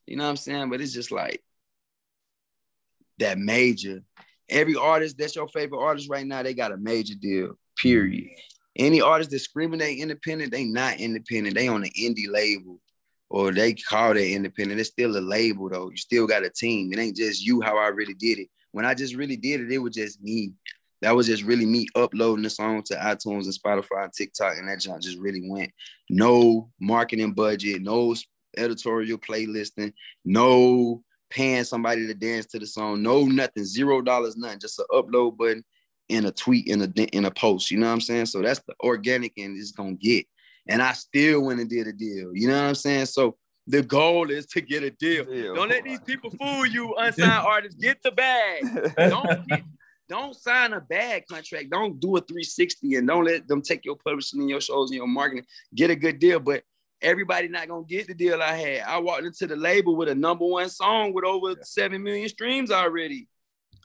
You 0.07 0.14
know 0.14 0.25
what 0.25 0.31
I'm 0.31 0.37
saying? 0.37 0.71
But 0.71 0.81
it's 0.81 0.92
just 0.92 1.11
like 1.11 1.42
that 3.18 3.37
major. 3.37 4.05
Every 4.49 4.77
artist 4.77 5.18
that's 5.18 5.35
your 5.35 5.49
favorite 5.49 5.83
artist 5.83 6.09
right 6.09 6.27
now, 6.27 6.45
they 6.45 6.55
got 6.55 6.71
a 6.71 6.77
major 6.77 7.14
deal, 7.16 7.59
period. 7.77 8.29
Any 8.77 9.01
artist 9.01 9.33
that's 9.33 9.42
screaming 9.42 9.81
they 9.81 9.95
independent, 9.95 10.53
they 10.53 10.66
not 10.66 11.01
independent. 11.01 11.57
They 11.57 11.66
on 11.66 11.81
the 11.81 11.90
indie 11.90 12.31
label 12.31 12.79
or 13.33 13.51
they 13.51 13.73
call 13.73 14.14
it 14.14 14.31
independent. 14.31 14.79
It's 14.79 14.90
still 14.90 15.16
a 15.16 15.18
label 15.18 15.71
though. 15.71 15.88
You 15.88 15.97
still 15.97 16.27
got 16.27 16.45
a 16.45 16.51
team. 16.51 16.92
It 16.92 16.99
ain't 16.99 17.16
just 17.16 17.42
you 17.42 17.62
how 17.62 17.79
I 17.79 17.88
really 17.88 18.12
did 18.12 18.38
it. 18.38 18.49
When 18.73 18.85
I 18.85 18.92
just 18.92 19.14
really 19.14 19.38
did 19.38 19.62
it, 19.62 19.73
it 19.73 19.79
was 19.79 19.95
just 19.95 20.23
me. 20.23 20.53
That 21.01 21.16
was 21.16 21.29
just 21.29 21.42
really 21.42 21.64
me 21.64 21.87
uploading 21.97 22.42
the 22.42 22.51
song 22.51 22.83
to 22.85 22.95
iTunes 22.95 23.45
and 23.45 23.55
Spotify 23.55 24.05
and 24.05 24.12
TikTok, 24.12 24.59
and 24.59 24.68
that 24.68 24.81
junk 24.81 25.01
just 25.01 25.18
really 25.18 25.49
went. 25.49 25.71
No 26.11 26.71
marketing 26.79 27.33
budget, 27.33 27.81
no 27.81 28.14
editorial 28.59 29.16
playlisting, 29.16 29.95
no 30.27 31.03
paying 31.31 31.64
somebody 31.64 32.07
to 32.07 32.14
dance 32.14 32.45
to 32.47 32.59
the 32.59 32.66
song, 32.66 33.03
no 33.03 33.25
nothing, 33.25 33.64
zero 33.64 34.03
dollars, 34.03 34.37
nothing, 34.37 34.61
just 34.61 34.79
an 34.79 34.85
upload 34.92 35.38
button 35.38 35.64
and 36.11 36.27
a 36.27 36.31
tweet 36.31 36.68
in 36.68 36.83
a 36.83 37.03
in 37.16 37.25
a 37.25 37.31
post. 37.31 37.71
You 37.71 37.79
know 37.79 37.87
what 37.87 37.95
I'm 37.95 38.01
saying? 38.03 38.27
So 38.27 38.42
that's 38.42 38.61
the 38.68 38.75
organic 38.85 39.33
and 39.38 39.59
it's 39.59 39.73
gonna 39.73 39.95
get 39.95 40.27
and 40.68 40.83
I 40.83 40.92
still 40.92 41.42
went 41.44 41.61
and 41.61 41.68
did 41.68 41.87
a 41.87 41.92
deal. 41.92 42.31
You 42.35 42.48
know 42.48 42.61
what 42.61 42.68
I'm 42.68 42.75
saying? 42.75 43.07
So 43.07 43.37
The 43.66 43.83
goal 43.83 44.31
is 44.31 44.46
to 44.46 44.61
get 44.61 44.83
a 44.83 44.90
deal. 44.90 45.25
Deal. 45.25 45.55
Don't 45.55 45.68
let 45.68 45.85
these 45.85 46.01
people 46.01 46.31
fool 46.31 46.66
you, 46.66 46.94
unsigned 46.96 47.31
artists. 47.46 47.81
Get 47.81 48.03
the 48.03 48.11
bag. 48.12 48.64
Don't 48.96 49.46
get, 49.48 49.62
don't 50.09 50.37
sign 50.37 50.72
a 50.72 50.81
bad 50.81 51.27
contract. 51.29 51.70
Don't 51.70 51.98
do 51.98 52.16
a 52.16 52.20
360 52.20 52.96
and 52.96 53.09
don't 53.09 53.25
let 53.25 53.48
them 53.48 53.62
take 53.62 53.85
your 53.85 53.96
publishing 53.96 54.40
and 54.40 54.51
your 54.51 54.61
shows 54.61 54.90
and 54.90 54.96
your 54.96 55.07
marketing. 55.07 55.46
Get 55.75 55.90
a 55.90 55.96
good 55.96 56.18
deal. 56.18 56.38
But 56.40 56.64
everybody 57.01 57.48
not 57.48 57.68
gonna 57.68 57.85
get 57.85 58.07
the 58.07 58.14
deal 58.14 58.40
I 58.42 58.55
had. 58.55 58.81
I 58.83 58.98
walked 58.98 59.25
into 59.25 59.46
the 59.46 59.57
label 59.57 59.96
with 59.96 60.09
a 60.09 60.14
number 60.14 60.44
one 60.44 60.68
song 60.68 61.12
with 61.12 61.25
over 61.25 61.55
seven 61.62 62.03
million 62.03 62.29
streams 62.29 62.70
already. 62.70 63.29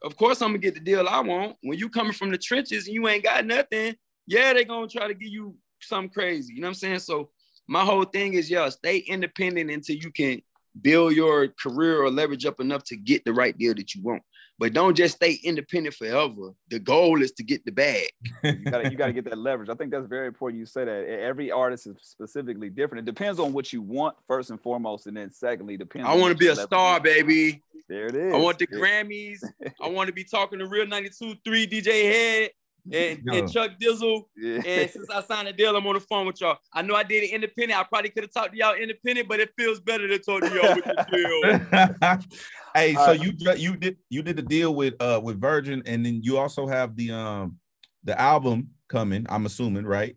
Of 0.04 0.16
course, 0.16 0.42
I'm 0.42 0.50
gonna 0.50 0.60
get 0.60 0.76
the 0.76 0.80
deal 0.80 1.08
I 1.08 1.22
want. 1.22 1.56
When 1.62 1.78
you 1.80 1.90
coming 1.90 2.14
from 2.14 2.30
the 2.30 2.38
trenches 2.38 2.86
and 2.86 2.94
you 2.94 3.08
ain't 3.08 3.24
got 3.24 3.46
nothing, 3.46 3.96
yeah, 4.28 4.54
they 4.54 4.66
gonna 4.66 4.88
try 4.88 5.08
to 5.08 5.14
give 5.14 5.30
you 5.30 5.56
something 5.82 6.10
crazy. 6.10 6.54
You 6.54 6.62
know 6.62 6.68
what 6.68 6.72
I'm 6.72 6.76
saying? 6.76 7.00
So 7.00 7.30
my 7.68 7.84
whole 7.84 8.06
thing 8.06 8.34
is, 8.34 8.50
yeah, 8.50 8.70
stay 8.70 8.98
independent 8.98 9.70
until 9.70 9.98
you 9.98 10.12
can 10.12 10.42
build 10.82 11.14
your 11.14 11.48
career 11.48 12.04
or 12.04 12.12
leverage 12.12 12.46
up 12.46 12.60
enough 12.60 12.84
to 12.86 12.96
get 12.96 13.26
the 13.26 13.34
right 13.34 13.58
deal 13.58 13.74
that 13.76 13.96
you 13.96 14.02
want. 14.02 14.24
But 14.60 14.74
don't 14.74 14.98
just 14.98 15.18
stay 15.18 15.38
independent 15.44 15.94
forever. 15.94 16.52
The 16.70 16.80
goal 16.80 17.22
is 17.22 17.32
to 17.34 17.44
get 17.44 17.64
the 17.64 17.72
bag. 17.72 18.10
you 18.44 18.54
gotta 18.54 18.90
you 18.90 18.98
gotta 18.98 19.14
get 19.14 19.26
that 19.26 19.38
leverage. 19.38 19.70
I 19.70 19.76
think 19.76 19.92
that's 19.92 20.08
very 20.08 20.26
important. 20.26 20.60
You 20.60 20.66
say 20.66 20.84
that 20.84 21.06
every 21.08 21.52
artist 21.52 21.86
is 21.86 21.96
specifically 22.02 22.72
different. 22.72 23.08
It 23.08 23.12
depends 23.12 23.40
on 23.40 23.54
what 23.54 23.72
you 23.72 23.84
want 23.84 24.16
first 24.28 24.50
and 24.50 24.60
foremost, 24.60 25.06
and 25.06 25.16
then 25.16 25.32
secondly, 25.32 25.78
depends. 25.78 26.08
I 26.08 26.16
want 26.16 26.32
to 26.32 26.38
be 26.38 26.48
a 26.48 26.56
star, 26.56 27.00
baby. 27.00 27.62
There 27.88 28.08
it 28.08 28.16
is. 28.16 28.34
I 28.34 28.38
want 28.38 28.58
the 28.58 28.66
Grammys. 28.66 29.44
I 29.82 29.90
want 29.90 30.08
to 30.08 30.14
be 30.14 30.24
talking 30.24 30.58
to 30.58 30.66
Real 30.66 30.88
92 30.88 31.36
3 31.46 31.68
DJ 31.68 32.12
Hed 32.12 32.50
and, 32.92 33.22
Yeah. 33.26 33.34
and 33.34 33.52
Chuck 33.52 33.72
Dizzle. 33.82 34.24
Yeah. 34.36 34.62
And 34.66 34.90
since 34.90 35.10
I 35.10 35.22
signed 35.22 35.48
a 35.48 35.54
deal, 35.54 35.76
I'm 35.76 35.86
on 35.88 35.94
the 35.96 36.00
phone 36.00 36.28
with 36.28 36.40
y'all. 36.42 36.58
I 36.74 36.82
know 36.82 36.96
I 36.96 37.04
did 37.04 37.24
it 37.24 37.32
independent. 37.32 37.80
I 37.80 37.84
probably 37.84 38.10
could 38.10 38.24
have 38.24 38.34
talked 38.34 38.52
to 38.52 38.58
y'all 38.58 38.76
independent, 38.76 39.28
but 39.28 39.40
it 39.40 39.52
feels 39.58 39.80
better 39.80 40.08
to 40.08 40.20
talk 40.20 40.42
to 40.42 40.54
y'all 40.54 40.76
with 40.76 40.86
the 40.86 42.20
deal. 42.20 42.20
hey, 42.76 42.94
so 42.96 43.10
Uh, 43.10 43.12
you 43.12 43.34
you 43.56 43.76
did 43.76 43.98
you 44.10 44.22
did 44.22 44.38
the 44.38 44.42
deal 44.42 44.74
with 44.76 44.96
uh 45.02 45.20
with 45.24 45.40
Virgin, 45.40 45.84
and 45.86 46.06
then 46.06 46.22
you 46.24 46.38
also 46.38 46.68
have 46.68 46.96
the 46.96 47.12
um 47.12 47.58
the 48.04 48.20
album 48.20 48.70
coming. 48.90 49.26
I'm 49.30 49.46
assuming, 49.46 49.86
right? 49.86 50.16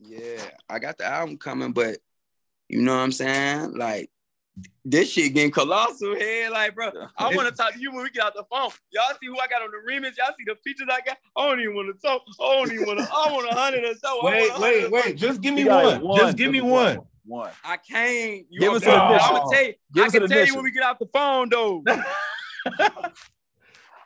Yeah, 0.00 0.50
I 0.68 0.78
got 0.78 0.98
the 0.98 1.04
album 1.04 1.38
coming, 1.38 1.72
but 1.72 1.98
you 2.68 2.82
know 2.82 2.94
what 2.94 3.02
I'm 3.02 3.12
saying? 3.12 3.76
Like 3.76 4.10
this 4.84 5.10
shit 5.10 5.34
getting 5.34 5.50
colossal 5.50 6.14
here. 6.14 6.50
Like, 6.50 6.74
bro, 6.74 6.90
I 7.18 7.34
want 7.34 7.48
to 7.48 7.54
talk 7.54 7.74
to 7.74 7.80
you 7.80 7.92
when 7.92 8.02
we 8.02 8.10
get 8.10 8.24
out 8.24 8.34
the 8.34 8.44
phone. 8.50 8.70
Y'all 8.90 9.14
see 9.20 9.26
who 9.26 9.38
I 9.38 9.46
got 9.46 9.62
on 9.62 9.70
the 9.70 9.92
remix? 9.92 10.16
Y'all 10.16 10.34
see 10.38 10.44
the 10.46 10.56
features 10.64 10.88
I 10.90 11.00
got? 11.00 11.18
I 11.36 11.48
don't 11.48 11.60
even 11.60 11.74
want 11.74 11.94
to 11.94 12.06
talk. 12.06 12.22
I 12.40 12.54
don't 12.54 12.72
even 12.72 12.86
want 12.86 12.98
to. 12.98 13.06
I 13.10 13.32
want 13.32 13.48
a 13.48 13.54
hundred 13.54 13.84
or 13.84 13.94
so. 13.94 14.20
Wait, 14.22 14.58
wait, 14.58 14.90
wait. 14.90 15.16
Just 15.16 15.40
give 15.40 15.54
me 15.54 15.62
You 15.62 15.66
got 15.66 16.02
one. 16.02 16.16
Just 16.16 16.36
give 16.36 16.50
me 16.50 16.60
one. 16.60 17.00
One. 17.26 17.50
I 17.64 17.78
can't. 17.78 18.46
You 18.50 18.60
Give 18.60 18.72
us 18.72 18.82
be- 18.82 18.90
an 18.90 19.00
I'm 19.00 19.08
gonna 19.08 19.44
tell 19.50 19.64
you. 19.64 19.74
Give 19.92 20.04
I 20.04 20.08
can 20.10 20.28
tell 20.28 20.46
you 20.46 20.54
when 20.54 20.64
we 20.64 20.70
get 20.70 20.82
out 20.82 20.98
the 20.98 21.06
phone, 21.12 21.48
though. 21.48 21.84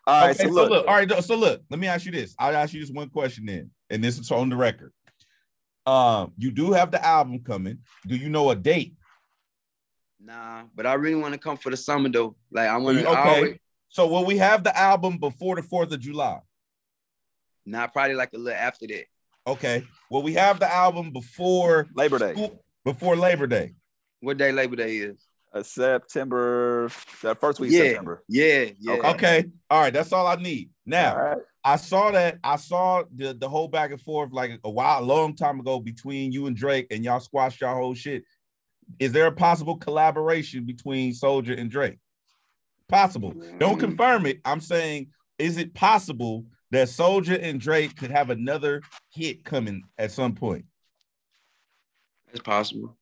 All 0.08 0.22
right. 0.22 0.40
okay, 0.40 0.48
so 0.48 0.64
look. 0.64 0.88
all 0.88 0.94
right. 0.94 1.24
So 1.24 1.36
look, 1.36 1.60
let 1.68 1.78
me 1.78 1.86
ask 1.86 2.06
you 2.06 2.12
this. 2.12 2.34
I'll 2.38 2.56
ask 2.56 2.72
you 2.72 2.80
this 2.80 2.90
one 2.90 3.10
question 3.10 3.44
then, 3.44 3.70
and 3.90 4.02
this 4.02 4.18
is 4.18 4.30
on 4.30 4.48
the 4.48 4.56
record. 4.56 4.90
Um, 5.84 6.32
you 6.38 6.50
do 6.50 6.72
have 6.72 6.90
the 6.90 7.04
album 7.04 7.40
coming. 7.40 7.80
Do 8.06 8.16
you 8.16 8.30
know 8.30 8.48
a 8.48 8.56
date? 8.56 8.94
Nah, 10.28 10.64
but 10.76 10.86
I 10.86 10.92
really 10.92 11.14
want 11.14 11.32
to 11.32 11.40
come 11.40 11.56
for 11.56 11.70
the 11.70 11.76
summer 11.78 12.10
though. 12.10 12.36
Like 12.52 12.68
I 12.68 12.76
want 12.76 12.98
to. 12.98 13.08
Okay. 13.08 13.58
So 13.88 14.06
will 14.06 14.26
we 14.26 14.36
have 14.36 14.62
the 14.62 14.76
album 14.78 15.16
before 15.16 15.56
the 15.56 15.62
Fourth 15.62 15.90
of 15.90 16.00
July? 16.00 16.40
Nah, 17.64 17.86
probably 17.86 18.14
like 18.14 18.34
a 18.34 18.36
little 18.36 18.58
after 18.60 18.86
that. 18.88 19.06
Okay. 19.46 19.84
Will 20.10 20.22
we 20.22 20.34
have 20.34 20.60
the 20.60 20.70
album 20.70 21.12
before 21.12 21.86
Labor 21.94 22.18
Day, 22.18 22.32
school- 22.34 22.62
before 22.84 23.16
Labor 23.16 23.46
Day? 23.46 23.72
What 24.20 24.36
day 24.36 24.52
Labor 24.52 24.76
Day 24.76 24.98
is? 24.98 25.16
uh, 25.54 25.62
September, 25.62 26.90
that 27.22 27.40
first 27.40 27.58
week 27.58 27.70
of 27.70 27.74
Yeah. 27.76 27.84
September. 27.84 28.22
Yeah, 28.28 28.66
yeah. 28.78 28.92
Okay. 28.92 29.08
Okay. 29.08 29.44
All 29.70 29.80
right. 29.80 29.92
That's 29.94 30.12
all 30.12 30.26
I 30.26 30.36
need. 30.36 30.68
Now, 30.84 31.12
All 31.14 31.22
right. 31.24 31.38
I 31.64 31.76
saw 31.76 32.10
that. 32.10 32.38
I 32.44 32.56
saw 32.56 33.04
the, 33.14 33.32
the 33.32 33.48
whole 33.48 33.68
back 33.68 33.90
and 33.92 34.00
forth 34.00 34.30
like 34.32 34.60
a 34.62 34.70
while, 34.70 35.02
a 35.02 35.06
long 35.06 35.34
time 35.34 35.58
ago 35.58 35.80
between 35.80 36.32
you 36.32 36.46
and 36.48 36.54
Drake, 36.54 36.88
and 36.90 37.02
y'all 37.02 37.20
squashed 37.20 37.62
y'all 37.62 37.74
whole 37.76 37.94
shit. 37.94 38.24
Is 38.98 39.12
there 39.12 39.26
a 39.26 39.32
possible 39.32 39.76
collaboration 39.76 40.64
between 40.64 41.12
Soulja 41.12 41.58
and 41.58 41.70
Drake? 41.70 41.98
Possible. 42.88 43.34
Don't 43.58 43.76
Mm. 43.76 43.80
confirm 43.80 44.26
it. 44.26 44.40
I'm 44.44 44.60
saying, 44.60 45.08
is 45.38 45.56
it 45.58 45.74
possible 45.74 46.46
that 46.70 46.88
Soulja 46.88 47.38
and 47.42 47.60
Drake 47.60 47.96
could 47.96 48.10
have 48.10 48.30
another 48.30 48.82
hit 49.10 49.44
coming 49.44 49.82
at 49.98 50.10
some 50.10 50.34
point? 50.34 50.64
It's 52.32 52.42
possible. 52.42 52.96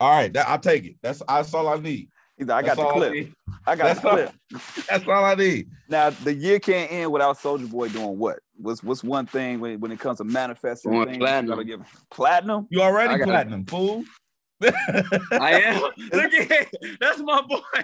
All 0.00 0.10
right, 0.10 0.32
that, 0.32 0.48
I'll 0.48 0.58
take 0.58 0.84
it. 0.84 0.96
That's 1.02 1.22
that's 1.28 1.54
all 1.54 1.68
I 1.68 1.76
need. 1.76 2.08
He's 2.36 2.48
like, 2.48 2.64
I 2.64 2.66
got 2.68 2.76
That's 2.76 2.88
the 2.88 2.92
clip. 2.94 3.12
need. 3.12 3.32
I 3.66 3.76
got 3.76 3.84
That's 3.84 4.00
the 4.00 4.08
all- 4.08 4.16
clip. 4.16 4.32
That's 4.88 5.08
all 5.08 5.24
I 5.24 5.34
need. 5.34 5.68
Now 5.88 6.10
the 6.10 6.34
year 6.34 6.58
can't 6.58 6.90
end 6.90 7.12
without 7.12 7.38
Soulja 7.38 7.70
Boy 7.70 7.88
doing 7.88 8.18
what? 8.18 8.40
What's 8.56 8.82
what's 8.82 9.04
one 9.04 9.26
thing 9.26 9.60
when, 9.60 9.78
when 9.80 9.92
it 9.92 10.00
comes 10.00 10.18
to 10.18 10.24
manifesting 10.24 10.92
things? 11.04 11.18
platinum. 11.18 11.44
You 11.46 11.50
gotta 11.50 11.64
give 11.64 12.06
platinum. 12.10 12.66
You 12.70 12.82
already 12.82 13.14
I 13.14 13.18
got- 13.18 13.28
platinum, 13.28 13.64
fool. 13.66 14.04
I 15.32 15.60
am. 15.64 15.82
Look 16.12 16.32
at 16.32 16.50
it. 16.50 17.00
That's 17.00 17.20
my 17.20 17.42
boy. 17.42 17.60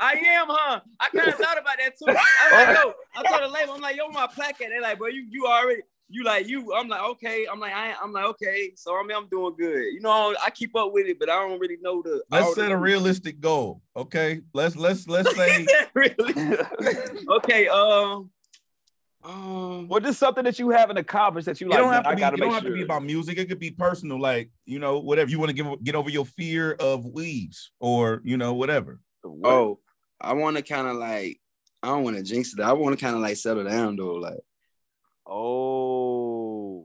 I 0.00 0.14
am, 0.26 0.46
huh? 0.48 0.80
I 1.00 1.08
kind 1.08 1.28
of 1.28 1.34
thought 1.34 1.58
about 1.58 1.76
that 1.78 1.98
too. 1.98 2.06
I 2.08 2.12
was 2.12 2.68
like, 2.68 2.76
yo, 2.76 2.94
I 3.16 3.28
told 3.28 3.42
the 3.42 3.54
label, 3.54 3.74
I'm 3.74 3.80
like, 3.80 3.96
yo, 3.96 4.08
my 4.08 4.26
plaque 4.26 4.60
at. 4.60 4.68
They're 4.68 4.80
like, 4.80 4.98
bro, 4.98 5.08
you 5.08 5.26
you 5.30 5.46
already, 5.46 5.82
you 6.08 6.24
like 6.24 6.48
you. 6.48 6.74
I'm 6.74 6.88
like, 6.88 7.02
okay. 7.02 7.46
I'm 7.50 7.60
like, 7.60 7.72
I, 7.72 7.94
I'm 8.02 8.12
like, 8.12 8.24
okay. 8.24 8.72
So 8.76 8.96
I 8.98 9.02
mean, 9.02 9.16
I'm 9.16 9.28
doing 9.28 9.54
good. 9.58 9.92
You 9.92 10.00
know, 10.00 10.34
I 10.44 10.50
keep 10.50 10.74
up 10.76 10.92
with 10.92 11.06
it, 11.06 11.18
but 11.18 11.28
I 11.28 11.46
don't 11.46 11.60
really 11.60 11.78
know 11.80 12.02
the. 12.02 12.22
Let's 12.30 12.54
set 12.54 12.70
a 12.70 12.76
realistic 12.76 13.40
goal. 13.40 13.82
Okay. 13.96 14.40
Let's 14.54 14.76
let's 14.76 15.06
let's 15.06 15.34
say 15.36 15.66
okay. 17.28 17.68
Um. 17.68 18.30
Um. 19.24 19.88
well, 19.88 20.00
just 20.00 20.18
something 20.20 20.44
that 20.44 20.58
you 20.58 20.70
haven't 20.70 20.96
accomplished 20.96 21.46
that 21.46 21.60
you 21.60 21.66
it 21.66 21.70
like. 21.70 21.78
don't 21.80 21.92
have 21.92 22.04
to 22.04 22.08
I 22.10 22.14
be. 22.14 22.20
gotta 22.20 22.36
It 22.36 22.40
don't 22.40 22.48
make 22.48 22.54
have 22.54 22.62
sure. 22.62 22.70
to 22.70 22.76
be 22.76 22.82
about 22.82 23.02
music. 23.04 23.36
It 23.38 23.46
could 23.48 23.58
be 23.58 23.70
personal, 23.72 24.20
like 24.20 24.50
you 24.64 24.78
know, 24.78 25.00
whatever 25.00 25.30
you 25.30 25.38
want 25.38 25.48
to 25.50 25.54
give 25.54 25.84
get 25.84 25.94
over 25.96 26.08
your 26.08 26.24
fear 26.24 26.72
of 26.78 27.04
weeds 27.04 27.72
or 27.80 28.20
you 28.24 28.36
know 28.36 28.54
whatever. 28.54 29.00
What? 29.22 29.50
Oh, 29.52 29.80
I 30.20 30.34
want 30.34 30.56
to 30.56 30.62
kind 30.62 30.86
of 30.86 30.96
like. 30.96 31.40
I 31.82 31.88
don't 31.88 32.02
want 32.04 32.16
to 32.16 32.22
jinx 32.22 32.52
it. 32.54 32.60
I 32.60 32.72
want 32.72 32.98
to 32.98 33.04
kind 33.04 33.14
of 33.16 33.22
like 33.22 33.36
settle 33.36 33.64
down 33.64 33.96
though. 33.96 34.14
Like 34.14 34.38
Oh. 35.26 36.84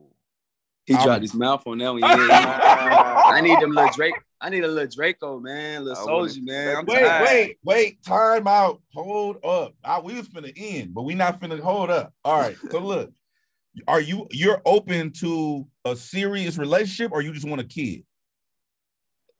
he 0.86 0.93
I'm- 0.96 1.04
dropped 1.04 1.22
his 1.22 1.34
mouth 1.34 1.65
on 1.65 1.78
that 1.80 1.91
one. 1.91 2.00
Yeah, 2.02 2.28
yeah. 2.28 3.22
I 3.26 3.41
need 3.41 3.60
them 3.60 3.72
little 3.72 3.91
Drake. 3.93 4.15
I 4.43 4.49
need 4.49 4.65
a 4.65 4.67
little 4.67 4.91
Draco, 4.93 5.39
man. 5.39 5.86
Little 5.86 5.97
I 5.97 6.12
wanna- 6.12 6.29
soldier, 6.29 6.43
man. 6.43 6.75
I'm 6.75 6.86
Wait, 6.86 6.99
tired. 6.99 7.23
wait, 7.25 7.58
wait. 7.63 8.03
Time 8.03 8.45
out. 8.45 8.82
Hold 8.93 9.38
up. 9.45 9.73
I, 9.86 10.01
we 10.01 10.15
was 10.15 10.27
finna 10.27 10.51
end, 10.56 10.93
but 10.93 11.03
we 11.03 11.15
not 11.15 11.39
finna 11.39 11.58
hold 11.62 11.89
up. 11.89 12.13
All 12.25 12.39
right. 12.41 12.58
So 12.69 12.79
look, 12.79 13.13
are 13.88 14.01
you 14.01 14.27
you're 14.32 14.62
open 14.65 15.12
to 15.13 15.65
a 15.86 15.95
serious 15.95 16.58
relationship 16.58 17.13
or 17.13 17.21
you 17.21 17.32
just 17.32 17.47
want 17.47 17.62
a 17.62 17.63
kid? 17.63 18.03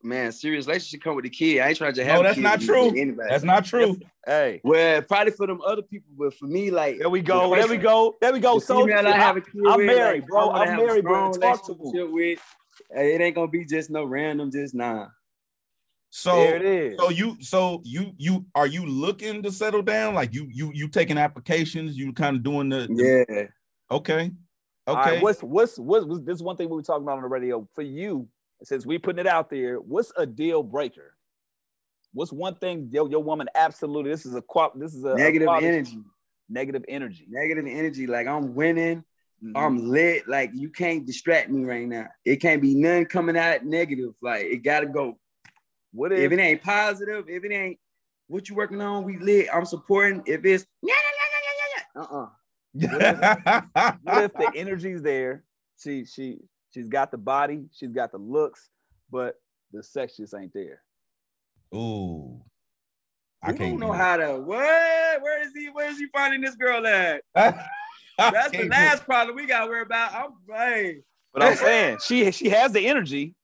Man, 0.02 0.32
serious 0.32 0.66
relationship 0.66 1.02
come 1.02 1.16
with 1.16 1.24
the 1.24 1.30
kid. 1.30 1.60
I 1.60 1.68
ain't 1.68 1.78
trying 1.78 1.94
to 1.94 2.04
No, 2.04 2.10
have. 2.10 2.20
a 2.20 2.22
that's 2.24 2.34
kid 2.36 2.42
not 2.42 2.60
true. 2.62 2.88
Anybody. 2.88 3.28
That's 3.30 3.44
not 3.44 3.64
true. 3.64 3.98
Hey. 4.26 4.60
well, 4.64 5.00
probably 5.02 5.32
for 5.32 5.46
them 5.46 5.60
other 5.66 5.82
people, 5.82 6.10
but 6.18 6.34
for 6.34 6.46
me, 6.46 6.70
like 6.70 6.98
There 6.98 7.08
we 7.10 7.20
go. 7.20 7.50
the 7.50 7.56
There 7.56 7.68
we 7.68 7.76
go. 7.76 8.14
There 8.22 8.32
we 8.32 8.40
go. 8.40 8.58
the 8.58 8.64
Soulja. 8.66 8.84
female 8.86 9.06
I 9.08 9.16
have 9.16 9.36
a 9.36 9.40
kid 9.42 9.60
I'm 9.66 9.84
married, 9.84 10.22
like, 10.22 10.28
bro. 10.28 10.48
I 10.48 10.58
wanna 10.58 10.70
I'm 10.72 10.76
married, 10.78 11.04
bro. 11.04 11.32
strong 11.32 11.56
Talk 11.58 11.66
to 11.66 11.74
me. 11.74 12.02
With, 12.04 12.38
Hey, 12.38 12.42
it 13.02 13.20
ain't 13.20 13.34
gonna 13.34 13.48
be 13.48 13.64
just 13.64 13.90
no 13.90 14.04
random, 14.04 14.50
just 14.50 14.74
nah. 14.74 15.06
So 16.10 16.36
there 16.36 16.56
it 16.56 16.62
is. 16.64 16.98
So 16.98 17.10
you, 17.10 17.36
so 17.40 17.82
you, 17.84 18.12
you 18.16 18.44
are 18.54 18.68
you 18.68 18.86
looking 18.86 19.42
to 19.42 19.50
settle 19.50 19.82
down? 19.82 20.14
Like 20.14 20.32
you, 20.32 20.48
you, 20.52 20.70
you 20.72 20.86
taking 20.88 21.18
applications? 21.18 21.96
You 21.96 22.12
kind 22.12 22.36
of 22.36 22.42
doing 22.44 22.68
the, 22.68 22.86
the- 22.88 23.24
Yeah. 23.28 23.46
okay, 23.90 24.30
okay. 24.86 25.10
right, 25.14 25.22
what's 25.22 25.42
what's 25.42 25.76
what's 25.78 26.06
what's- 26.06 26.24
this 26.24 26.40
one 26.40 26.56
thing 26.56 26.68
we 26.70 26.76
were 26.76 26.82
talking 26.82 27.02
about 27.02 27.16
on 27.16 27.22
the 27.22 27.28
radio 27.28 27.66
for 27.74 27.82
you 27.82 28.28
since 28.62 28.86
we 28.86 28.96
putting 28.98 29.18
it 29.18 29.26
out 29.26 29.50
there 29.50 29.76
what's 29.80 30.12
a 30.16 30.24
deal 30.24 30.62
breaker 30.62 31.16
what's 32.12 32.32
one 32.32 32.54
thing 32.54 32.88
your, 32.92 33.10
your 33.10 33.22
woman 33.22 33.48
absolutely 33.56 34.10
this 34.10 34.24
is 34.24 34.34
a 34.36 34.40
qual 34.40 34.70
this 34.76 34.94
is 34.94 35.04
a 35.04 35.08
a 35.10 35.16
Negative 35.16 35.46
quality- 35.48 35.66
energy. 35.66 35.98
negative 36.48 36.84
energy 36.88 37.26
Negative 37.28 37.66
energy. 37.66 38.06
Like 38.06 38.28
I'm 38.28 38.54
winning. 38.54 39.02
Mhm. 39.44 39.52
I'm 39.54 39.88
lit. 39.90 40.26
Like 40.26 40.50
you 40.54 40.70
can't 40.70 41.06
distract 41.06 41.50
me 41.50 41.64
right 41.64 41.86
now. 41.86 42.06
It 42.24 42.36
can't 42.36 42.62
be 42.62 42.74
none 42.74 43.04
coming 43.04 43.36
out 43.36 43.64
negative. 43.64 44.14
Like 44.22 44.44
it 44.44 44.58
gotta 44.58 44.86
go. 44.86 45.18
what 45.92 46.12
If 46.12 46.18
if 46.20 46.32
it 46.32 46.38
ain't 46.40 46.62
positive, 46.62 47.28
if 47.28 47.44
it 47.44 47.52
ain't 47.52 47.78
what 48.26 48.48
you 48.48 48.54
working 48.54 48.80
on, 48.80 49.04
we 49.04 49.18
lit. 49.18 49.48
I'm 49.52 49.66
supporting. 49.66 50.22
If 50.26 50.44
it's 50.44 50.64
yeah, 50.82 50.94
yeah, 50.94 52.02
yeah, 52.02 52.04
yeah, 52.06 52.06
yeah, 52.06 52.16
uh-uh. 52.16 52.28
what 54.02 54.24
if 54.24 54.32
the 54.32 54.50
energy's 54.56 55.00
there 55.00 55.44
she 55.80 56.04
she 56.04 56.38
she's 56.72 56.88
got 56.88 57.12
the 57.12 57.18
body 57.18 57.66
she's 57.72 57.92
got 57.92 58.10
the 58.10 58.18
looks 58.18 58.68
but 59.10 59.36
the 59.72 59.80
sex 59.82 60.16
just 60.16 60.34
ain't 60.34 60.52
there 60.52 60.80
Ooh, 61.74 62.40
I 63.42 63.52
We 63.52 63.58
can't 63.58 63.80
don't 63.80 63.80
know 63.80 63.92
how 63.92 64.16
to 64.16 64.40
what? 64.40 65.22
Where 65.22 65.42
is 65.42 65.52
he? 65.54 65.68
Where 65.70 65.90
is 65.90 65.98
he 65.98 66.06
finding 66.12 66.40
this 66.40 66.54
girl 66.54 66.86
at? 66.86 67.22
it. 68.18 68.32
That's 68.32 68.50
the 68.50 68.56
Can't 68.58 68.64
do 68.64 68.76
last 68.76 69.04
problem 69.04 69.36
we 69.36 69.46
got 69.46 69.64
to 69.64 69.70
worry 69.70 69.82
about. 69.82 70.14
I'm 70.14 70.30
right. 70.48 70.96
but 71.32 71.42
i'm 71.42 71.56
saying 71.68 71.98
she 72.04 72.30
she 72.30 72.48
has 72.50 72.72
the 72.72 72.86
energy 72.86 73.34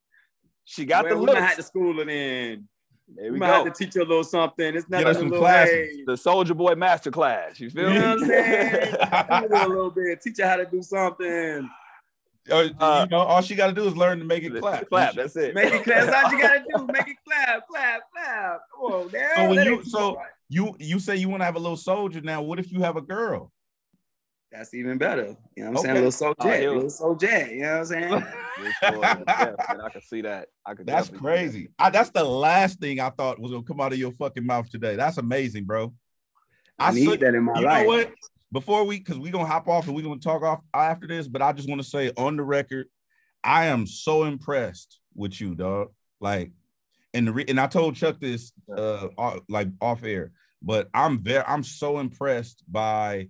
she 0.65 0.85
got 0.85 1.05
well, 1.05 1.15
the 1.15 1.21
we 1.21 1.27
looks 1.27 1.41
might 1.41 1.47
have 1.47 1.57
to 1.57 1.63
school 1.63 1.99
it 2.01 2.09
in. 2.09 2.69
There 3.13 3.25
We 3.25 3.31
we 3.33 3.39
might 3.41 3.49
go. 3.49 3.65
have 3.65 3.73
to 3.75 3.85
teach 3.85 3.97
you 3.97 4.03
a 4.03 4.05
little 4.05 4.23
something. 4.23 4.77
It's 4.77 4.89
not 4.89 4.99
Get 4.99 5.09
us 5.09 5.17
like 5.17 5.25
a 5.25 5.29
little 5.29 5.41
classes. 5.41 5.75
hey, 5.75 6.05
The 6.07 6.13
Soulja 6.13 6.57
Boy 6.57 6.75
Masterclass. 6.75 7.59
You 7.59 7.71
feel 7.71 7.89
You 7.89 7.95
me? 7.95 7.99
know 7.99 8.15
what 8.15 8.23
I'm 8.23 8.29
saying? 8.29 8.95
A 9.53 9.69
little 9.69 9.91
bit. 9.91 10.21
Teach 10.23 10.39
you 10.39 10.45
how 10.45 10.55
to 10.57 10.67
do 10.67 10.81
something. 10.81 11.69
Uh, 12.49 12.63
you 12.63 13.11
know, 13.11 13.19
all 13.19 13.43
she 13.43 13.57
got 13.57 13.67
to 13.67 13.73
do 13.73 13.85
is 13.89 13.97
learn 13.97 14.19
to 14.21 14.25
make 14.25 14.45
it 14.45 14.57
clap. 14.61 14.89
Clap. 14.89 15.15
That's 15.15 15.35
it. 15.37 15.55
Make 15.57 15.75
it 15.75 15.83
clap. 15.85 16.07
That's 16.07 16.25
all 16.25 16.33
you 16.33 16.41
gotta 16.41 16.65
do. 16.77 16.87
Make 16.87 17.09
it 17.09 17.17
clap, 17.27 17.67
clap, 17.69 18.01
clap. 18.15 18.61
Come 18.77 18.93
on, 18.93 19.11
now. 19.13 19.29
So 19.37 19.49
when 19.49 19.65
you- 19.67 19.85
so- 19.85 20.19
You 20.49 20.75
you 20.79 20.99
say 21.01 21.17
you 21.17 21.29
want 21.29 21.41
to 21.43 21.45
have 21.47 21.57
a 21.57 21.61
little 21.61 21.77
soldier 21.77 22.21
now. 22.21 22.43
What 22.43 22.59
if 22.61 22.71
you 22.73 22.81
have 22.83 22.97
a 22.97 23.03
girl? 23.03 23.51
That's 24.53 24.75
even 24.75 24.99
better. 24.99 25.37
You 25.57 25.65
know 25.65 25.71
what 25.71 25.79
I'm 25.79 25.85
saying? 25.85 25.91
Okay. 25.91 25.91
A 25.91 25.95
little 25.95 26.11
soul 26.13 26.35
Oh, 26.41 26.45
jet. 26.45 26.61
he'll- 26.61 26.73
a 26.73 26.75
little 26.75 26.91
soul 26.91 27.15
jet. 27.15 27.51
You 27.53 27.61
know 27.63 27.73
what 27.73 27.79
I'm 27.79 27.85
saying? 27.87 28.11
Yes, 28.63 28.75
Lord. 28.95 29.01
Man, 29.01 29.25
I 29.85 29.89
can 29.91 30.03
see 30.03 30.21
that. 30.23 30.49
I 30.67 30.75
could. 30.75 30.87
That's 30.87 31.09
definitely 31.09 31.09
see 31.09 31.13
that. 31.13 31.21
crazy. 31.53 31.69
I, 31.79 31.91
that's 31.91 32.11
the 32.11 32.25
last 32.25 32.81
thing 32.81 33.01
I 33.01 33.11
thought 33.11 33.39
was 33.41 33.53
gonna 33.53 33.63
come 33.63 33.81
out 33.81 33.93
of 33.93 33.99
your 33.99 34.13
fucking 34.13 34.45
mouth 34.45 34.69
today. 34.69 34.97
That's 34.97 35.19
amazing, 35.19 35.65
bro. 35.65 35.95
I 36.79 36.93
need 36.93 37.05
saw- 37.05 37.17
that 37.17 37.35
in 37.35 37.45
my 37.45 37.59
you 37.61 37.65
life. 37.67 37.83
know 37.83 37.89
what? 37.89 38.13
Before 38.53 38.83
we, 38.85 38.99
because 38.99 39.19
we're 39.19 39.31
gonna 39.33 39.47
hop 39.47 39.69
off 39.69 39.87
and 39.87 39.95
we're 39.95 40.03
gonna 40.03 40.19
talk 40.19 40.43
off 40.43 40.61
after 40.75 41.07
this, 41.07 41.29
but 41.29 41.41
I 41.41 41.53
just 41.53 41.69
want 41.69 41.81
to 41.81 41.87
say 41.89 42.11
on 42.17 42.37
the 42.37 42.43
record, 42.43 42.89
I 43.45 43.67
am 43.67 43.87
so 43.87 44.25
impressed 44.25 44.99
with 45.15 45.41
you, 45.41 45.55
dog. 45.55 45.91
Like, 46.21 46.51
and 47.15 47.29
the 47.29 47.33
re- 47.33 47.45
and 47.47 47.61
I 47.61 47.69
told 47.69 47.95
Chuck 47.95 48.19
this 48.21 48.53
uh 48.77 49.07
off- 49.17 49.41
like 49.49 49.69
off 49.81 50.03
air, 50.03 50.33
but 50.61 50.89
I'm 50.93 51.21
very 51.23 51.45
I'm 51.47 51.63
so 51.63 52.01
impressed 52.01 52.65
by 52.67 53.29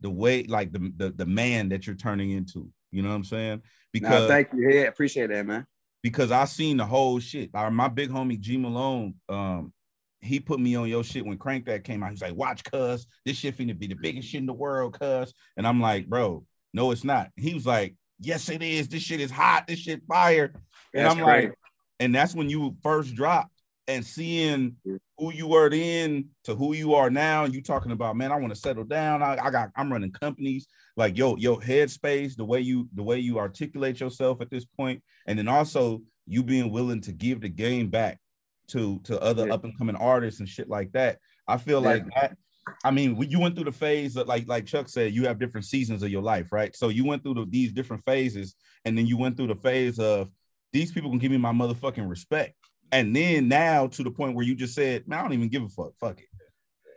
the 0.00 0.10
way, 0.10 0.44
like 0.44 0.72
the 0.72 0.92
the, 0.96 1.10
the 1.10 1.26
man 1.26 1.68
that 1.70 1.86
you're 1.86 1.96
turning 1.96 2.30
into. 2.30 2.68
You 2.92 3.02
know 3.02 3.10
what 3.10 3.16
I'm 3.16 3.24
saying? 3.24 3.62
Because 3.92 4.22
Nah, 4.28 4.34
thank 4.34 4.48
you. 4.52 4.70
Yeah, 4.70 4.82
appreciate 4.82 5.28
that, 5.30 5.46
man. 5.46 5.66
because 6.02 6.30
I 6.32 6.44
seen 6.46 6.76
the 6.78 6.86
whole 6.86 7.18
shit. 7.20 7.50
Our, 7.54 7.70
my 7.70 7.88
big 7.88 8.10
homie 8.10 8.38
G 8.40 8.56
Malone, 8.56 9.14
um, 9.28 9.72
he 10.20 10.40
put 10.40 10.58
me 10.60 10.74
on 10.76 10.88
your 10.88 11.04
shit 11.04 11.24
when 11.26 11.38
Crank 11.38 11.66
That 11.66 11.84
came 11.84 12.02
out. 12.02 12.10
He's 12.10 12.22
like, 12.22 12.34
watch 12.34 12.64
cuz 12.64 13.06
this 13.24 13.36
shit 13.36 13.56
finna 13.56 13.78
be 13.78 13.86
the 13.86 13.94
biggest 13.94 14.28
shit 14.28 14.40
in 14.40 14.46
the 14.46 14.52
world, 14.52 14.98
cuz. 14.98 15.32
And 15.56 15.66
I'm 15.66 15.80
like, 15.80 16.06
bro, 16.08 16.44
no, 16.72 16.90
it's 16.90 17.04
not. 17.04 17.30
He 17.36 17.54
was 17.54 17.66
like, 17.66 17.94
Yes, 18.20 18.48
it 18.48 18.62
is. 18.62 18.88
This 18.88 19.02
shit 19.02 19.20
is 19.20 19.30
hot, 19.30 19.66
this 19.68 19.78
shit 19.78 20.02
fire. 20.08 20.52
And 20.94 21.06
That's 21.06 21.14
I'm 21.14 21.22
crazy. 21.24 21.46
like, 21.48 21.58
and 22.00 22.14
that's 22.14 22.34
when 22.34 22.48
you 22.50 22.76
first 22.82 23.14
dropped 23.14 23.52
and 23.88 24.04
seeing 24.04 24.76
who 25.16 25.32
you 25.32 25.48
were 25.48 25.70
then 25.70 26.28
to 26.44 26.54
who 26.54 26.74
you 26.74 26.94
are 26.94 27.10
now. 27.10 27.44
And 27.44 27.54
you 27.54 27.62
talking 27.62 27.90
about, 27.90 28.16
man, 28.16 28.30
I 28.30 28.36
want 28.36 28.54
to 28.54 28.60
settle 28.60 28.84
down. 28.84 29.22
I, 29.22 29.38
I 29.42 29.50
got 29.50 29.70
I'm 29.74 29.90
running 29.90 30.12
companies. 30.12 30.68
Like 30.96 31.16
yo, 31.16 31.36
your 31.36 31.58
headspace, 31.58 32.36
the 32.36 32.44
way 32.44 32.60
you 32.60 32.88
the 32.94 33.02
way 33.02 33.18
you 33.18 33.38
articulate 33.38 33.98
yourself 33.98 34.40
at 34.40 34.50
this 34.50 34.64
point, 34.64 35.02
and 35.26 35.38
then 35.38 35.48
also 35.48 36.02
you 36.26 36.42
being 36.42 36.70
willing 36.70 37.00
to 37.00 37.12
give 37.12 37.40
the 37.40 37.48
game 37.48 37.88
back 37.88 38.20
to 38.68 39.00
to 39.04 39.20
other 39.20 39.46
Yeah. 39.46 39.54
up 39.54 39.64
and 39.64 39.76
coming 39.76 39.96
artists 39.96 40.40
and 40.40 40.48
shit 40.48 40.68
like 40.68 40.92
that. 40.92 41.18
I 41.48 41.56
feel 41.56 41.80
like 41.80 42.04
that. 42.14 42.36
I 42.84 42.90
mean, 42.90 43.16
you 43.30 43.40
went 43.40 43.54
through 43.54 43.64
the 43.64 43.72
phase 43.72 44.12
that, 44.14 44.28
like 44.28 44.46
like 44.46 44.66
Chuck 44.66 44.90
said, 44.90 45.14
you 45.14 45.26
have 45.26 45.38
different 45.38 45.64
seasons 45.64 46.02
of 46.02 46.10
your 46.10 46.20
life, 46.20 46.52
right? 46.52 46.76
So 46.76 46.90
you 46.90 47.06
went 47.06 47.22
through 47.22 47.34
the, 47.34 47.46
these 47.48 47.72
different 47.72 48.04
phases, 48.04 48.54
and 48.84 48.96
then 48.96 49.06
you 49.06 49.16
went 49.16 49.38
through 49.38 49.46
the 49.46 49.54
phase 49.56 49.98
of 49.98 50.28
these 50.74 50.92
people 50.92 51.08
can 51.08 51.18
give 51.18 51.30
me 51.32 51.38
my 51.38 51.52
motherfucking 51.52 52.06
respect, 52.06 52.54
and 52.92 53.14
then 53.14 53.48
now 53.48 53.86
to 53.88 54.02
the 54.02 54.10
point 54.10 54.34
where 54.34 54.44
you 54.44 54.54
just 54.54 54.74
said, 54.74 55.06
man, 55.06 55.18
I 55.18 55.22
don't 55.22 55.32
even 55.32 55.48
give 55.48 55.62
a 55.62 55.68
fuck, 55.68 55.92
fuck 56.00 56.18
it. 56.18 56.26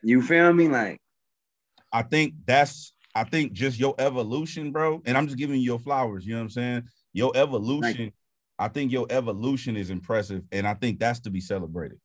You 0.04 0.22
feel 0.22 0.52
me? 0.54 0.68
Like, 0.68 1.00
I 1.92 2.04
think 2.04 2.34
that's 2.46 2.94
I 3.14 3.24
think 3.24 3.54
just 3.54 3.80
your 3.80 3.96
evolution, 4.00 4.72
bro. 4.72 5.02
And 5.06 5.18
I'm 5.18 5.28
just 5.28 5.38
giving 5.38 5.58
you 5.58 5.64
your 5.64 5.80
flowers. 5.80 6.26
You 6.26 6.34
know 6.34 6.40
what 6.40 6.44
I'm 6.44 6.50
saying? 6.50 6.84
Your 7.14 7.32
evolution. 7.36 8.14
I 8.58 8.68
think 8.68 8.92
your 8.92 9.08
evolution 9.10 9.76
is 9.76 9.90
impressive, 9.90 10.44
and 10.52 10.68
I 10.68 10.76
think 10.76 11.00
that's 11.00 11.20
to 11.22 11.32
be 11.32 11.42
celebrated. 11.42 12.00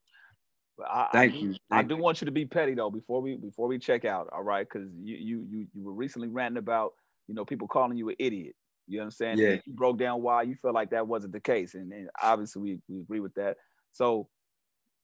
I, 0.84 1.08
thank 1.12 1.34
I, 1.34 1.36
you. 1.36 1.54
I 1.70 1.82
do 1.82 1.96
you. 1.96 2.02
want 2.02 2.20
you 2.20 2.26
to 2.26 2.32
be 2.32 2.46
petty 2.46 2.74
though 2.74 2.90
before 2.90 3.20
we 3.20 3.36
before 3.36 3.68
we 3.68 3.78
check 3.78 4.04
out. 4.04 4.28
All 4.32 4.42
right, 4.42 4.66
because 4.66 4.88
you 5.02 5.16
you 5.16 5.46
you 5.50 5.66
you 5.74 5.82
were 5.82 5.92
recently 5.92 6.28
ranting 6.28 6.58
about 6.58 6.92
you 7.28 7.34
know 7.34 7.44
people 7.44 7.68
calling 7.68 7.98
you 7.98 8.08
an 8.08 8.16
idiot. 8.18 8.54
You 8.86 8.98
know 8.98 9.02
what 9.02 9.06
I'm 9.06 9.10
saying? 9.10 9.38
Yeah. 9.38 9.48
And 9.48 9.62
You 9.66 9.74
broke 9.74 9.98
down 9.98 10.22
why 10.22 10.42
you 10.42 10.54
felt 10.62 10.74
like 10.74 10.90
that 10.90 11.06
wasn't 11.06 11.32
the 11.34 11.40
case, 11.40 11.74
and, 11.74 11.92
and 11.92 12.08
obviously 12.22 12.62
we, 12.62 12.78
we 12.88 13.00
agree 13.00 13.20
with 13.20 13.34
that. 13.34 13.56
So 13.96 14.28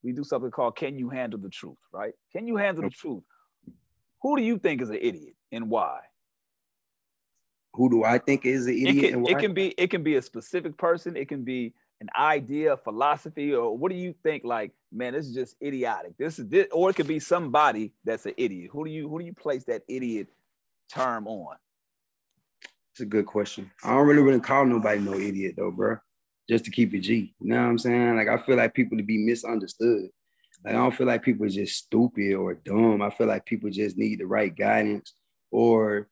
we 0.02 0.12
do 0.12 0.22
something 0.22 0.50
called 0.50 0.76
"Can 0.76 0.98
you 0.98 1.08
handle 1.08 1.38
the 1.38 1.48
truth?" 1.48 1.78
Right? 1.92 2.12
Can 2.32 2.46
you 2.46 2.56
handle 2.56 2.84
the 2.84 2.90
truth? 2.90 3.22
Who 4.20 4.36
do 4.36 4.42
you 4.42 4.58
think 4.58 4.82
is 4.82 4.90
an 4.90 4.98
idiot 5.00 5.34
and 5.50 5.70
why? 5.70 6.00
Who 7.74 7.88
do 7.88 8.04
I 8.04 8.18
think 8.18 8.44
is 8.44 8.66
an 8.66 8.74
It 8.74 8.88
idiot? 8.88 9.12
can 9.12 9.14
and 9.20 9.28
it 9.28 9.38
can 9.38 9.54
be 9.54 9.68
it 9.78 9.88
can 9.88 10.02
be 10.02 10.16
a 10.16 10.22
specific 10.22 10.76
person. 10.76 11.16
It 11.16 11.28
can 11.28 11.42
be 11.42 11.72
an 12.02 12.08
idea, 12.18 12.76
philosophy, 12.76 13.54
or 13.54 13.76
what 13.76 13.90
do 13.90 13.96
you 13.96 14.14
think? 14.22 14.44
Like, 14.44 14.72
man, 14.92 15.14
this 15.14 15.26
is 15.26 15.34
just 15.34 15.56
idiotic. 15.62 16.18
This 16.18 16.38
is 16.38 16.48
this, 16.48 16.66
or 16.70 16.90
it 16.90 16.96
could 16.96 17.06
be 17.06 17.18
somebody 17.20 17.92
that's 18.04 18.26
an 18.26 18.34
idiot. 18.36 18.70
Who 18.72 18.84
do 18.84 18.90
you 18.90 19.08
who 19.08 19.20
do 19.20 19.24
you 19.24 19.32
place 19.32 19.64
that 19.64 19.82
idiot 19.88 20.28
term 20.92 21.26
on? 21.26 21.56
It's 22.92 23.00
a 23.00 23.06
good 23.06 23.24
question. 23.24 23.70
I 23.82 23.94
don't 23.94 24.06
really 24.06 24.22
really 24.22 24.40
call 24.40 24.66
nobody 24.66 25.00
no 25.00 25.14
idiot 25.14 25.54
though, 25.56 25.70
bro. 25.70 25.96
Just 26.48 26.64
to 26.64 26.70
keep 26.70 26.92
it 26.94 27.00
G. 27.00 27.34
You 27.40 27.48
know 27.48 27.62
what 27.62 27.68
I'm 27.68 27.78
saying? 27.78 28.16
Like 28.16 28.28
I 28.28 28.38
feel 28.38 28.56
like 28.56 28.74
people 28.74 28.98
to 28.98 29.04
be 29.04 29.18
misunderstood. 29.18 30.10
Like 30.64 30.74
I 30.74 30.78
don't 30.78 30.94
feel 30.94 31.06
like 31.06 31.22
people 31.22 31.46
are 31.46 31.50
just 31.50 31.76
stupid 31.76 32.34
or 32.34 32.54
dumb. 32.54 33.02
I 33.02 33.10
feel 33.10 33.26
like 33.26 33.46
people 33.46 33.70
just 33.70 33.96
need 33.96 34.20
the 34.20 34.26
right 34.26 34.54
guidance, 34.54 35.14
or 35.50 36.08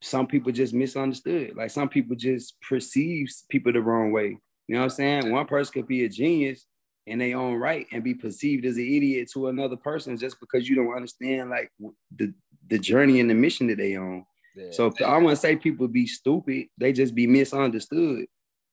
some 0.00 0.26
people 0.26 0.52
just 0.52 0.74
misunderstood. 0.74 1.56
Like 1.56 1.70
some 1.70 1.88
people 1.88 2.16
just 2.16 2.60
perceive 2.60 3.32
people 3.48 3.72
the 3.72 3.80
wrong 3.80 4.12
way. 4.12 4.38
You 4.66 4.74
know 4.74 4.80
what 4.80 4.84
I'm 4.84 4.90
saying? 4.90 5.32
One 5.32 5.46
person 5.46 5.72
could 5.72 5.88
be 5.88 6.04
a 6.04 6.08
genius 6.08 6.66
in 7.06 7.18
their 7.18 7.38
own 7.38 7.54
right 7.54 7.86
and 7.90 8.04
be 8.04 8.14
perceived 8.14 8.66
as 8.66 8.76
an 8.76 8.82
idiot 8.82 9.30
to 9.32 9.48
another 9.48 9.76
person 9.76 10.16
just 10.18 10.38
because 10.40 10.68
you 10.68 10.76
don't 10.76 10.94
understand 10.94 11.50
like 11.50 11.72
the 12.14 12.34
the 12.68 12.78
journey 12.78 13.18
and 13.18 13.30
the 13.30 13.34
mission 13.34 13.66
that 13.68 13.78
they 13.78 13.96
on. 13.96 14.24
So 14.72 14.92
I 15.04 15.16
want 15.18 15.36
to 15.36 15.40
say 15.40 15.56
people 15.56 15.88
be 15.88 16.06
stupid. 16.06 16.66
They 16.76 16.92
just 16.92 17.14
be 17.14 17.26
misunderstood. 17.26 18.26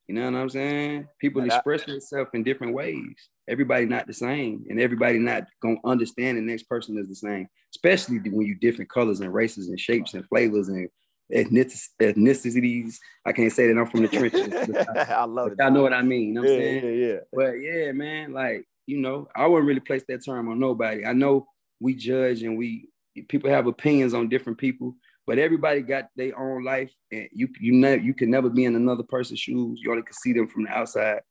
You 0.08 0.16
know 0.16 0.30
what 0.32 0.38
I'm 0.40 0.50
saying? 0.50 1.08
People 1.20 1.42
And 1.42 1.52
I- 1.52 1.56
express 1.56 1.84
themselves 1.84 2.30
in 2.34 2.44
different 2.44 2.74
ways. 2.74 3.16
Everybody 3.48 3.86
not 3.86 4.08
the 4.08 4.14
same, 4.14 4.66
and 4.70 4.80
everybody 4.80 5.20
not 5.20 5.46
gonna 5.62 5.78
understand 5.84 6.38
the 6.38 6.42
next 6.42 6.64
person 6.64 6.98
is 6.98 7.08
the 7.08 7.16
same. 7.16 7.48
Especially 7.76 8.18
when 8.20 8.48
you 8.48 8.56
different 8.56 8.90
colors 8.90 9.20
and 9.20 9.34
races 9.34 9.70
and 9.70 9.80
shapes 9.80 10.14
and 10.14 10.26
flavors 10.28 10.68
and 10.70 10.90
ethnicities. 11.32 12.98
I 13.26 13.32
can't 13.34 13.52
say 13.52 13.68
that 13.68 13.80
I'm 13.80 13.88
from 13.88 14.04
the 14.04 14.08
trenches. 14.08 14.48
but 14.68 14.98
I 15.10 15.26
love 15.26 15.52
it. 15.52 15.58
Y'all 15.60 15.72
know 15.72 15.82
what 15.84 15.94
I 15.94 16.02
mean. 16.02 16.30
You 16.30 16.34
know 16.36 16.42
what 16.42 16.52
I'm 16.52 16.58
saying? 16.58 16.84
yeah, 16.86 17.08
yeah. 17.08 17.18
But 17.34 17.52
yeah, 17.54 17.92
man, 17.92 18.34
like 18.34 18.66
you 18.88 18.98
know, 19.00 19.28
I 19.36 19.48
wouldn't 19.48 19.68
really 19.68 19.80
place 19.80 20.04
that 20.08 20.24
term 20.24 20.48
on 20.50 20.60
nobody. 20.60 21.06
I 21.06 21.14
know 21.14 21.48
we 21.80 21.96
judge 21.96 22.44
and 22.44 22.58
we 22.58 22.90
people 23.28 23.50
have 23.50 23.68
opinions 23.68 24.14
on 24.14 24.30
different 24.30 24.58
people, 24.58 24.96
but 25.28 25.40
everybody 25.40 25.82
got 25.82 26.10
their 26.16 26.38
own 26.38 26.64
life, 26.64 26.92
and 27.12 27.28
you 27.32 27.48
you 27.60 27.74
never 27.74 28.02
you 28.02 28.14
can 28.14 28.30
never 28.30 28.50
be 28.50 28.66
in 28.66 28.76
another 28.76 29.04
person's 29.04 29.40
shoes. 29.40 29.80
You 29.82 29.92
only 29.92 30.04
can 30.04 30.14
see 30.14 30.34
them 30.34 30.48
from 30.48 30.66
the 30.66 30.70
outside 30.70 31.22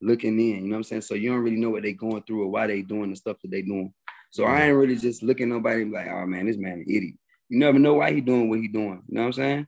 looking 0.00 0.38
in. 0.38 0.56
You 0.56 0.62
know 0.62 0.70
what 0.70 0.76
I'm 0.78 0.84
saying? 0.84 1.02
So 1.02 1.14
you 1.14 1.30
don't 1.30 1.42
really 1.42 1.56
know 1.56 1.70
what 1.70 1.82
they're 1.82 1.92
going 1.92 2.22
through 2.22 2.42
or 2.42 2.48
why 2.48 2.66
they 2.66 2.82
doing 2.82 3.10
the 3.10 3.16
stuff 3.16 3.36
that 3.42 3.50
they 3.50 3.62
doing. 3.62 3.92
So 4.30 4.44
I 4.44 4.62
ain't 4.62 4.76
really 4.76 4.96
just 4.96 5.22
looking 5.22 5.50
at 5.50 5.56
nobody 5.56 5.82
and 5.82 5.92
be 5.92 5.96
like, 5.96 6.08
oh 6.08 6.26
man, 6.26 6.46
this 6.46 6.56
man 6.56 6.72
an 6.72 6.84
idiot. 6.88 7.14
You 7.48 7.58
never 7.58 7.78
know 7.78 7.94
why 7.94 8.12
he 8.12 8.20
doing 8.20 8.48
what 8.48 8.60
he 8.60 8.68
doing. 8.68 9.02
You 9.06 9.14
know 9.14 9.20
what 9.22 9.26
I'm 9.26 9.32
saying? 9.34 9.66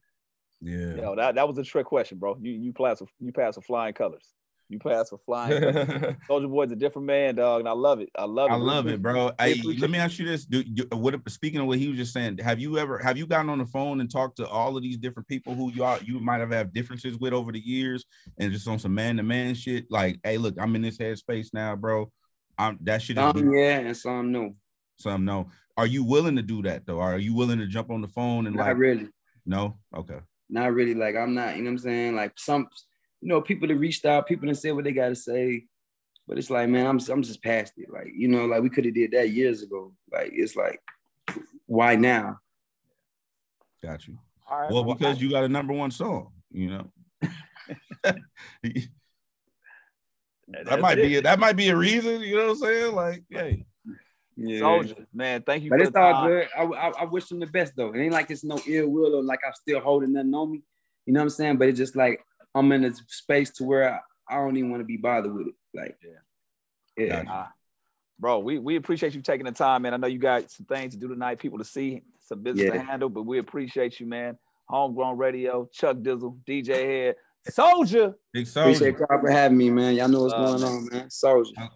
Yeah. 0.62 0.94
Yo, 0.94 1.16
that, 1.16 1.34
that 1.34 1.46
was 1.46 1.58
a 1.58 1.62
trick 1.62 1.86
question, 1.86 2.18
bro. 2.18 2.38
You 2.40 2.52
you 2.52 2.72
pass 2.72 3.00
with 3.00 3.10
you 3.20 3.32
pass 3.32 3.56
with 3.56 3.66
flying 3.66 3.92
colors. 3.94 4.26
You 4.74 4.80
pass 4.80 5.08
for 5.10 5.18
flying 5.24 5.60
colors. 5.60 6.16
Soulja 6.28 6.50
Boy's 6.50 6.72
a 6.72 6.76
different 6.76 7.06
man, 7.06 7.36
dog, 7.36 7.60
and 7.60 7.68
I 7.68 7.72
love 7.72 8.00
it. 8.00 8.10
I 8.16 8.24
love 8.24 8.50
it. 8.50 8.54
I 8.54 8.56
love 8.56 8.86
it, 8.88 9.00
bro. 9.00 9.30
Hey, 9.38 9.52
appreciate 9.52 9.80
let 9.80 9.90
me 9.90 9.98
ask 9.98 10.18
you 10.18 10.26
this: 10.26 10.44
Do 10.44 10.64
you, 10.66 10.84
what? 10.90 11.14
Speaking 11.30 11.60
of 11.60 11.66
what 11.66 11.78
he 11.78 11.88
was 11.88 11.96
just 11.96 12.12
saying, 12.12 12.38
have 12.38 12.58
you 12.58 12.76
ever 12.78 12.98
have 12.98 13.16
you 13.16 13.26
gotten 13.26 13.48
on 13.50 13.58
the 13.58 13.66
phone 13.66 14.00
and 14.00 14.10
talked 14.10 14.36
to 14.38 14.48
all 14.48 14.76
of 14.76 14.82
these 14.82 14.96
different 14.96 15.28
people 15.28 15.54
who 15.54 15.70
you 15.72 15.84
are 15.84 15.98
you 16.04 16.18
might 16.18 16.40
have 16.40 16.50
had 16.50 16.72
differences 16.72 17.16
with 17.18 17.32
over 17.32 17.52
the 17.52 17.60
years, 17.64 18.04
and 18.38 18.52
just 18.52 18.66
on 18.68 18.78
some 18.78 18.94
man 18.94 19.16
to 19.18 19.22
man 19.22 19.54
shit? 19.54 19.86
Like, 19.90 20.18
hey, 20.24 20.38
look, 20.38 20.54
I'm 20.60 20.74
in 20.76 20.82
this 20.82 20.98
headspace 20.98 21.48
now, 21.52 21.76
bro. 21.76 22.10
I'm 22.58 22.78
that 22.82 23.00
shit 23.02 23.16
is 23.16 23.22
Some 23.22 23.50
yeah, 23.54 23.78
and 23.78 23.96
some 23.96 24.32
no. 24.32 24.54
some 24.98 25.24
no. 25.24 25.50
Are 25.76 25.86
you 25.86 26.04
willing 26.04 26.36
to 26.36 26.42
do 26.42 26.62
that 26.62 26.86
though? 26.86 27.00
Are 27.00 27.18
you 27.18 27.34
willing 27.34 27.58
to 27.58 27.66
jump 27.66 27.90
on 27.90 28.00
the 28.00 28.08
phone 28.08 28.46
and 28.46 28.56
Not 28.56 28.66
like 28.66 28.76
really. 28.76 29.08
no? 29.46 29.78
Okay. 29.96 30.18
not 30.48 30.72
really 30.72 30.94
like 30.94 31.16
I'm 31.16 31.34
not, 31.34 31.56
you 31.56 31.62
know 31.62 31.70
what 31.70 31.74
I'm 31.74 31.78
saying? 31.78 32.16
Like 32.16 32.32
some, 32.36 32.68
you 33.24 33.30
know, 33.30 33.40
people 33.40 33.66
that 33.66 33.76
reached 33.76 34.04
out, 34.04 34.26
people 34.26 34.46
that 34.48 34.56
said 34.56 34.74
what 34.74 34.84
they 34.84 34.92
gotta 34.92 35.16
say, 35.16 35.64
but 36.28 36.36
it's 36.36 36.50
like, 36.50 36.68
man, 36.68 36.86
I'm 36.86 37.00
I'm 37.10 37.22
just 37.22 37.42
past 37.42 37.72
it. 37.78 37.88
Like, 37.90 38.08
you 38.14 38.28
know, 38.28 38.44
like 38.44 38.62
we 38.62 38.68
could 38.68 38.84
have 38.84 38.92
did 38.92 39.12
that 39.12 39.30
years 39.30 39.62
ago. 39.62 39.94
Like 40.12 40.32
it's 40.34 40.54
like, 40.54 40.78
why 41.64 41.96
now? 41.96 42.40
Got 43.82 44.06
you. 44.06 44.18
All 44.46 44.60
right, 44.60 44.70
Well, 44.70 44.84
well, 44.84 44.94
because 44.94 45.22
you 45.22 45.30
got 45.30 45.44
a 45.44 45.48
number 45.48 45.72
one 45.72 45.90
song, 45.90 46.32
you 46.50 46.68
know. 46.68 46.90
that 48.02 48.20
might 50.80 50.98
it. 50.98 51.08
be 51.08 51.20
that 51.20 51.38
might 51.38 51.56
be 51.56 51.70
a 51.70 51.76
reason, 51.76 52.20
you 52.20 52.36
know 52.36 52.48
what 52.48 52.50
I'm 52.50 52.56
saying? 52.58 52.94
Like, 52.94 53.24
hey, 53.30 53.64
Yeah. 54.36 54.60
Soulja, 54.60 55.06
man. 55.14 55.42
Thank 55.46 55.64
you. 55.64 55.70
But 55.70 55.78
for 55.78 55.82
it's 55.84 55.92
the 55.92 56.00
all 56.02 56.12
time. 56.12 56.28
good. 56.28 56.48
I, 56.54 56.62
I, 56.62 56.88
I 57.00 57.04
wish 57.04 57.24
them 57.30 57.40
the 57.40 57.46
best 57.46 57.72
though. 57.74 57.94
It 57.94 58.00
ain't 58.02 58.12
like 58.12 58.30
it's 58.30 58.44
no 58.44 58.60
ill 58.66 58.88
will 58.88 59.14
or 59.16 59.22
like 59.22 59.40
I'm 59.46 59.54
still 59.54 59.80
holding 59.80 60.12
nothing 60.12 60.34
on 60.34 60.52
me. 60.52 60.62
You 61.06 61.14
know 61.14 61.20
what 61.20 61.24
I'm 61.24 61.30
saying? 61.30 61.56
But 61.56 61.68
it's 61.68 61.78
just 61.78 61.96
like 61.96 62.22
I'm 62.54 62.70
in 62.72 62.84
a 62.84 62.92
space 63.08 63.50
to 63.52 63.64
where 63.64 63.94
I, 63.94 64.00
I 64.34 64.36
don't 64.38 64.56
even 64.56 64.70
want 64.70 64.80
to 64.80 64.84
be 64.86 64.96
bothered 64.96 65.34
with 65.34 65.48
it. 65.48 65.54
Like, 65.74 65.96
Yeah. 66.02 67.04
yeah. 67.06 67.22
Gotcha. 67.24 67.52
Bro, 68.20 68.38
we, 68.40 68.58
we 68.60 68.76
appreciate 68.76 69.14
you 69.14 69.22
taking 69.22 69.44
the 69.44 69.52
time, 69.52 69.82
man. 69.82 69.92
I 69.92 69.96
know 69.96 70.06
you 70.06 70.18
got 70.20 70.48
some 70.50 70.66
things 70.66 70.94
to 70.94 71.00
do 71.00 71.08
tonight, 71.08 71.40
people 71.40 71.58
to 71.58 71.64
see, 71.64 72.02
some 72.20 72.42
business 72.42 72.64
Yeah. 72.66 72.74
to 72.74 72.78
handle, 72.78 73.08
but 73.08 73.24
we 73.24 73.38
appreciate 73.38 73.98
you, 73.98 74.06
man. 74.06 74.38
Homegrown 74.68 75.18
Radio, 75.18 75.68
Chuck 75.72 75.96
Dizzle, 75.98 76.38
DJ 76.48 76.68
Hed, 77.06 77.16
Soulja. 77.50 78.14
Big 78.32 78.46
Soulja. 78.46 78.60
Appreciate 78.76 78.98
y'all 78.98 79.20
for 79.20 79.30
having 79.30 79.58
me, 79.58 79.68
man. 79.68 79.94
Y'all 79.96 80.08
know 80.08 80.22
what's 80.22 80.32
Uh, 80.32 80.38
going 80.46 80.62
on, 80.62 80.88
man. 80.90 81.08
Soulja. 81.08 81.68